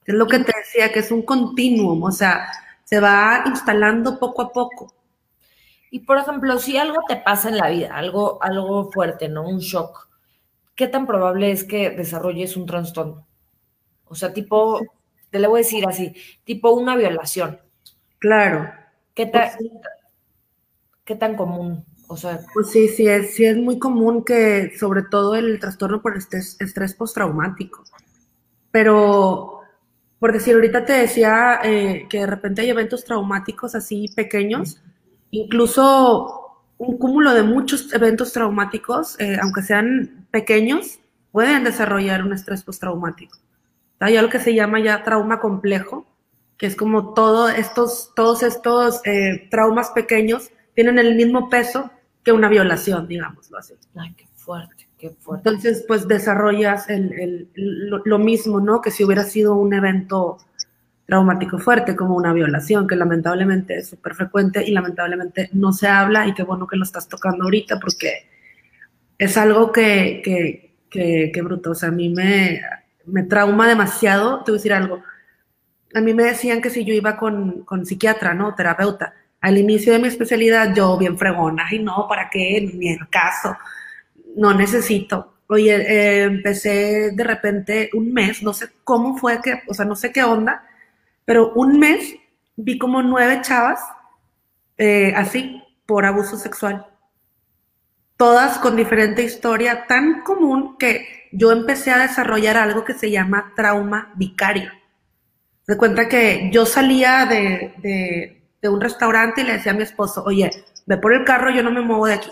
Es 0.05 0.15
lo 0.15 0.27
que 0.27 0.39
te 0.39 0.51
decía, 0.57 0.91
que 0.91 0.99
es 0.99 1.11
un 1.11 1.21
continuum, 1.21 2.03
o 2.03 2.11
sea, 2.11 2.49
se 2.83 2.99
va 2.99 3.43
instalando 3.45 4.19
poco 4.19 4.41
a 4.41 4.51
poco. 4.51 4.93
Y 5.89 5.99
por 5.99 6.17
ejemplo, 6.17 6.57
si 6.57 6.75
algo 6.75 7.01
te 7.07 7.15
pasa 7.17 7.49
en 7.49 7.57
la 7.57 7.69
vida, 7.69 7.95
algo, 7.95 8.43
algo 8.43 8.91
fuerte, 8.91 9.29
¿no? 9.29 9.47
Un 9.47 9.59
shock, 9.59 10.09
¿qué 10.75 10.87
tan 10.87 11.05
probable 11.05 11.51
es 11.51 11.63
que 11.63 11.91
desarrolles 11.91 12.57
un 12.57 12.65
trastorno? 12.65 13.25
O 14.05 14.15
sea, 14.15 14.33
tipo, 14.33 14.81
te 15.29 15.39
le 15.39 15.47
voy 15.47 15.59
a 15.59 15.63
decir 15.63 15.87
así, 15.87 16.13
tipo 16.43 16.71
una 16.71 16.95
violación. 16.95 17.59
Claro. 18.23 18.71
¿Qué, 19.13 19.27
pues 19.27 19.57
¿qué 21.03 21.13
tan 21.17 21.35
común? 21.35 21.83
O 22.07 22.15
sea, 22.15 22.39
pues 22.53 22.69
sí, 22.69 22.87
sí 22.87 23.05
es, 23.05 23.35
sí 23.35 23.43
es 23.43 23.57
muy 23.57 23.77
común 23.77 24.23
que, 24.23 24.71
sobre 24.79 25.03
todo 25.03 25.35
el 25.35 25.59
trastorno 25.59 26.01
por 26.01 26.15
estrés, 26.15 26.55
estrés 26.61 26.93
postraumático. 26.93 27.83
Pero, 28.71 29.59
por 30.19 30.31
decir, 30.31 30.55
ahorita 30.55 30.85
te 30.85 30.93
decía 30.93 31.59
eh, 31.65 32.07
que 32.09 32.19
de 32.19 32.27
repente 32.27 32.61
hay 32.61 32.69
eventos 32.69 33.03
traumáticos 33.03 33.75
así 33.75 34.05
pequeños, 34.15 34.81
incluso 35.31 36.63
un 36.77 36.97
cúmulo 36.97 37.33
de 37.33 37.43
muchos 37.43 37.93
eventos 37.93 38.31
traumáticos, 38.31 39.19
eh, 39.19 39.37
aunque 39.41 39.63
sean 39.63 40.27
pequeños, 40.31 40.99
pueden 41.33 41.65
desarrollar 41.65 42.23
un 42.23 42.31
estrés 42.31 42.63
postraumático. 42.63 43.37
Hay 43.99 44.15
algo 44.15 44.31
que 44.31 44.39
se 44.39 44.55
llama 44.55 44.79
ya 44.79 45.03
trauma 45.03 45.41
complejo, 45.41 46.05
que 46.57 46.67
es 46.67 46.75
como 46.75 47.13
todo 47.13 47.49
estos, 47.49 48.11
todos 48.15 48.43
estos 48.43 49.01
eh, 49.05 49.47
traumas 49.49 49.89
pequeños 49.91 50.49
tienen 50.73 50.99
el 50.99 51.15
mismo 51.15 51.49
peso 51.49 51.91
que 52.23 52.31
una 52.31 52.49
violación, 52.49 53.07
digámoslo 53.07 53.57
así. 53.57 53.73
Ay, 53.95 54.13
qué 54.15 54.25
fuerte, 54.35 54.87
qué 54.97 55.09
fuerte. 55.09 55.49
Entonces, 55.49 55.83
pues 55.87 56.07
desarrollas 56.07 56.89
el, 56.89 57.49
lo, 57.55 58.19
mismo, 58.19 58.59
¿no? 58.59 58.81
Que 58.81 58.91
si 58.91 59.03
hubiera 59.03 59.23
sido 59.23 59.55
un 59.55 59.73
evento 59.73 60.37
traumático 61.05 61.59
fuerte 61.59 61.95
como 61.95 62.15
una 62.15 62.33
violación, 62.33 62.87
que 62.87 62.95
lamentablemente 62.95 63.77
es 63.77 63.89
súper 63.89 64.15
frecuente 64.15 64.63
y 64.65 64.71
lamentablemente 64.71 65.49
no 65.51 65.73
se 65.73 65.87
habla 65.87 66.27
y 66.27 66.33
qué 66.33 66.43
bueno 66.43 66.65
que 66.65 66.77
lo 66.77 66.83
estás 66.83 67.09
tocando 67.09 67.43
ahorita 67.43 67.79
porque 67.79 68.29
es 69.17 69.37
algo 69.37 69.71
que, 69.71 70.21
que, 70.23 70.75
que, 70.89 71.31
que 71.33 71.41
bruto, 71.41 71.71
o 71.71 71.75
sea, 71.75 71.89
a 71.89 71.91
mí 71.91 72.09
me, 72.09 72.61
me 73.05 73.23
trauma 73.23 73.67
demasiado, 73.67 74.43
te 74.43 74.51
voy 74.51 74.57
a 74.57 74.59
decir 74.59 74.73
algo, 74.73 75.03
a 75.93 76.01
mí 76.01 76.13
me 76.13 76.23
decían 76.23 76.61
que 76.61 76.69
si 76.69 76.83
yo 76.85 76.93
iba 76.93 77.17
con, 77.17 77.63
con 77.63 77.85
psiquiatra, 77.85 78.33
¿no? 78.33 78.55
Terapeuta. 78.55 79.13
Al 79.41 79.57
inicio 79.57 79.93
de 79.93 79.99
mi 79.99 80.07
especialidad, 80.07 80.73
yo 80.73 80.97
bien 80.97 81.17
fregona, 81.17 81.65
y 81.71 81.79
no, 81.79 82.07
¿para 82.07 82.29
qué? 82.29 82.69
Ni 82.73 82.89
el 82.89 83.09
caso. 83.09 83.55
No 84.35 84.53
necesito. 84.53 85.33
Oye, 85.47 85.75
eh, 85.75 86.23
empecé 86.23 87.11
de 87.11 87.23
repente 87.23 87.89
un 87.93 88.13
mes, 88.13 88.41
no 88.41 88.53
sé 88.53 88.69
cómo 88.83 89.17
fue 89.17 89.41
que, 89.41 89.61
o 89.67 89.73
sea, 89.73 89.85
no 89.85 89.95
sé 89.95 90.11
qué 90.11 90.23
onda, 90.23 90.65
pero 91.25 91.51
un 91.53 91.77
mes 91.79 92.15
vi 92.55 92.77
como 92.77 93.01
nueve 93.03 93.41
chavas 93.41 93.81
eh, 94.77 95.13
así, 95.15 95.61
por 95.85 96.05
abuso 96.05 96.37
sexual. 96.37 96.87
Todas 98.17 98.57
con 98.59 98.75
diferente 98.75 99.23
historia, 99.23 99.85
tan 99.87 100.21
común 100.23 100.77
que 100.77 101.27
yo 101.33 101.51
empecé 101.51 101.91
a 101.91 101.99
desarrollar 101.99 102.57
algo 102.57 102.85
que 102.85 102.93
se 102.93 103.11
llama 103.11 103.53
trauma 103.55 104.13
vicario 104.15 104.71
se 105.65 105.77
cuenta 105.77 106.09
que 106.09 106.49
yo 106.51 106.65
salía 106.65 107.25
de, 107.25 108.41
un 108.63 108.81
restaurante 108.81 109.41
y 109.41 109.43
le 109.45 109.53
decía 109.53 109.71
a 109.71 109.75
mi 109.75 109.83
esposo, 109.83 110.23
oye, 110.25 110.49
ve 110.85 110.97
por 110.97 111.13
el 111.13 111.23
carro, 111.23 111.51
yo 111.51 111.63
no 111.63 111.71
me 111.71 111.81
muevo 111.81 112.07
de 112.07 112.13
aquí. 112.13 112.31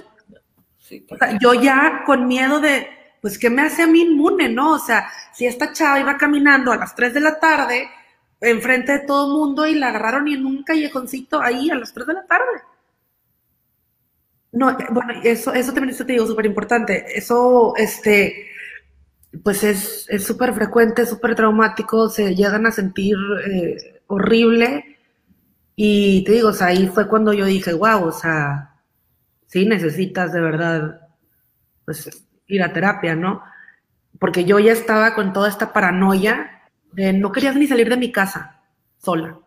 yo 1.39 1.53
ya 1.53 2.03
con 2.05 2.27
miedo 2.27 2.59
de, 2.59 2.87
pues, 3.21 3.37
¿qué 3.37 3.49
me 3.49 3.61
hace 3.61 3.83
a 3.83 3.87
mí 3.87 4.01
inmune, 4.01 4.49
no? 4.49 4.73
O 4.73 4.79
sea, 4.79 5.09
si 5.33 5.45
esta 5.45 5.71
chava 5.73 5.99
iba 5.99 6.17
caminando 6.17 6.71
a 6.71 6.77
las 6.77 6.95
3 6.95 7.13
de 7.13 7.19
la 7.21 7.39
tarde, 7.39 7.89
enfrente 8.41 8.91
de 8.93 8.99
todo 8.99 9.27
el 9.27 9.33
mundo 9.33 9.65
y 9.65 9.75
la 9.75 9.89
agarraron 9.89 10.27
y 10.27 10.33
en 10.33 10.45
un 10.45 10.63
callejoncito 10.63 11.41
ahí 11.41 11.69
a 11.69 11.75
las 11.75 11.93
3 11.93 12.07
de 12.07 12.13
la 12.13 12.25
tarde. 12.25 12.61
No, 14.53 14.77
bueno, 14.89 15.13
eso, 15.23 15.53
eso 15.53 15.73
también 15.73 15.95
te 15.95 16.03
digo 16.03 16.27
súper 16.27 16.45
importante. 16.45 17.05
Eso, 17.17 17.73
este, 17.77 18.50
pues 19.43 19.63
es 19.63 20.07
súper 20.25 20.53
frecuente, 20.53 21.05
súper 21.05 21.35
traumático, 21.35 22.09
se 22.09 22.35
llegan 22.35 22.65
a 22.65 22.71
sentir 22.71 23.15
eh, 23.45 24.01
horrible. 24.07 24.97
Y 25.75 26.23
te 26.25 26.33
digo, 26.33 26.49
o 26.49 26.53
sea, 26.53 26.67
ahí 26.67 26.87
fue 26.87 27.07
cuando 27.07 27.33
yo 27.33 27.45
dije, 27.45 27.73
wow, 27.73 28.03
o 28.05 28.11
sea, 28.11 28.75
sí 29.47 29.65
necesitas 29.65 30.33
de 30.33 30.41
verdad, 30.41 31.01
pues, 31.85 32.09
ir 32.47 32.61
a 32.63 32.73
terapia, 32.73 33.15
¿no? 33.15 33.41
Porque 34.19 34.45
yo 34.45 34.59
ya 34.59 34.73
estaba 34.73 35.15
con 35.15 35.33
toda 35.33 35.49
esta 35.49 35.73
paranoia 35.73 36.61
de 36.91 37.13
no 37.13 37.31
querías 37.31 37.55
ni 37.55 37.67
salir 37.67 37.89
de 37.89 37.97
mi 37.97 38.11
casa 38.11 38.61
sola. 38.97 39.39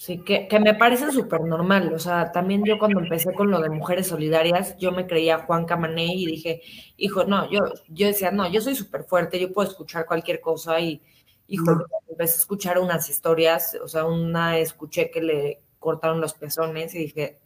Sí, 0.00 0.22
que, 0.24 0.46
que 0.46 0.60
me 0.60 0.74
parece 0.74 1.10
súper 1.10 1.40
normal. 1.40 1.92
O 1.92 1.98
sea, 1.98 2.30
también 2.30 2.62
yo 2.64 2.78
cuando 2.78 3.00
empecé 3.00 3.34
con 3.34 3.50
lo 3.50 3.60
de 3.60 3.68
mujeres 3.68 4.06
solidarias, 4.06 4.76
yo 4.78 4.92
me 4.92 5.08
creía 5.08 5.38
Juan 5.40 5.64
Camané 5.66 6.06
y 6.14 6.24
dije, 6.26 6.62
hijo, 6.96 7.24
no, 7.24 7.50
yo, 7.50 7.58
yo 7.88 8.06
decía, 8.06 8.30
no, 8.30 8.48
yo 8.48 8.60
soy 8.60 8.76
súper 8.76 9.02
fuerte, 9.04 9.40
yo 9.40 9.52
puedo 9.52 9.68
escuchar 9.68 10.06
cualquier 10.06 10.40
cosa 10.40 10.78
y, 10.80 11.02
hijo, 11.48 11.72
empecé 12.08 12.34
a 12.34 12.38
escuchar 12.38 12.78
unas 12.78 13.10
historias, 13.10 13.76
o 13.82 13.88
sea, 13.88 14.04
una 14.04 14.56
escuché 14.58 15.10
que 15.10 15.20
le 15.20 15.62
cortaron 15.80 16.20
los 16.20 16.34
pezones 16.34 16.94
y 16.94 16.98
dije, 17.00 17.40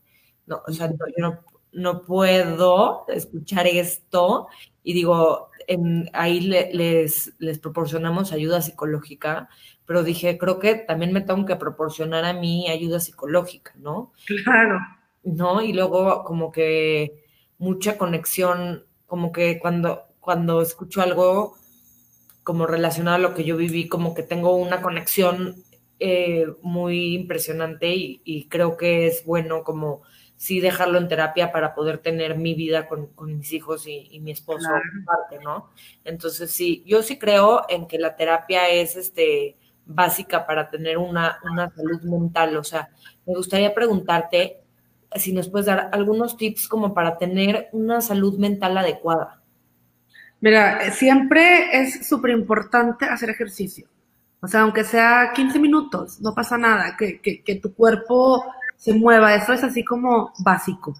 no, 0.46 0.62
o 0.66 0.72
sea, 0.72 0.90
yo 0.90 0.96
no, 1.18 1.38
no 1.72 2.02
puedo 2.02 3.06
escuchar 3.08 3.66
esto 3.66 4.48
y 4.82 4.92
digo, 4.92 5.48
en, 5.68 6.10
ahí 6.12 6.40
les, 6.40 7.32
les 7.38 7.58
proporcionamos 7.58 8.32
ayuda 8.32 8.60
psicológica 8.60 9.48
pero 9.86 10.02
dije, 10.02 10.38
creo 10.38 10.58
que 10.58 10.74
también 10.74 11.12
me 11.12 11.20
tengo 11.20 11.44
que 11.44 11.56
proporcionar 11.56 12.24
a 12.24 12.32
mí 12.32 12.68
ayuda 12.68 13.00
psicológica, 13.00 13.72
¿no? 13.76 14.12
Claro. 14.44 14.78
¿No? 15.22 15.62
Y 15.62 15.72
luego 15.72 16.24
como 16.24 16.52
que 16.52 17.24
mucha 17.58 17.98
conexión, 17.98 18.84
como 19.06 19.32
que 19.32 19.58
cuando, 19.58 20.04
cuando 20.20 20.62
escucho 20.62 21.02
algo 21.02 21.56
como 22.42 22.66
relacionado 22.66 23.16
a 23.16 23.20
lo 23.20 23.34
que 23.34 23.44
yo 23.44 23.56
viví, 23.56 23.88
como 23.88 24.14
que 24.14 24.22
tengo 24.22 24.56
una 24.56 24.82
conexión 24.82 25.62
eh, 26.00 26.46
muy 26.62 27.14
impresionante 27.14 27.92
y, 27.94 28.48
creo 28.48 28.76
que 28.76 29.06
es 29.06 29.24
bueno 29.24 29.62
como 29.62 30.02
sí 30.36 30.58
dejarlo 30.58 30.98
en 30.98 31.06
terapia 31.06 31.52
para 31.52 31.76
poder 31.76 31.98
tener 31.98 32.36
mi 32.36 32.54
vida 32.54 32.88
con, 32.88 33.12
mis 33.38 33.52
hijos 33.52 33.86
y, 33.86 34.18
mi 34.18 34.32
esposo 34.32 34.68
parte, 35.06 35.38
¿no? 35.44 35.70
Entonces 36.04 36.50
sí, 36.50 36.82
yo 36.84 37.04
sí 37.04 37.18
creo 37.18 37.62
en 37.68 37.86
que 37.86 38.00
la 38.00 38.16
terapia 38.16 38.68
es 38.68 38.96
este 38.96 39.56
básica 39.86 40.46
para 40.46 40.68
tener 40.68 40.98
una, 40.98 41.38
salud 41.74 42.02
mental. 42.02 42.56
O 42.56 42.64
sea, 42.64 42.88
me 43.26 43.34
gustaría 43.34 43.74
preguntarte 43.74 44.58
si 45.14 45.32
nos 45.32 45.48
puedes 45.48 45.66
dar 45.66 45.90
algunos 45.92 46.36
tips 46.36 46.68
como 46.68 46.94
para 46.94 47.18
tener 47.18 47.68
una 47.72 48.00
salud 48.00 48.38
mental 48.38 48.76
adecuada. 48.78 49.42
Mira, 50.40 50.90
siempre 50.90 51.80
es 51.80 52.06
súper 52.06 52.32
importante 52.32 53.04
hacer 53.04 53.30
ejercicio. 53.30 53.88
O 54.40 54.48
sea, 54.48 54.62
aunque 54.62 54.82
sea 54.82 55.30
15 55.34 55.58
minutos, 55.60 56.20
no 56.20 56.34
pasa 56.34 56.58
nada, 56.58 56.96
que, 56.96 57.20
que, 57.20 57.54
tu 57.62 57.72
cuerpo 57.74 58.44
se 58.76 58.92
mueva, 58.92 59.36
eso 59.36 59.52
es 59.52 59.62
así 59.62 59.84
como 59.84 60.32
básico. 60.40 60.96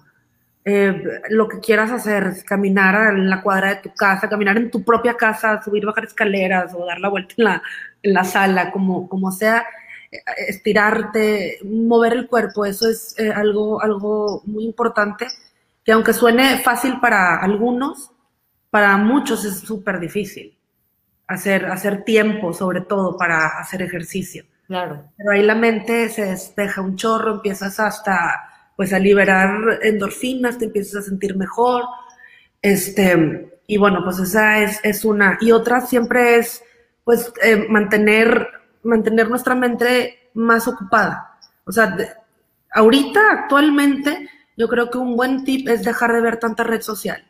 Eh, 0.63 1.03
lo 1.29 1.49
que 1.49 1.59
quieras 1.59 1.91
hacer, 1.91 2.45
caminar 2.45 3.17
en 3.17 3.29
la 3.29 3.41
cuadra 3.41 3.75
de 3.75 3.81
tu 3.81 3.93
casa, 3.93 4.29
caminar 4.29 4.55
en 4.55 4.71
tu 4.71 4.81
propia 4.85 5.15
casa, 5.15 5.61
subir, 5.61 5.85
bajar 5.85 6.05
escaleras 6.05 6.73
o 6.73 6.85
dar 6.85 7.01
la 7.01 7.09
vuelta 7.09 7.35
en 7.37 7.43
la, 7.43 7.63
en 8.03 8.13
la 8.13 8.23
sala, 8.23 8.71
como, 8.71 9.09
como 9.09 9.31
sea, 9.31 9.65
estirarte, 10.47 11.59
mover 11.63 12.13
el 12.13 12.27
cuerpo, 12.27 12.65
eso 12.65 12.89
es 12.89 13.17
eh, 13.17 13.31
algo, 13.31 13.81
algo 13.81 14.43
muy 14.45 14.65
importante, 14.65 15.27
que 15.83 15.91
aunque 15.91 16.13
suene 16.13 16.59
fácil 16.59 16.99
para 16.99 17.37
algunos, 17.37 18.11
para 18.69 18.95
muchos 18.97 19.45
es 19.45 19.59
súper 19.59 19.99
difícil 19.99 20.57
hacer, 21.27 21.65
hacer 21.65 22.03
tiempo, 22.03 22.53
sobre 22.53 22.81
todo 22.81 23.17
para 23.17 23.59
hacer 23.59 23.81
ejercicio. 23.81 24.45
Claro. 24.67 25.09
Pero 25.17 25.31
ahí 25.31 25.43
la 25.43 25.55
mente 25.55 26.09
se 26.09 26.25
despeja 26.25 26.81
un 26.81 26.95
chorro, 26.95 27.35
empiezas 27.35 27.79
hasta 27.79 28.49
pues 28.75 28.93
a 28.93 28.99
liberar 28.99 29.79
endorfinas, 29.83 30.57
te 30.57 30.65
empiezas 30.65 31.03
a 31.03 31.09
sentir 31.09 31.35
mejor. 31.35 31.83
Este, 32.61 33.51
y 33.67 33.77
bueno, 33.77 34.01
pues 34.03 34.19
esa 34.19 34.59
es, 34.59 34.79
es 34.83 35.05
una. 35.05 35.37
Y 35.41 35.51
otra 35.51 35.81
siempre 35.81 36.37
es 36.37 36.63
pues 37.03 37.31
eh, 37.41 37.67
mantener, 37.69 38.47
mantener 38.83 39.29
nuestra 39.29 39.55
mente 39.55 40.29
más 40.33 40.67
ocupada. 40.67 41.37
O 41.65 41.71
sea, 41.71 41.95
ahorita, 42.71 43.19
actualmente, 43.31 44.29
yo 44.57 44.67
creo 44.67 44.89
que 44.89 44.97
un 44.97 45.15
buen 45.15 45.43
tip 45.43 45.67
es 45.67 45.83
dejar 45.83 46.13
de 46.13 46.21
ver 46.21 46.37
tanta 46.37 46.63
red 46.63 46.81
social. 46.81 47.25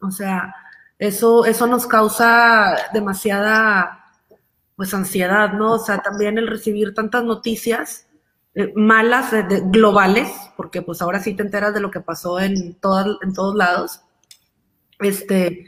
O 0.00 0.10
sea, 0.10 0.54
eso, 0.98 1.44
eso 1.44 1.66
nos 1.66 1.86
causa 1.86 2.76
demasiada, 2.92 4.12
pues, 4.76 4.94
ansiedad, 4.94 5.52
¿no? 5.52 5.74
O 5.74 5.78
sea, 5.78 5.98
también 5.98 6.38
el 6.38 6.48
recibir 6.48 6.94
tantas 6.94 7.24
noticias, 7.24 8.06
eh, 8.54 8.72
malas 8.76 9.30
globales, 9.70 10.30
porque 10.56 10.82
pues 10.82 11.00
ahora 11.00 11.20
sí 11.20 11.34
te 11.34 11.42
enteras 11.42 11.72
de 11.72 11.80
lo 11.80 11.90
que 11.90 12.00
pasó 12.00 12.38
en, 12.38 12.54
en 12.56 13.34
todos 13.34 13.54
lados, 13.56 14.02
este, 14.98 15.66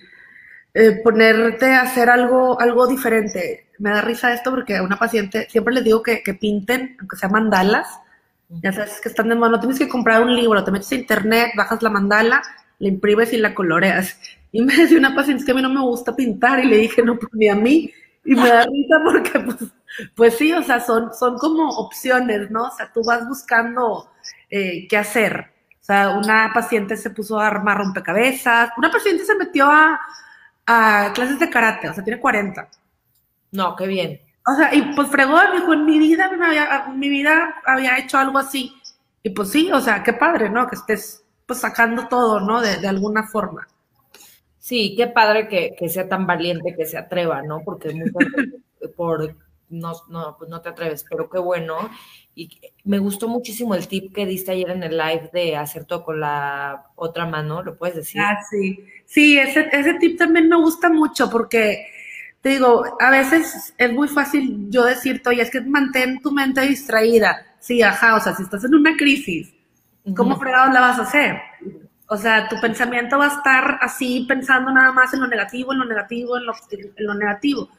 eh, 0.75 1.01
ponerte 1.05 1.67
a 1.67 1.83
hacer 1.83 2.11
algo, 2.11 2.61
algo 2.61 2.87
diferente. 2.89 3.69
Me 3.79 3.91
da 3.91 4.01
risa 4.01 4.35
esto 4.35 4.51
porque 4.51 4.77
a 4.77 4.83
una 4.83 4.99
paciente 4.99 5.47
siempre 5.49 5.73
les 5.73 5.85
digo 5.85 6.03
que, 6.03 6.23
que 6.23 6.35
pinten, 6.35 6.97
aunque 6.99 7.17
sea 7.17 7.29
mandalas, 7.29 7.89
ya 8.49 8.73
sabes 8.73 9.01
que 9.01 9.09
están 9.09 9.29
de 9.29 9.35
moda, 9.35 9.51
no 9.51 9.61
tienes 9.61 9.79
que 9.79 9.89
comprar 9.89 10.23
un 10.23 10.35
libro, 10.35 10.63
te 10.65 10.71
metes 10.71 10.91
a 10.93 10.97
internet, 10.97 11.53
bajas 11.57 11.83
la 11.83 11.91
mandala, 11.91 12.43
la 12.79 12.89
imprimes 12.89 13.33
y 13.33 13.39
la 13.39 13.55
coloreas. 13.55 14.19
Y 14.53 14.63
me 14.63 14.77
decía 14.77 14.99
una 14.99 15.15
paciente 15.15 15.45
que 15.45 15.53
a 15.53 15.55
mí 15.55 15.63
no 15.63 15.71
me 15.71 15.81
gusta 15.81 16.15
pintar 16.15 16.59
y 16.61 16.67
le 16.67 16.77
dije, 16.79 17.03
no, 17.03 17.19
pues 17.19 17.33
ni 17.35 17.49
a 17.49 17.55
mí. 17.55 17.93
Y 18.25 18.35
me 18.35 18.49
da 18.49 18.65
risa 18.65 19.01
porque, 19.05 19.41
pues, 19.41 19.57
pues 20.15 20.37
sí, 20.37 20.53
o 20.53 20.63
sea, 20.63 20.81
son, 20.81 21.13
son 21.15 21.39
como 21.39 21.69
opciones, 21.69 22.51
¿no? 22.51 22.65
O 22.65 22.71
sea, 22.71 22.91
tú 22.93 23.03
vas 23.05 23.29
buscando 23.29 24.11
eh, 24.51 24.87
qué 24.89 24.97
hacer. 24.97 25.53
O 25.81 25.85
sea, 25.85 26.11
una 26.11 26.51
paciente 26.55 26.97
se 26.97 27.11
puso 27.11 27.39
a 27.39 27.47
armar 27.47 27.77
rompecabezas, 27.79 28.71
una 28.79 28.91
paciente 28.91 29.25
se 29.25 29.35
metió 29.37 29.67
a, 29.67 30.01
a 30.67 31.13
clases 31.15 31.39
de 31.39 31.51
karate, 31.51 31.89
o 31.89 31.95
sea, 31.95 32.05
tiene 32.05 32.21
40. 32.21 32.69
No, 33.53 33.77
qué 33.77 33.87
bien. 33.87 34.21
O 34.47 34.55
sea, 34.55 34.75
y 34.75 34.95
pues 34.95 35.09
fregó, 35.09 35.39
dijo, 35.53 35.73
en 35.73 35.85
mi 35.87 35.99
vida, 35.99 36.31
me 36.37 36.47
había, 36.47 36.87
mi 36.95 37.09
vida 37.09 37.55
había 37.65 37.99
hecho 37.99 38.19
algo 38.19 38.39
así. 38.39 38.75
Y 39.23 39.31
pues 39.31 39.51
sí, 39.51 39.71
o 39.73 39.81
sea, 39.81 40.03
qué 40.03 40.13
padre, 40.13 40.51
¿no? 40.51 40.67
Que 40.67 40.77
estés 40.77 41.25
pues 41.47 41.61
sacando 41.61 42.09
todo, 42.09 42.41
¿no? 42.41 42.61
De, 42.61 42.77
de 42.79 42.89
alguna 42.89 43.27
forma. 43.27 43.67
Sí, 44.59 44.95
qué 44.97 45.07
padre 45.07 45.49
que, 45.49 45.75
que, 45.79 45.89
sea 45.89 46.09
tan 46.09 46.27
valiente, 46.27 46.75
que 46.77 46.87
se 46.87 46.99
atreva, 46.99 47.43
¿no? 47.43 47.61
Porque 47.65 47.93
muchas 47.95 48.33
por 48.97 49.37
no, 49.69 49.93
no, 50.09 50.37
pues 50.39 50.51
no 50.51 50.61
te 50.61 50.69
atreves, 50.69 51.05
pero 51.09 51.29
qué 51.29 51.39
bueno. 51.39 51.91
Y 52.35 52.49
me 52.85 52.99
gustó 52.99 53.29
muchísimo 53.29 53.75
el 53.75 53.89
tip 53.89 54.15
que 54.15 54.27
diste 54.27 54.53
ayer 54.53 54.71
en 54.71 54.83
el 54.83 54.97
live 54.97 55.31
de 55.33 55.57
hacer 55.57 55.85
todo 55.85 56.05
con 56.05 56.21
la 56.21 56.91
otra 56.97 57.27
mano, 57.27 57.63
¿lo 57.63 57.77
puedes 57.77 57.97
decir? 57.97 58.21
Ah, 58.21 58.39
sí. 58.51 58.85
Sí, 59.07 59.39
ese, 59.39 59.69
ese 59.73 59.95
tip 59.95 60.19
también 60.19 60.49
me 60.49 60.57
gusta 60.57 60.89
mucho 60.89 61.31
porque 61.31 61.87
te 62.41 62.51
digo, 62.51 62.85
a 63.01 63.11
veces 63.11 63.73
es 63.79 63.93
muy 63.93 64.07
fácil 64.07 64.67
yo 64.69 64.85
decirte, 64.85 65.31
oye, 65.31 65.43
es 65.43 65.51
que 65.51 65.63
mantén 65.63 66.21
tu 66.21 66.31
mente 66.31 66.61
distraída. 66.61 67.47
Sí, 67.59 67.81
ajá, 67.81 68.17
o 68.17 68.21
sea, 68.21 68.35
si 68.35 68.43
estás 68.43 68.65
en 68.65 68.75
una 68.75 68.97
crisis, 68.97 69.55
¿cómo 70.15 70.39
fregado 70.39 70.71
la 70.71 70.81
vas 70.81 70.99
a 70.99 71.03
hacer? 71.03 71.41
O 72.07 72.19
sea, 72.19 72.47
tu 72.49 72.61
pensamiento 72.61 73.17
va 73.17 73.27
a 73.27 73.37
estar 73.37 73.79
así 73.81 74.27
pensando 74.29 74.71
nada 74.71 74.93
más 74.93 75.15
en 75.15 75.21
lo 75.21 75.27
negativo, 75.27 75.73
en 75.73 75.79
lo 75.79 75.85
negativo, 75.87 76.37
en 76.37 76.45
lo, 76.45 76.53
en 76.71 77.07
lo 77.07 77.15
negativo. 77.15 77.71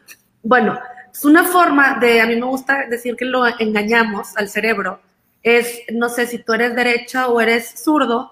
Bueno, 0.41 0.79
es 1.13 1.23
una 1.23 1.43
forma 1.43 1.99
de, 1.99 2.21
a 2.21 2.25
mí 2.25 2.35
me 2.35 2.47
gusta 2.47 2.87
decir 2.87 3.15
que 3.15 3.25
lo 3.25 3.45
engañamos 3.59 4.35
al 4.35 4.49
cerebro, 4.49 4.99
es, 5.43 5.81
no 5.93 6.09
sé, 6.09 6.25
si 6.25 6.39
tú 6.39 6.53
eres 6.53 6.75
derecha 6.75 7.27
o 7.27 7.39
eres 7.39 7.83
zurdo, 7.83 8.31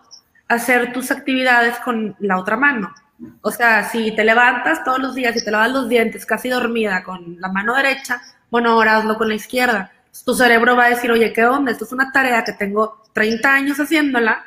hacer 0.53 0.93
tus 0.93 1.11
actividades 1.11 1.77
con 1.79 2.15
la 2.19 2.37
otra 2.37 2.57
mano. 2.57 2.93
O 3.41 3.51
sea, 3.51 3.83
si 3.83 4.15
te 4.15 4.23
levantas 4.23 4.83
todos 4.83 4.99
los 4.99 5.15
días 5.15 5.35
y 5.35 5.43
te 5.43 5.51
lavas 5.51 5.71
los 5.71 5.89
dientes 5.89 6.25
casi 6.25 6.49
dormida 6.49 7.03
con 7.03 7.39
la 7.39 7.49
mano 7.49 7.75
derecha, 7.75 8.21
bueno, 8.49 8.71
ahora 8.71 8.97
hazlo 8.97 9.17
con 9.17 9.29
la 9.29 9.35
izquierda. 9.35 9.91
Tu 10.25 10.33
cerebro 10.33 10.75
va 10.75 10.85
a 10.85 10.89
decir, 10.89 11.11
oye, 11.11 11.33
¿qué 11.33 11.45
onda? 11.45 11.71
Esto 11.71 11.85
es 11.85 11.91
una 11.91 12.11
tarea 12.11 12.43
que 12.43 12.53
tengo 12.53 13.01
30 13.13 13.53
años 13.53 13.79
haciéndola, 13.79 14.43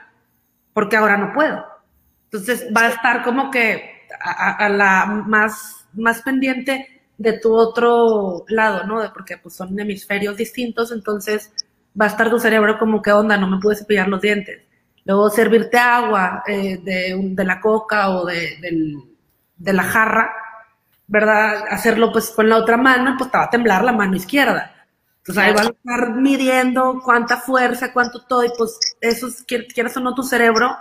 porque 0.72 0.96
ahora 0.96 1.16
no 1.16 1.32
puedo. 1.32 1.64
Entonces 2.24 2.68
va 2.76 2.82
a 2.82 2.88
estar 2.88 3.22
como 3.22 3.50
que 3.50 4.06
a, 4.20 4.68
la 4.68 5.06
más, 5.06 5.86
más 5.94 6.22
pendiente 6.22 7.02
de 7.18 7.38
tu 7.38 7.54
otro 7.54 8.44
lado, 8.48 8.84
¿no? 8.84 9.12
Porque 9.12 9.38
pues 9.38 9.54
son 9.54 9.78
hemisferios 9.78 10.36
distintos, 10.36 10.92
entonces 10.92 11.52
va 11.98 12.06
a 12.06 12.08
estar 12.08 12.30
tu 12.30 12.38
cerebro 12.38 12.78
como 12.78 13.00
que 13.00 13.12
onda, 13.12 13.36
no 13.36 13.48
me 13.48 13.58
pude 13.58 13.76
cepillar 13.76 14.08
los 14.08 14.20
dientes. 14.20 14.62
Luego 15.06 15.30
servirte 15.30 15.78
agua 15.78 16.42
eh, 16.48 16.78
de, 16.82 17.44
la 17.44 17.60
coca 17.60 18.10
o 18.10 18.26
de, 18.26 18.58
la 19.60 19.82
jarra, 19.84 20.32
¿verdad? 21.06 21.64
Hacerlo 21.70 22.10
pues 22.10 22.30
con 22.30 22.48
la 22.48 22.56
otra 22.56 22.76
mano, 22.76 23.14
pues 23.16 23.30
te 23.30 23.38
va 23.38 23.44
a 23.44 23.50
temblar 23.50 23.84
la 23.84 23.92
mano 23.92 24.16
izquierda. 24.16 24.74
Entonces 25.18 25.44
ahí 25.44 25.54
van 25.54 25.66
a 25.66 25.70
estar 25.70 26.14
midiendo 26.16 27.00
cuánta 27.04 27.36
fuerza, 27.36 27.92
cuánto 27.92 28.24
todo, 28.26 28.44
y 28.44 28.50
pues 28.58 28.78
eso, 29.00 29.28
quieras 29.46 29.96
o 29.96 30.00
no, 30.00 30.12
tu 30.12 30.24
cerebro, 30.24 30.76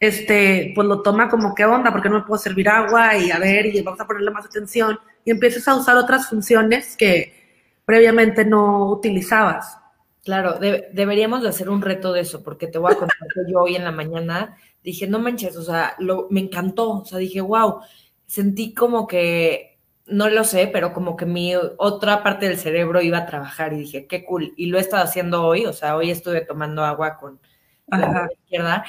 este, 0.00 0.72
pues 0.74 0.88
lo 0.88 1.00
toma 1.02 1.28
como 1.28 1.54
qué 1.54 1.64
onda, 1.64 1.92
porque 1.92 2.08
no 2.08 2.18
me 2.18 2.24
puedo 2.24 2.42
servir 2.42 2.68
agua 2.68 3.16
y 3.16 3.30
a 3.30 3.38
ver, 3.38 3.66
y 3.66 3.82
vamos 3.82 4.00
a 4.00 4.06
ponerle 4.06 4.32
más 4.32 4.46
atención, 4.46 4.98
y 5.24 5.30
empiezas 5.30 5.68
a 5.68 5.76
usar 5.76 5.96
otras 5.96 6.28
funciones 6.28 6.96
que 6.96 7.82
previamente 7.84 8.44
no 8.44 8.90
utilizabas. 8.90 9.79
Claro, 10.22 10.58
deberíamos 10.58 11.42
de 11.42 11.48
hacer 11.48 11.70
un 11.70 11.80
reto 11.80 12.12
de 12.12 12.20
eso, 12.20 12.42
porque 12.42 12.66
te 12.66 12.78
voy 12.78 12.92
a 12.92 12.96
contar 12.96 13.16
que 13.34 13.50
yo 13.50 13.60
hoy 13.60 13.76
en 13.76 13.84
la 13.84 13.92
mañana 13.92 14.56
dije, 14.82 15.06
no 15.06 15.18
manches, 15.18 15.56
o 15.56 15.62
sea, 15.62 15.94
lo, 15.98 16.26
me 16.30 16.40
encantó, 16.40 16.90
o 17.00 17.04
sea, 17.04 17.18
dije, 17.18 17.40
wow, 17.40 17.80
sentí 18.26 18.74
como 18.74 19.06
que, 19.06 19.78
no 20.06 20.28
lo 20.28 20.44
sé, 20.44 20.68
pero 20.72 20.92
como 20.92 21.16
que 21.16 21.26
mi 21.26 21.54
otra 21.56 22.22
parte 22.22 22.48
del 22.48 22.58
cerebro 22.58 23.00
iba 23.00 23.18
a 23.18 23.26
trabajar 23.26 23.72
y 23.72 23.78
dije, 23.78 24.06
qué 24.06 24.24
cool, 24.24 24.52
y 24.56 24.66
lo 24.66 24.78
he 24.78 24.80
estado 24.80 25.04
haciendo 25.04 25.44
hoy, 25.44 25.66
o 25.66 25.72
sea, 25.72 25.96
hoy 25.96 26.10
estuve 26.10 26.42
tomando 26.42 26.84
agua 26.84 27.16
con, 27.18 27.40
la 27.88 28.28
izquierda 28.32 28.84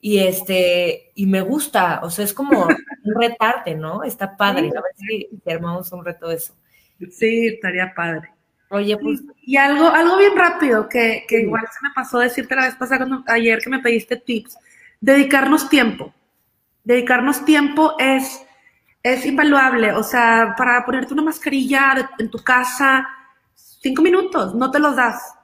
y 0.00 0.18
este, 0.18 1.12
y 1.14 1.26
me 1.26 1.40
gusta, 1.40 2.00
o 2.04 2.10
sea, 2.10 2.24
es 2.24 2.34
como 2.34 2.66
un 3.04 3.20
retarte, 3.20 3.74
¿no? 3.74 4.04
Está 4.04 4.36
padre, 4.36 4.68
a 4.68 4.82
ver 4.82 4.92
si, 4.96 5.28
armamos 5.50 5.90
un 5.92 6.04
reto 6.04 6.28
de 6.28 6.36
eso. 6.36 6.54
Sí, 7.10 7.46
estaría 7.46 7.92
padre. 7.96 8.33
Oye, 8.74 8.96
pues. 8.96 9.22
Y, 9.42 9.56
algo, 9.56 9.88
algo 9.88 10.16
bien 10.16 10.36
rápido 10.36 10.88
que, 10.88 11.24
que 11.28 11.42
igual 11.42 11.62
se 11.72 11.86
me 11.86 11.94
pasó 11.94 12.18
decirte 12.18 12.56
la 12.56 12.66
vez 12.66 12.74
pasada, 12.74 13.06
cuando, 13.06 13.22
ayer 13.28 13.60
que 13.60 13.70
me 13.70 13.78
pediste 13.78 14.16
tips, 14.16 14.58
dedicarnos 15.00 15.68
tiempo. 15.68 16.12
Dedicarnos 16.82 17.44
tiempo 17.44 17.94
es, 17.98 18.44
es 19.02 19.24
invaluable. 19.26 19.92
O 19.92 20.02
sea, 20.02 20.54
para 20.58 20.84
ponerte 20.84 21.14
una 21.14 21.22
mascarilla 21.22 22.10
en 22.18 22.30
tu 22.30 22.38
casa, 22.38 23.06
cinco 23.54 24.02
minutos, 24.02 24.54
no 24.54 24.70
te 24.70 24.80
los 24.80 24.96
das. 24.96 25.34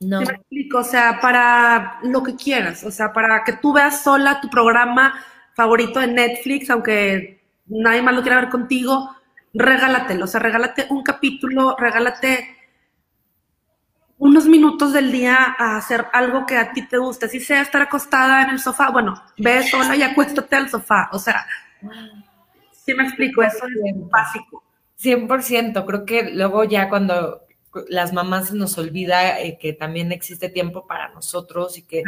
No. 0.00 0.20
me 0.20 0.24
explico? 0.24 0.78
O 0.78 0.84
sea, 0.84 1.20
para 1.20 1.98
lo 2.02 2.22
que 2.22 2.34
quieras, 2.34 2.82
o 2.84 2.90
sea, 2.90 3.12
para 3.12 3.44
que 3.44 3.52
tú 3.54 3.72
veas 3.72 4.02
sola 4.02 4.40
tu 4.40 4.48
programa 4.48 5.14
favorito 5.54 6.00
de 6.00 6.08
Netflix, 6.08 6.68
aunque 6.70 7.42
nadie 7.66 8.02
más 8.02 8.14
lo 8.14 8.22
quiera 8.22 8.40
ver 8.40 8.48
contigo, 8.48 9.14
regálatelo, 9.54 10.24
o 10.24 10.28
sea, 10.28 10.40
regálate 10.40 10.86
un 10.90 11.02
capítulo, 11.02 11.76
regálate 11.78 12.56
unos 14.18 14.46
minutos 14.46 14.92
del 14.92 15.12
día 15.12 15.54
a 15.58 15.76
hacer 15.76 16.06
algo 16.12 16.46
que 16.46 16.56
a 16.56 16.72
ti 16.72 16.86
te 16.86 16.98
guste, 16.98 17.28
si 17.28 17.40
sea 17.40 17.62
estar 17.62 17.82
acostada 17.82 18.42
en 18.42 18.50
el 18.50 18.58
sofá, 18.58 18.90
bueno, 18.90 19.14
ve 19.38 19.62
sola 19.68 19.96
y 19.96 20.02
acuéstate 20.02 20.56
al 20.56 20.68
sofá, 20.68 21.08
o 21.12 21.18
sea, 21.18 21.46
sí 22.72 22.94
me 22.94 23.04
explico, 23.04 23.42
eso 23.42 23.66
es 23.66 24.10
básico. 24.10 24.62
100%, 25.00 25.84
creo 25.84 26.04
que 26.04 26.30
luego 26.30 26.64
ya 26.64 26.88
cuando 26.88 27.42
las 27.88 28.12
mamás 28.12 28.52
nos 28.52 28.78
olvida 28.78 29.40
eh, 29.40 29.58
que 29.58 29.72
también 29.72 30.12
existe 30.12 30.48
tiempo 30.48 30.86
para 30.86 31.08
nosotros 31.08 31.76
y 31.76 31.82
que 31.82 32.02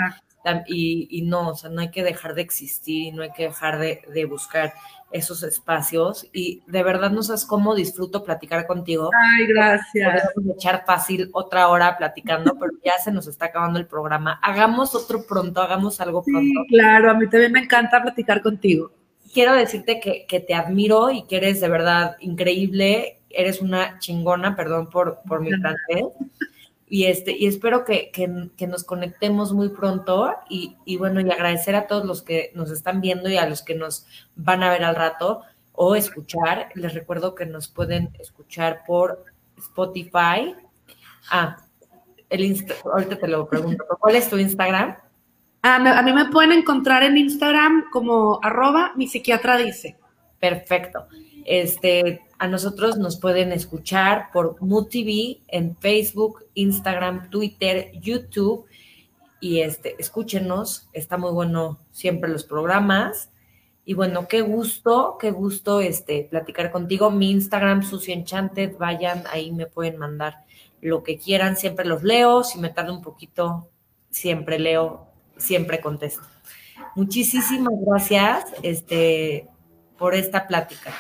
y, 0.67 1.09
y, 1.11 1.23
no, 1.23 1.51
o 1.51 1.55
sea, 1.57 1.71
no 1.71 1.81
hay 1.81 1.91
que 1.91 2.05
dejar 2.05 2.35
de 2.35 2.43
existir 2.43 3.09
y 3.09 3.13
no 3.13 3.23
hay 3.23 3.33
que 3.33 3.45
dejar 3.45 3.79
de, 3.81 4.03
de, 4.15 4.25
buscar 4.27 4.75
esos 5.11 5.43
espacios 5.43 6.27
y 6.33 6.63
de 6.67 6.83
verdad 6.83 7.11
no 7.11 7.23
sabes 7.23 7.45
cómo 7.45 7.75
disfruto 7.75 8.25
platicar 8.25 8.67
contigo. 8.67 9.11
Ay, 9.39 9.47
gracias. 9.47 10.29
Podemos 10.35 10.57
echar 10.57 10.85
fácil 10.85 11.31
otra 11.33 11.69
hora 11.69 11.97
platicando, 11.97 12.57
pero 12.59 12.73
ya 12.85 12.99
se 12.99 13.13
nos 13.13 13.27
está 13.27 13.47
acabando 13.47 13.79
el 13.79 13.87
programa. 13.87 14.39
Hagamos 14.43 14.95
otro 14.95 15.27
pronto, 15.27 15.63
hagamos 15.63 16.01
algo 16.01 16.23
pronto. 16.23 16.61
Sí, 16.69 16.75
claro, 16.75 17.11
a 17.11 17.15
mí 17.15 17.29
también 17.29 17.53
me 17.53 17.61
encanta 17.61 18.03
platicar 18.03 18.43
contigo. 18.43 18.91
Quiero 19.33 19.55
decirte 19.55 20.01
que, 20.01 20.27
que 20.27 20.41
te 20.41 20.55
admiro 20.55 21.11
y 21.11 21.25
que 21.27 21.37
eres 21.37 21.61
de 21.61 21.69
verdad 21.69 22.17
increíble 22.21 23.17
eres 23.37 23.61
una 23.61 23.99
chingona, 23.99 24.57
perdón 24.57 24.89
por, 24.89 25.21
por 25.27 25.41
mi 25.41 25.51
francés. 25.51 26.05
Y, 26.89 27.07
este, 27.07 27.37
y 27.37 27.47
espero 27.47 27.85
que, 27.85 28.11
que, 28.13 28.67
nos 28.67 28.85
conectemos 28.85 29.53
muy 29.53 29.71
pronto 29.71 30.33
y, 30.49 30.77
y, 30.85 30.97
bueno, 30.99 31.21
y 31.21 31.31
agradecer 31.31 31.75
a 31.75 31.89
todos 31.89 32.05
los 32.05 32.23
que 32.23 32.53
nos 32.55 32.71
están 32.71 33.01
viendo 33.01 33.29
y 33.29 33.37
a 33.37 33.49
los 33.49 33.63
que 33.63 33.75
nos 33.75 34.07
van 34.37 34.63
a 34.63 34.71
ver 34.71 34.85
al 34.85 34.95
rato 34.95 35.43
o 35.73 35.97
escuchar. 35.97 36.69
Les 36.75 36.95
recuerdo 36.95 37.35
que 37.35 37.45
nos 37.45 37.69
pueden 37.69 38.11
escuchar 38.21 38.83
por 38.87 39.25
Spotify. 39.59 40.55
Ah, 41.31 41.57
el 42.31 42.65
ahorita 42.85 43.19
te 43.19 43.29
lo 43.29 43.49
pregunto. 43.49 43.85
¿Cuál 43.99 44.17
es 44.17 44.29
tu 44.29 44.37
Instagram? 44.37 44.97
a 45.63 46.03
mí 46.03 46.13
me 46.13 46.27
pueden 46.27 46.53
encontrar 46.53 47.03
en 47.03 47.17
Instagram 47.17 47.87
como 47.91 48.39
arroba 48.41 48.93
mi 48.95 49.09
psiquiatra 49.09 49.57
dice. 49.57 49.97
Perfecto. 50.39 51.07
Este, 51.45 52.21
a 52.39 52.49
nosotros 52.49 52.99
nos 52.99 53.19
pueden 53.19 53.53
escuchar 53.53 54.31
por 54.33 54.61
MUTV 54.61 55.43
en 55.49 55.77
Facebook, 55.77 56.45
Instagram, 56.55 57.31
Twitter, 57.31 57.93
YouTube. 58.01 58.67
Y 59.41 59.61
este, 59.61 59.95
escúchenos, 59.99 60.89
está 60.93 61.17
muy 61.17 61.31
bueno 61.33 61.79
siempre 61.93 62.31
los 62.31 62.45
programas. 62.45 63.31
Y 63.85 63.95
bueno, 63.95 64.27
qué 64.27 64.41
gusto, 64.41 65.17
qué 65.21 65.31
gusto 65.31 65.81
este, 65.81 66.27
platicar 66.29 66.73
contigo. 66.73 67.11
Mi 67.11 67.31
Instagram, 67.31 67.85
Susi 67.85 68.13
Enchanted, 68.13 68.77
vayan, 68.79 69.23
ahí 69.31 69.53
me 69.53 69.67
pueden 69.67 69.97
mandar 69.97 70.45
lo 70.81 71.05
que 71.05 71.19
quieran, 71.19 71.57
siempre 71.57 71.85
los 71.85 72.03
leo, 72.03 72.43
si 72.43 72.59
me 72.59 72.71
tarda 72.71 72.93
un 72.93 73.03
poquito, 73.03 73.71
siempre 74.11 74.59
leo, 74.59 75.07
siempre 75.37 75.81
contesto. 75.81 76.23
Muchísimas 76.97 77.75
gracias 77.87 78.45
este, 78.63 79.49
por 79.99 80.15
esta 80.15 80.47
plática. 80.47 80.93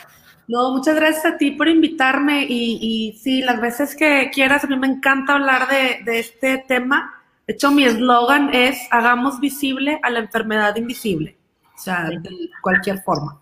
No, 0.48 0.72
muchas 0.72 0.94
gracias 0.94 1.26
a 1.26 1.38
ti 1.38 1.52
por 1.52 1.68
invitarme 1.68 2.44
y, 2.44 2.78
y 2.80 3.18
sí, 3.18 3.42
las 3.42 3.60
veces 3.60 3.96
que 3.96 4.30
quieras, 4.32 4.62
a 4.64 4.68
mí 4.68 4.76
me 4.76 4.86
encanta 4.86 5.34
hablar 5.34 5.68
de, 5.68 6.04
de 6.04 6.20
este 6.20 6.64
tema. 6.68 7.24
De 7.46 7.54
hecho, 7.54 7.70
mi 7.70 7.84
eslogan 7.84 8.54
es 8.54 8.78
hagamos 8.90 9.40
visible 9.40 9.98
a 10.02 10.10
la 10.10 10.20
enfermedad 10.20 10.76
invisible, 10.76 11.36
o 11.74 11.78
sea, 11.78 12.08
de 12.08 12.20
cualquier 12.62 13.02
forma. 13.02 13.40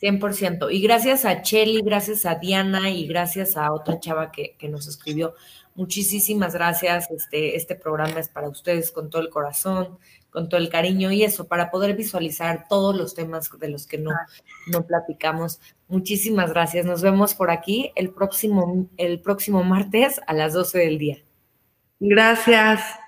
100%. 0.00 0.68
Y 0.70 0.82
gracias 0.82 1.24
a 1.24 1.40
Chelly, 1.40 1.80
gracias 1.82 2.26
a 2.26 2.34
Diana 2.34 2.90
y 2.90 3.06
gracias 3.06 3.56
a 3.56 3.72
otra 3.72 4.00
chava 4.00 4.30
que, 4.30 4.54
que 4.58 4.68
nos 4.68 4.86
escribió. 4.86 5.34
Muchísimas 5.74 6.54
gracias. 6.54 7.10
Este, 7.10 7.56
este 7.56 7.74
programa 7.74 8.20
es 8.20 8.28
para 8.28 8.48
ustedes 8.48 8.92
con 8.92 9.10
todo 9.10 9.22
el 9.22 9.28
corazón, 9.28 9.98
con 10.30 10.48
todo 10.48 10.60
el 10.60 10.68
cariño 10.68 11.10
y 11.10 11.24
eso, 11.24 11.48
para 11.48 11.70
poder 11.70 11.96
visualizar 11.96 12.66
todos 12.68 12.96
los 12.96 13.14
temas 13.14 13.50
de 13.58 13.68
los 13.68 13.86
que 13.86 13.98
no, 13.98 14.12
no 14.68 14.86
platicamos. 14.86 15.60
Muchísimas 15.88 16.50
gracias. 16.50 16.86
Nos 16.86 17.02
vemos 17.02 17.34
por 17.34 17.50
aquí 17.50 17.92
el 17.96 18.10
próximo, 18.10 18.88
el 18.96 19.20
próximo 19.20 19.64
martes 19.64 20.20
a 20.26 20.32
las 20.32 20.52
12 20.52 20.78
del 20.78 20.98
día. 20.98 21.18
Gracias. 21.98 23.03